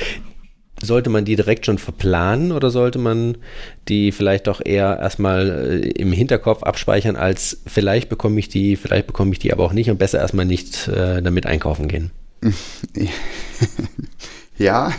sollte 0.82 1.10
man 1.10 1.24
die 1.24 1.36
direkt 1.36 1.66
schon 1.66 1.78
verplanen 1.78 2.52
oder 2.52 2.70
sollte 2.70 2.98
man 2.98 3.38
die 3.88 4.12
vielleicht 4.12 4.46
doch 4.46 4.60
eher 4.64 4.98
erstmal 5.00 5.82
äh, 5.82 5.88
im 5.90 6.12
Hinterkopf 6.12 6.62
abspeichern, 6.62 7.16
als 7.16 7.58
vielleicht 7.66 8.08
bekomme 8.08 8.38
ich 8.38 8.48
die, 8.48 8.76
vielleicht 8.76 9.06
bekomme 9.06 9.32
ich 9.32 9.38
die 9.38 9.52
aber 9.52 9.64
auch 9.64 9.72
nicht 9.72 9.90
und 9.90 9.98
besser 9.98 10.18
erstmal 10.18 10.46
nicht 10.46 10.88
äh, 10.88 11.22
damit 11.22 11.46
einkaufen 11.46 11.88
gehen? 11.88 12.10
ja, 14.58 14.92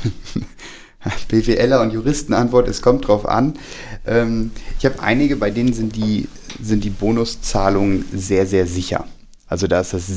BWLer 1.30 1.82
und 1.82 1.92
Juristenantwort, 1.92 2.68
es 2.68 2.82
kommt 2.82 3.08
drauf 3.08 3.26
an. 3.26 3.54
Ähm, 4.06 4.52
ich 4.78 4.86
habe 4.86 5.02
einige, 5.02 5.38
bei 5.38 5.50
denen 5.50 5.74
sind 5.74 5.96
die, 5.96 6.28
sind 6.62 6.84
die 6.84 6.90
Bonuszahlungen 6.90 8.06
sehr, 8.14 8.46
sehr 8.46 8.68
sicher. 8.68 9.06
Also 9.48 9.68
da 9.68 9.80
ist 9.80 9.94
das 9.94 10.10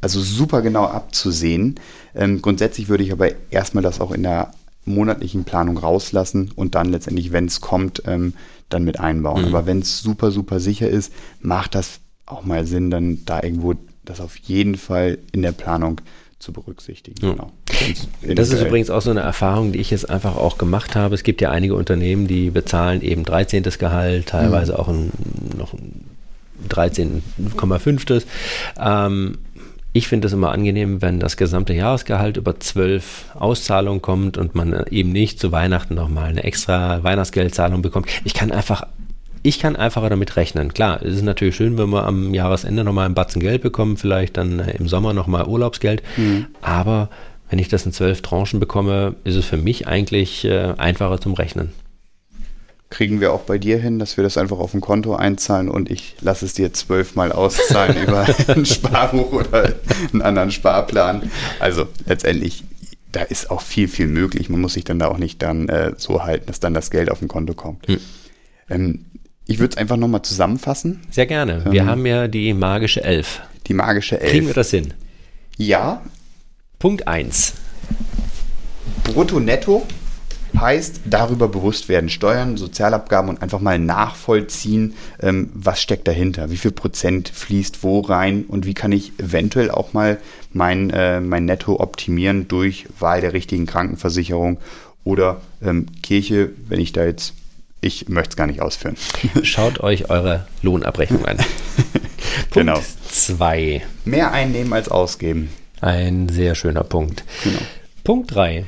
also 0.00 0.20
super 0.20 0.62
genau 0.62 0.84
abzusehen. 0.84 1.80
Ähm, 2.14 2.40
grundsätzlich 2.40 2.88
würde 2.88 3.02
ich 3.02 3.12
aber 3.12 3.30
erstmal 3.50 3.82
das 3.82 4.00
auch 4.00 4.12
in 4.12 4.22
der 4.22 4.52
monatlichen 4.86 5.44
Planung 5.44 5.76
rauslassen 5.76 6.52
und 6.54 6.74
dann 6.74 6.90
letztendlich, 6.90 7.32
wenn 7.32 7.46
es 7.46 7.60
kommt, 7.60 8.02
ähm, 8.06 8.32
dann 8.68 8.84
mit 8.84 8.98
einbauen. 8.98 9.42
Mhm. 9.42 9.48
Aber 9.48 9.66
wenn 9.66 9.80
es 9.80 10.00
super, 10.00 10.30
super 10.30 10.60
sicher 10.60 10.88
ist, 10.88 11.12
macht 11.40 11.74
das 11.74 12.00
auch 12.24 12.44
mal 12.44 12.66
Sinn, 12.66 12.90
dann 12.90 13.24
da 13.26 13.42
irgendwo 13.42 13.74
das 14.04 14.20
auf 14.20 14.36
jeden 14.36 14.76
Fall 14.76 15.18
in 15.32 15.42
der 15.42 15.52
Planung 15.52 16.00
zu 16.38 16.52
berücksichtigen. 16.52 17.24
Ja. 17.24 17.32
Genau. 17.32 17.52
Das 18.34 18.50
ist 18.50 18.62
übrigens 18.62 18.90
auch 18.90 19.02
so 19.02 19.10
eine 19.10 19.20
Erfahrung, 19.20 19.72
die 19.72 19.80
ich 19.80 19.90
jetzt 19.90 20.08
einfach 20.08 20.36
auch 20.36 20.58
gemacht 20.58 20.94
habe. 20.94 21.14
Es 21.14 21.22
gibt 21.22 21.40
ja 21.40 21.50
einige 21.50 21.74
Unternehmen, 21.74 22.26
die 22.26 22.50
bezahlen 22.50 23.02
eben 23.02 23.24
13. 23.24 23.62
Gehalt, 23.78 24.26
teilweise 24.28 24.72
mhm. 24.72 24.78
auch 24.78 24.88
ein, 24.88 25.12
noch 25.56 25.72
ein 25.74 26.04
13,5. 26.68 28.24
Ähm, 28.78 29.38
ich 29.96 30.08
finde 30.08 30.26
es 30.26 30.34
immer 30.34 30.52
angenehm, 30.52 31.00
wenn 31.00 31.20
das 31.20 31.38
gesamte 31.38 31.72
Jahresgehalt 31.72 32.36
über 32.36 32.60
zwölf 32.60 33.26
Auszahlungen 33.34 34.02
kommt 34.02 34.36
und 34.36 34.54
man 34.54 34.84
eben 34.90 35.10
nicht 35.10 35.40
zu 35.40 35.52
Weihnachten 35.52 35.94
nochmal 35.94 36.28
eine 36.28 36.44
extra 36.44 37.02
Weihnachtsgeldzahlung 37.02 37.80
bekommt. 37.80 38.06
Ich 38.24 38.34
kann 38.34 38.52
einfach 38.52 38.86
ich 39.42 39.60
kann 39.60 39.76
einfacher 39.76 40.10
damit 40.10 40.36
rechnen. 40.36 40.74
Klar, 40.74 41.00
es 41.02 41.14
ist 41.14 41.22
natürlich 41.22 41.54
schön, 41.54 41.78
wenn 41.78 41.90
wir 41.90 42.04
am 42.04 42.34
Jahresende 42.34 42.82
nochmal 42.82 43.06
einen 43.06 43.14
Batzen 43.14 43.40
Geld 43.40 43.62
bekommen, 43.62 43.96
vielleicht 43.96 44.36
dann 44.36 44.58
äh, 44.58 44.72
im 44.76 44.88
Sommer 44.88 45.12
nochmal 45.12 45.46
Urlaubsgeld. 45.46 46.02
Mhm. 46.16 46.46
Aber 46.62 47.08
wenn 47.48 47.60
ich 47.60 47.68
das 47.68 47.86
in 47.86 47.92
zwölf 47.92 48.22
Tranchen 48.22 48.58
bekomme, 48.58 49.14
ist 49.22 49.36
es 49.36 49.44
für 49.44 49.56
mich 49.56 49.86
eigentlich 49.86 50.44
äh, 50.44 50.74
einfacher 50.76 51.20
zum 51.20 51.34
Rechnen 51.34 51.72
kriegen 52.90 53.20
wir 53.20 53.32
auch 53.32 53.42
bei 53.42 53.58
dir 53.58 53.78
hin, 53.78 53.98
dass 53.98 54.16
wir 54.16 54.24
das 54.24 54.38
einfach 54.38 54.58
auf 54.58 54.72
ein 54.74 54.80
Konto 54.80 55.14
einzahlen 55.14 55.68
und 55.68 55.90
ich 55.90 56.16
lasse 56.20 56.44
es 56.44 56.54
dir 56.54 56.72
zwölfmal 56.72 57.32
auszahlen 57.32 57.96
über 58.02 58.26
ein 58.48 58.64
Sparbuch 58.64 59.32
oder 59.32 59.74
einen 60.12 60.22
anderen 60.22 60.50
Sparplan. 60.50 61.30
Also 61.58 61.88
letztendlich, 62.06 62.64
da 63.10 63.22
ist 63.22 63.50
auch 63.50 63.62
viel, 63.62 63.88
viel 63.88 64.06
möglich. 64.06 64.48
Man 64.48 64.60
muss 64.60 64.74
sich 64.74 64.84
dann 64.84 64.98
da 64.98 65.08
auch 65.08 65.18
nicht 65.18 65.42
dann 65.42 65.68
äh, 65.68 65.92
so 65.96 66.22
halten, 66.22 66.46
dass 66.46 66.60
dann 66.60 66.74
das 66.74 66.90
Geld 66.90 67.10
auf 67.10 67.20
ein 67.22 67.28
Konto 67.28 67.54
kommt. 67.54 67.86
Hm. 67.88 67.98
Ähm, 68.70 69.04
ich 69.46 69.58
würde 69.58 69.72
es 69.72 69.76
einfach 69.76 69.96
nochmal 69.96 70.22
zusammenfassen. 70.22 71.02
Sehr 71.10 71.26
gerne. 71.26 71.64
Wir 71.70 71.82
ähm, 71.82 71.88
haben 71.88 72.06
ja 72.06 72.28
die 72.28 72.52
magische 72.52 73.02
Elf. 73.02 73.40
Die 73.66 73.74
magische 73.74 74.20
Elf. 74.20 74.30
Kriegen 74.30 74.46
wir 74.46 74.54
das 74.54 74.70
hin? 74.70 74.94
Ja. 75.56 76.02
Punkt 76.78 77.08
1. 77.08 77.54
Brutto 79.04 79.40
netto 79.40 79.86
Heißt, 80.60 81.02
darüber 81.04 81.48
bewusst 81.48 81.88
werden, 81.88 82.08
Steuern, 82.08 82.56
Sozialabgaben 82.56 83.28
und 83.28 83.42
einfach 83.42 83.60
mal 83.60 83.78
nachvollziehen, 83.78 84.94
ähm, 85.20 85.50
was 85.54 85.80
steckt 85.82 86.08
dahinter, 86.08 86.50
wie 86.50 86.56
viel 86.56 86.70
Prozent 86.70 87.28
fließt 87.28 87.82
wo 87.82 88.00
rein 88.00 88.44
und 88.48 88.64
wie 88.66 88.74
kann 88.74 88.92
ich 88.92 89.12
eventuell 89.18 89.70
auch 89.70 89.92
mal 89.92 90.18
mein, 90.52 90.90
äh, 90.90 91.20
mein 91.20 91.44
Netto 91.44 91.78
optimieren 91.78 92.48
durch 92.48 92.86
Wahl 92.98 93.20
der 93.20 93.32
richtigen 93.32 93.66
Krankenversicherung 93.66 94.58
oder 95.04 95.40
ähm, 95.62 95.86
Kirche, 96.02 96.50
wenn 96.68 96.80
ich 96.80 96.92
da 96.92 97.04
jetzt, 97.04 97.34
ich 97.80 98.08
möchte 98.08 98.30
es 98.30 98.36
gar 98.36 98.46
nicht 98.46 98.60
ausführen. 98.60 98.96
Schaut 99.42 99.80
euch 99.80 100.10
eure 100.10 100.46
Lohnabrechnung 100.62 101.24
an. 101.26 101.38
genau. 102.50 102.80
Zwei. 103.08 103.82
Mehr 104.04 104.32
einnehmen 104.32 104.72
als 104.72 104.88
ausgeben. 104.88 105.50
Ein 105.80 106.28
sehr 106.28 106.54
schöner 106.54 106.82
Punkt. 106.82 107.24
Genau. 107.44 107.60
Punkt 108.02 108.34
3. 108.34 108.64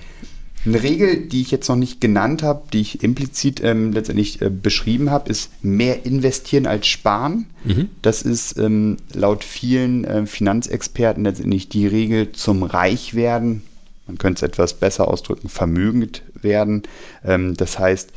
Eine 0.66 0.82
Regel, 0.82 1.28
die 1.28 1.40
ich 1.40 1.50
jetzt 1.50 1.68
noch 1.68 1.76
nicht 1.76 2.00
genannt 2.00 2.42
habe, 2.42 2.64
die 2.72 2.80
ich 2.80 3.02
implizit 3.02 3.62
ähm, 3.62 3.92
letztendlich 3.92 4.42
äh, 4.42 4.50
beschrieben 4.50 5.10
habe, 5.10 5.30
ist 5.30 5.50
mehr 5.62 6.04
investieren 6.04 6.66
als 6.66 6.86
sparen. 6.86 7.46
Mhm. 7.64 7.88
Das 8.02 8.22
ist 8.22 8.58
ähm, 8.58 8.96
laut 9.14 9.44
vielen 9.44 10.04
äh, 10.04 10.26
Finanzexperten 10.26 11.24
letztendlich 11.24 11.68
die 11.68 11.86
Regel 11.86 12.32
zum 12.32 12.64
Reichwerden. 12.64 13.62
Man 14.06 14.18
könnte 14.18 14.44
es 14.44 14.50
etwas 14.50 14.74
besser 14.74 15.08
ausdrücken, 15.08 15.48
vermögend 15.48 16.22
werden. 16.34 16.82
Ähm, 17.24 17.54
das 17.56 17.78
heißt, 17.78 18.10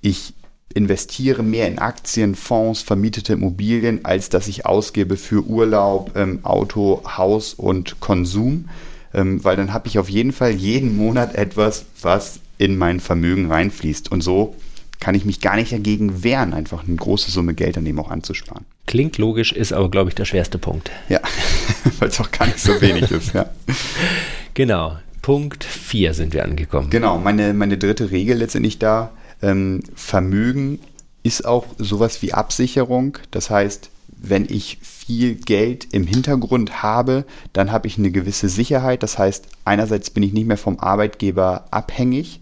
ich 0.00 0.34
investiere 0.74 1.42
mehr 1.42 1.68
in 1.68 1.78
Aktien, 1.78 2.34
Fonds, 2.34 2.80
vermietete 2.80 3.34
Immobilien, 3.34 4.04
als 4.04 4.30
dass 4.30 4.48
ich 4.48 4.64
ausgebe 4.64 5.16
für 5.16 5.44
Urlaub, 5.44 6.12
ähm, 6.16 6.40
Auto, 6.44 7.02
Haus 7.04 7.54
und 7.54 8.00
Konsum 8.00 8.68
ähm, 9.14 9.42
weil 9.44 9.56
dann 9.56 9.72
habe 9.72 9.88
ich 9.88 9.98
auf 9.98 10.08
jeden 10.08 10.32
Fall 10.32 10.52
jeden 10.52 10.96
Monat 10.96 11.34
etwas, 11.34 11.86
was 12.00 12.40
in 12.58 12.76
mein 12.76 13.00
Vermögen 13.00 13.50
reinfließt. 13.50 14.10
Und 14.10 14.22
so 14.22 14.54
kann 15.00 15.14
ich 15.14 15.24
mich 15.24 15.40
gar 15.40 15.56
nicht 15.56 15.72
dagegen 15.72 16.22
wehren, 16.22 16.54
einfach 16.54 16.86
eine 16.86 16.96
große 16.96 17.30
Summe 17.30 17.54
Geld 17.54 17.76
an 17.76 17.84
dem 17.84 17.98
auch 17.98 18.10
anzusparen. 18.10 18.64
Klingt 18.86 19.18
logisch, 19.18 19.52
ist 19.52 19.72
aber, 19.72 19.90
glaube 19.90 20.10
ich, 20.10 20.14
der 20.14 20.24
schwerste 20.24 20.58
Punkt. 20.58 20.90
Ja, 21.08 21.20
weil 21.98 22.08
es 22.08 22.20
auch 22.20 22.30
gar 22.30 22.46
nicht 22.46 22.60
so 22.60 22.80
wenig 22.80 23.10
ist, 23.10 23.34
ja. 23.34 23.46
Genau. 24.54 24.96
Punkt 25.22 25.62
4 25.62 26.14
sind 26.14 26.34
wir 26.34 26.44
angekommen. 26.44 26.90
Genau, 26.90 27.18
meine, 27.18 27.54
meine 27.54 27.78
dritte 27.78 28.10
Regel 28.10 28.38
letztendlich 28.38 28.78
da. 28.78 29.12
Ähm, 29.40 29.82
Vermögen 29.94 30.80
ist 31.22 31.46
auch 31.46 31.66
sowas 31.78 32.22
wie 32.22 32.32
Absicherung. 32.32 33.18
Das 33.30 33.50
heißt, 33.50 33.90
wenn 34.22 34.46
ich 34.48 34.78
viel 34.80 35.34
Geld 35.34 35.88
im 35.92 36.06
Hintergrund 36.06 36.82
habe, 36.82 37.24
dann 37.52 37.72
habe 37.72 37.88
ich 37.88 37.98
eine 37.98 38.10
gewisse 38.10 38.48
Sicherheit. 38.48 39.02
Das 39.02 39.18
heißt, 39.18 39.46
einerseits 39.64 40.10
bin 40.10 40.22
ich 40.22 40.32
nicht 40.32 40.46
mehr 40.46 40.56
vom 40.56 40.78
Arbeitgeber 40.78 41.66
abhängig. 41.70 42.40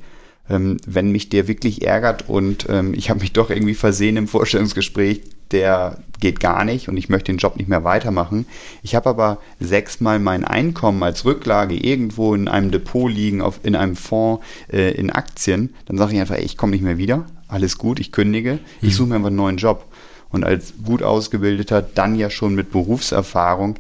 Ähm, 0.49 0.79
wenn 0.87 1.13
mich 1.13 1.29
der 1.29 1.49
wirklich 1.49 1.87
ärgert 1.87 2.29
und 2.29 2.67
ähm, 2.69 2.93
ich 2.95 3.09
habe 3.09 3.21
mich 3.21 3.33
doch 3.35 3.51
irgendwie 3.51 3.75
versehen 3.75 4.17
im 4.17 4.29
Vorstellungsgespräch, 4.29 5.23
der 5.53 5.99
geht 6.21 6.39
gar 6.39 6.65
nicht 6.65 6.89
und 6.89 6.97
ich 6.97 7.09
möchte 7.09 7.33
den 7.33 7.39
Job 7.39 7.57
nicht 7.57 7.69
mehr 7.69 7.85
weitermachen. 7.85 8.47
Ich 8.83 8.95
habe 8.95 9.09
aber 9.09 9.39
sechsmal 9.59 10.19
mein 10.19 10.45
Einkommen 10.45 11.03
als 11.03 11.25
Rücklage 11.25 11.75
irgendwo 11.75 12.35
in 12.35 12.47
einem 12.49 12.71
Depot 12.71 13.11
liegen, 13.11 13.41
auf, 13.41 13.61
in 13.63 13.75
einem 13.75 13.97
Fonds, 13.97 14.45
äh, 14.73 14.93
in 14.93 15.11
Aktien, 15.11 15.75
dann 15.87 15.99
sage 15.99 16.15
ich 16.15 16.21
einfach, 16.21 16.37
ey, 16.37 16.45
ich 16.45 16.57
komme 16.57 16.73
nicht 16.73 16.83
mehr 16.83 16.99
wieder, 16.99 17.27
alles 17.49 17.79
gut, 17.79 17.99
ich 18.01 18.13
kündige, 18.13 18.59
ich 18.81 18.91
mhm. 18.91 18.93
suche 18.93 19.09
mir 19.09 19.15
einfach 19.17 19.29
einen 19.29 19.37
neuen 19.37 19.57
Job. 19.57 19.90
Und 20.31 20.45
als 20.45 20.75
gut 20.85 21.03
ausgebildeter, 21.03 21.83
dann 21.83 22.15
ja 22.15 22.31
schon 22.31 22.55
mit 22.55 22.71
Berufserfahrung, 22.71 23.77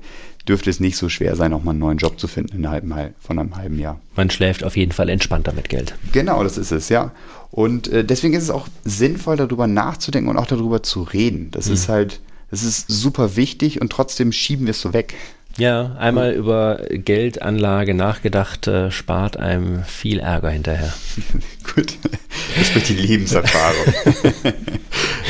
dürfte 0.48 0.70
es 0.70 0.80
nicht 0.80 0.96
so 0.96 1.08
schwer 1.08 1.36
sein, 1.36 1.52
auch 1.52 1.62
mal 1.62 1.72
einen 1.72 1.80
neuen 1.80 1.98
Job 1.98 2.18
zu 2.18 2.26
finden 2.26 2.56
innerhalb 2.56 2.84
von 3.20 3.38
einem 3.38 3.56
halben 3.56 3.78
Jahr. 3.78 4.00
Man 4.16 4.30
schläft 4.30 4.64
auf 4.64 4.76
jeden 4.76 4.92
Fall 4.92 5.08
entspannter 5.08 5.52
mit 5.52 5.68
Geld. 5.68 5.94
Genau, 6.12 6.42
das 6.42 6.58
ist 6.58 6.72
es, 6.72 6.88
ja. 6.88 7.12
Und 7.50 7.88
äh, 7.88 8.04
deswegen 8.04 8.34
ist 8.34 8.44
es 8.44 8.50
auch 8.50 8.68
sinnvoll, 8.84 9.36
darüber 9.36 9.66
nachzudenken 9.66 10.30
und 10.30 10.36
auch 10.36 10.46
darüber 10.46 10.82
zu 10.82 11.02
reden. 11.02 11.50
Das 11.50 11.66
mhm. 11.66 11.74
ist 11.74 11.88
halt, 11.88 12.20
das 12.50 12.62
ist 12.62 12.86
super 12.88 13.36
wichtig 13.36 13.80
und 13.80 13.92
trotzdem 13.92 14.32
schieben 14.32 14.66
wir 14.66 14.72
es 14.72 14.80
so 14.80 14.92
weg. 14.92 15.14
Ja, 15.58 15.96
einmal 15.98 16.32
über 16.32 16.80
Geldanlage 16.90 17.94
nachgedacht, 17.94 18.66
äh, 18.66 18.90
spart 18.90 19.36
einem 19.36 19.84
viel 19.84 20.20
Ärger 20.20 20.50
hinterher. 20.50 20.92
Gut, 21.74 21.98
das 22.56 22.68
spricht 22.68 22.88
die 22.88 22.94
Lebenserfahrung. 22.94 23.94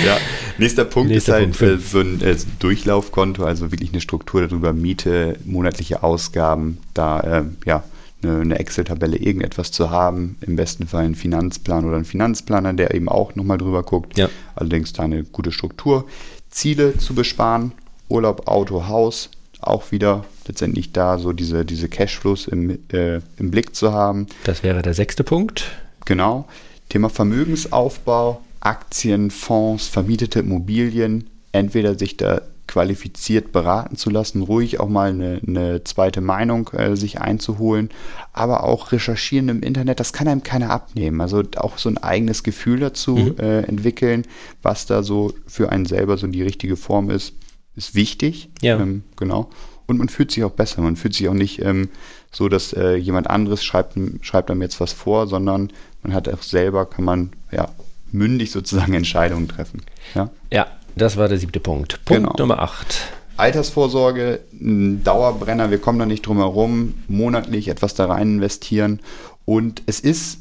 ja, 0.05 0.18
nächster 0.59 0.85
Punkt 0.85 1.11
nächster 1.11 1.41
ist 1.41 1.61
halt 1.61 1.81
äh, 1.81 1.83
so 1.83 2.01
ein 2.01 2.21
äh, 2.21 2.37
Durchlaufkonto, 2.59 3.45
also 3.45 3.73
wirklich 3.73 3.91
eine 3.91 4.01
Struktur 4.01 4.47
darüber, 4.47 4.73
Miete, 4.73 5.39
monatliche 5.45 6.03
Ausgaben, 6.03 6.79
da 6.95 7.21
äh, 7.21 7.45
ja 7.64 7.83
eine, 8.23 8.41
eine 8.41 8.59
Excel-Tabelle, 8.59 9.16
irgendetwas 9.16 9.73
zu 9.73 9.91
haben, 9.91 10.37
im 10.43 10.57
besten 10.57 10.87
Fall 10.87 11.05
einen 11.05 11.14
Finanzplan 11.14 11.85
oder 11.85 11.97
einen 11.97 12.05
Finanzplaner, 12.05 12.73
der 12.75 12.95
eben 12.95 13.09
auch 13.09 13.35
nochmal 13.35 13.59
drüber 13.59 13.83
guckt. 13.83 14.18
Ja. 14.18 14.29
Allerdings 14.55 14.93
da 14.93 15.05
eine 15.05 15.25
gute 15.25 15.53
Struktur. 15.53 16.07
Ziele 16.51 16.99
zu 16.99 17.14
besparen, 17.14 17.73
Urlaub, 18.09 18.47
Auto, 18.49 18.89
Haus, 18.89 19.31
auch 19.61 19.93
wieder 19.93 20.25
letztendlich 20.47 20.93
da 20.93 21.19
so 21.19 21.33
diese, 21.33 21.65
diese 21.65 21.89
Cashflows 21.89 22.49
im, 22.49 22.71
äh, 22.93 23.21
im 23.39 23.51
Blick 23.51 23.75
zu 23.75 23.93
haben. 23.93 24.27
Das 24.45 24.63
wäre 24.63 24.83
der 24.83 24.95
sechste 24.95 25.25
Punkt. 25.25 25.71
Genau. 26.05 26.47
Thema 26.89 27.09
Vermögensaufbau, 27.09 28.41
Aktien, 28.61 29.31
Fonds, 29.31 29.87
vermietete 29.87 30.41
Immobilien, 30.41 31.29
entweder 31.53 31.99
sich 31.99 32.17
da 32.17 32.43
qualifiziert 32.71 33.51
beraten 33.51 33.97
zu 33.97 34.11
lassen, 34.11 34.43
ruhig 34.43 34.79
auch 34.79 34.89
mal 34.89 35.11
eine, 35.11 35.41
eine 35.45 35.83
zweite 35.83 36.21
Meinung 36.21 36.69
äh, 36.69 36.95
sich 36.95 37.21
einzuholen, 37.21 37.91
aber 38.33 38.63
auch 38.63 38.93
recherchieren 38.93 39.49
im 39.49 39.63
Internet, 39.63 39.99
das 39.99 40.13
kann 40.13 40.29
einem 40.29 40.45
keiner 40.45 40.71
abnehmen. 40.71 41.21
Also 41.21 41.43
auch 41.57 41.79
so 41.79 41.89
ein 41.89 41.99
eigenes 41.99 42.45
Gefühl 42.45 42.79
dazu 42.79 43.17
mhm. 43.17 43.35
äh, 43.41 43.63
entwickeln, 43.63 44.25
was 44.63 44.87
da 44.87 45.03
so 45.03 45.35
für 45.49 45.73
einen 45.73 45.85
selber 45.85 46.17
so 46.17 46.29
die 46.29 46.45
richtige 46.45 46.77
Form 46.77 47.11
ist, 47.11 47.35
ist 47.77 47.95
wichtig. 47.95 48.51
Ja. 48.61 48.79
Ähm, 48.79 49.05
genau. 49.16 49.51
Und 49.87 49.99
man 49.99 50.09
fühlt 50.09 50.31
sich 50.31 50.45
auch 50.45 50.53
besser. 50.53 50.83
Man 50.83 50.97
fühlt 50.97 51.14
sich 51.14 51.29
auch 51.29 51.35
nicht 51.35 51.62
ähm, 51.62 51.89
so, 52.31 52.49
dass 52.49 52.73
äh, 52.73 52.95
jemand 52.95 53.29
anderes 53.29 53.64
schreibt, 53.64 53.95
schreibt 54.23 54.51
einem 54.51 54.62
jetzt 54.62 54.81
was 54.81 54.93
vor, 54.93 55.27
sondern 55.27 55.73
man 56.03 56.14
hat 56.14 56.29
auch 56.29 56.43
selber, 56.43 56.87
kann 56.87 57.05
man 57.05 57.33
ja 57.51 57.68
mündig 58.12 58.51
sozusagen 58.51 58.95
Entscheidungen 58.95 59.49
treffen. 59.49 59.83
Ja, 60.14 60.31
ja 60.53 60.66
das 60.97 61.16
war 61.16 61.29
der 61.29 61.39
siebte 61.39 61.61
Punkt. 61.61 62.05
Punkt 62.05 62.23
genau. 62.23 62.35
Nummer 62.39 62.61
acht. 62.61 63.09
Altersvorsorge, 63.37 64.41
ein 64.53 65.03
Dauerbrenner, 65.03 65.71
wir 65.71 65.79
kommen 65.79 65.99
da 65.99 66.05
nicht 66.05 66.27
drum 66.27 66.37
herum, 66.37 66.95
monatlich 67.09 67.68
etwas 67.68 67.95
da 67.95 68.07
rein 68.07 68.35
investieren. 68.35 69.01
Und 69.47 69.83
es 69.87 69.99
ist 69.99 70.41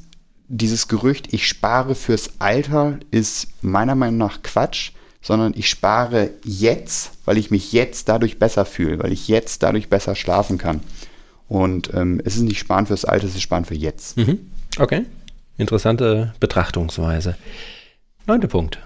dieses 0.50 0.88
Gerücht, 0.90 1.34
ich 1.34 1.48
spare 1.48 1.96
fürs 1.96 2.34
Alter, 2.40 3.00
ist 3.10 3.48
meiner 3.62 3.96
Meinung 3.96 4.18
nach 4.18 4.44
Quatsch 4.44 4.92
sondern 5.22 5.54
ich 5.56 5.70
spare 5.70 6.32
jetzt, 6.44 7.12
weil 7.26 7.38
ich 7.38 7.52
mich 7.52 7.72
jetzt 7.74 8.10
dadurch 8.10 8.40
besser 8.40 8.66
fühle, 8.66 9.00
weil 9.00 9.12
ich 9.12 9.28
jetzt 9.28 9.64
dadurch 9.64 9.90
besser 9.90 10.16
schlafen 10.16 10.58
kann. 10.58 10.82
Und 11.48 11.94
ähm, 11.94 12.22
es 12.24 12.36
ist 12.36 12.44
nicht 12.44 12.60
Sparen 12.60 12.86
fürs 12.86 13.06
Alter, 13.06 13.26
es 13.26 13.36
ist 13.36 13.42
Sparen 13.42 13.66
für 13.66 13.76
jetzt. 13.76 14.18
Mhm. 14.18 14.40
Okay, 14.78 15.06
interessante 15.58 16.34
Betrachtungsweise. 16.40 17.36
Neunter 18.28 18.48
Punkt. 18.48 18.80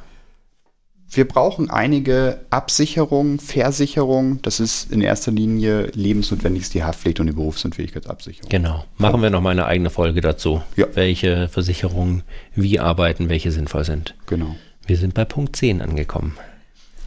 Wir 1.16 1.28
brauchen 1.28 1.70
einige 1.70 2.40
Absicherungen, 2.50 3.38
Versicherungen. 3.38 4.42
Das 4.42 4.60
ist 4.60 4.92
in 4.92 5.02
erster 5.02 5.32
Linie 5.32 5.92
lebensnotwendig 5.94 6.70
die 6.70 6.84
Haftpflicht 6.84 7.20
und 7.20 7.28
die 7.28 7.34
Berufsunfähigkeitsabsicherung. 7.34 8.50
Genau. 8.50 8.86
Machen 8.98 9.22
wir 9.22 9.30
noch 9.30 9.42
mal 9.42 9.52
eine 9.52 9.68
eigene 9.68 9.92
Folge 9.92 10.22
dazu. 10.22 10.64
Ja. 10.76 10.88
Welche 10.94 11.50
Versicherungen 11.50 12.24
wie 12.56 12.80
arbeiten, 12.80 13.30
welche 13.30 13.52
sinnvoll 13.52 13.84
sind. 13.84 14.16
Genau. 14.26 14.56
Wir 14.86 14.98
sind 14.98 15.14
bei 15.14 15.26
Punkt 15.26 15.56
10 15.56 15.82
angekommen. 15.82 16.36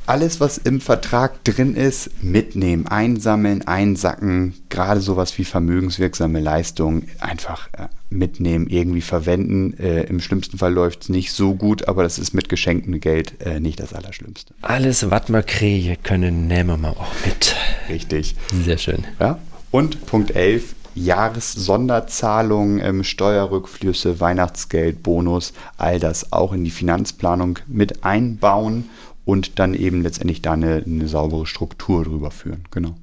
Alles, 0.06 0.38
was 0.38 0.56
im 0.56 0.80
Vertrag 0.80 1.42
drin 1.42 1.74
ist, 1.74 2.22
mitnehmen, 2.22 2.86
einsammeln, 2.86 3.66
einsacken, 3.66 4.54
gerade 4.68 5.00
sowas 5.00 5.36
wie 5.36 5.44
vermögenswirksame 5.44 6.38
Leistungen, 6.38 7.08
einfach 7.18 7.68
äh, 7.72 7.88
mitnehmen, 8.08 8.68
irgendwie 8.68 9.00
verwenden. 9.00 9.76
Äh, 9.80 10.02
Im 10.02 10.20
schlimmsten 10.20 10.58
Fall 10.58 10.72
läuft 10.72 11.02
es 11.02 11.08
nicht 11.08 11.32
so 11.32 11.54
gut, 11.54 11.88
aber 11.88 12.04
das 12.04 12.20
ist 12.20 12.34
mit 12.34 12.48
geschenktem 12.48 13.00
Geld 13.00 13.40
äh, 13.44 13.58
nicht 13.58 13.80
das 13.80 13.92
Allerschlimmste. 13.92 14.54
Alles, 14.62 15.10
was 15.10 15.28
wir 15.28 15.42
kriegen 15.42 15.96
können, 16.04 16.46
nehmen 16.46 16.80
wir 16.82 16.90
auch 16.90 17.12
mit. 17.26 17.56
Richtig. 17.88 18.36
Sehr 18.64 18.78
schön. 18.78 19.04
Ja? 19.18 19.40
Und 19.72 20.06
Punkt 20.06 20.30
11, 20.36 20.76
Jahressonderzahlungen, 20.96 22.80
ähm, 22.80 23.04
Steuerrückflüsse, 23.04 24.18
Weihnachtsgeld, 24.18 25.02
Bonus, 25.02 25.52
all 25.76 26.00
das 26.00 26.32
auch 26.32 26.52
in 26.52 26.64
die 26.64 26.70
Finanzplanung 26.70 27.58
mit 27.66 28.04
einbauen 28.04 28.90
und 29.24 29.58
dann 29.58 29.74
eben 29.74 30.02
letztendlich 30.02 30.42
da 30.42 30.52
eine, 30.52 30.82
eine 30.84 31.08
saubere 31.08 31.46
Struktur 31.46 32.04
drüber 32.04 32.30
führen. 32.30 32.64
Genau. 32.70 32.94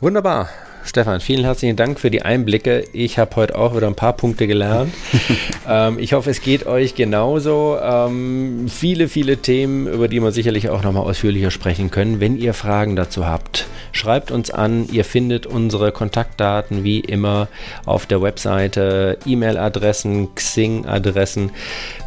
Wunderbar. 0.00 0.48
Stefan, 0.86 1.20
vielen 1.20 1.44
herzlichen 1.44 1.74
Dank 1.74 1.98
für 1.98 2.12
die 2.12 2.22
Einblicke. 2.22 2.84
Ich 2.92 3.18
habe 3.18 3.34
heute 3.34 3.58
auch 3.58 3.74
wieder 3.74 3.88
ein 3.88 3.96
paar 3.96 4.12
Punkte 4.12 4.46
gelernt. 4.46 4.94
ähm, 5.68 5.98
ich 5.98 6.12
hoffe, 6.12 6.30
es 6.30 6.40
geht 6.40 6.64
euch 6.64 6.94
genauso. 6.94 7.76
Ähm, 7.82 8.66
viele, 8.68 9.08
viele 9.08 9.38
Themen, 9.38 9.88
über 9.88 10.06
die 10.06 10.20
wir 10.20 10.30
sicherlich 10.30 10.68
auch 10.70 10.84
nochmal 10.84 11.02
ausführlicher 11.02 11.50
sprechen 11.50 11.90
können. 11.90 12.20
Wenn 12.20 12.38
ihr 12.38 12.54
Fragen 12.54 12.94
dazu 12.94 13.26
habt, 13.26 13.66
schreibt 13.90 14.30
uns 14.30 14.52
an. 14.52 14.88
Ihr 14.88 15.04
findet 15.04 15.44
unsere 15.44 15.90
Kontaktdaten 15.90 16.84
wie 16.84 17.00
immer 17.00 17.48
auf 17.84 18.06
der 18.06 18.22
Webseite, 18.22 19.18
E-Mail-Adressen, 19.26 20.36
Xing-Adressen. 20.36 21.50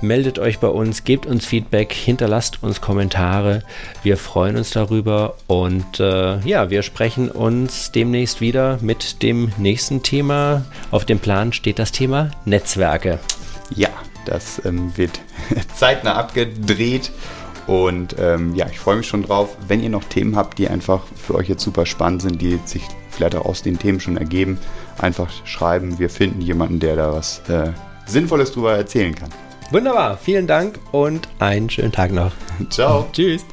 Meldet 0.02 0.40
euch 0.40 0.60
bei 0.60 0.70
uns, 0.70 1.04
gebt 1.04 1.26
uns 1.26 1.46
Feedback, 1.46 1.92
hinterlasst 1.92 2.64
uns 2.64 2.80
Kommentare. 2.80 3.62
Wir 4.04 4.16
freuen 4.16 4.56
uns 4.56 4.70
darüber 4.70 5.36
und 5.48 6.00
äh, 6.00 6.40
ja, 6.40 6.70
wir 6.70 6.82
sprechen 6.82 7.30
uns 7.30 7.92
demnächst 7.92 8.40
wieder 8.40 8.69
mit 8.82 9.24
dem 9.24 9.52
nächsten 9.58 10.04
Thema. 10.04 10.66
Auf 10.92 11.06
dem 11.06 11.20
Plan 11.20 11.54
steht 11.54 11.80
das 11.80 11.92
Thema 11.92 12.32
Netzwerke. 12.46 13.20
Ja, 13.74 13.90
das 14.26 14.64
ähm, 14.66 14.96
wird 14.96 15.20
zeitnah 15.76 16.14
abgedreht. 16.14 17.12
Und 17.68 18.16
ähm, 18.20 18.56
ja, 18.56 18.68
ich 18.70 18.80
freue 18.80 18.98
mich 18.98 19.08
schon 19.08 19.24
drauf. 19.24 19.56
Wenn 19.68 19.82
ihr 19.82 19.90
noch 19.90 20.04
Themen 20.04 20.36
habt, 20.36 20.58
die 20.58 20.68
einfach 20.68 21.02
für 21.16 21.36
euch 21.36 21.50
jetzt 21.50 21.64
super 21.64 21.86
spannend 21.86 22.24
sind, 22.24 22.42
die 22.42 22.60
sich 22.66 22.84
vielleicht 23.12 23.36
auch 23.36 23.46
aus 23.46 23.62
den 23.62 23.78
Themen 23.78 24.00
schon 24.00 24.18
ergeben, 24.18 24.58
einfach 24.98 25.30
schreiben. 25.46 26.00
Wir 26.00 26.10
finden 26.10 26.42
jemanden, 26.42 26.80
der 26.80 26.96
da 26.96 27.14
was 27.14 27.48
äh, 27.50 27.72
Sinnvolles 28.06 28.54
drüber 28.54 28.76
erzählen 28.76 29.14
kann. 29.14 29.30
Wunderbar, 29.72 30.18
vielen 30.18 30.48
Dank 30.48 30.80
und 30.92 31.28
einen 31.38 31.70
schönen 31.70 31.92
Tag 31.92 32.12
noch. 32.12 32.32
Ciao. 32.72 33.08
Tschüss. 33.14 33.46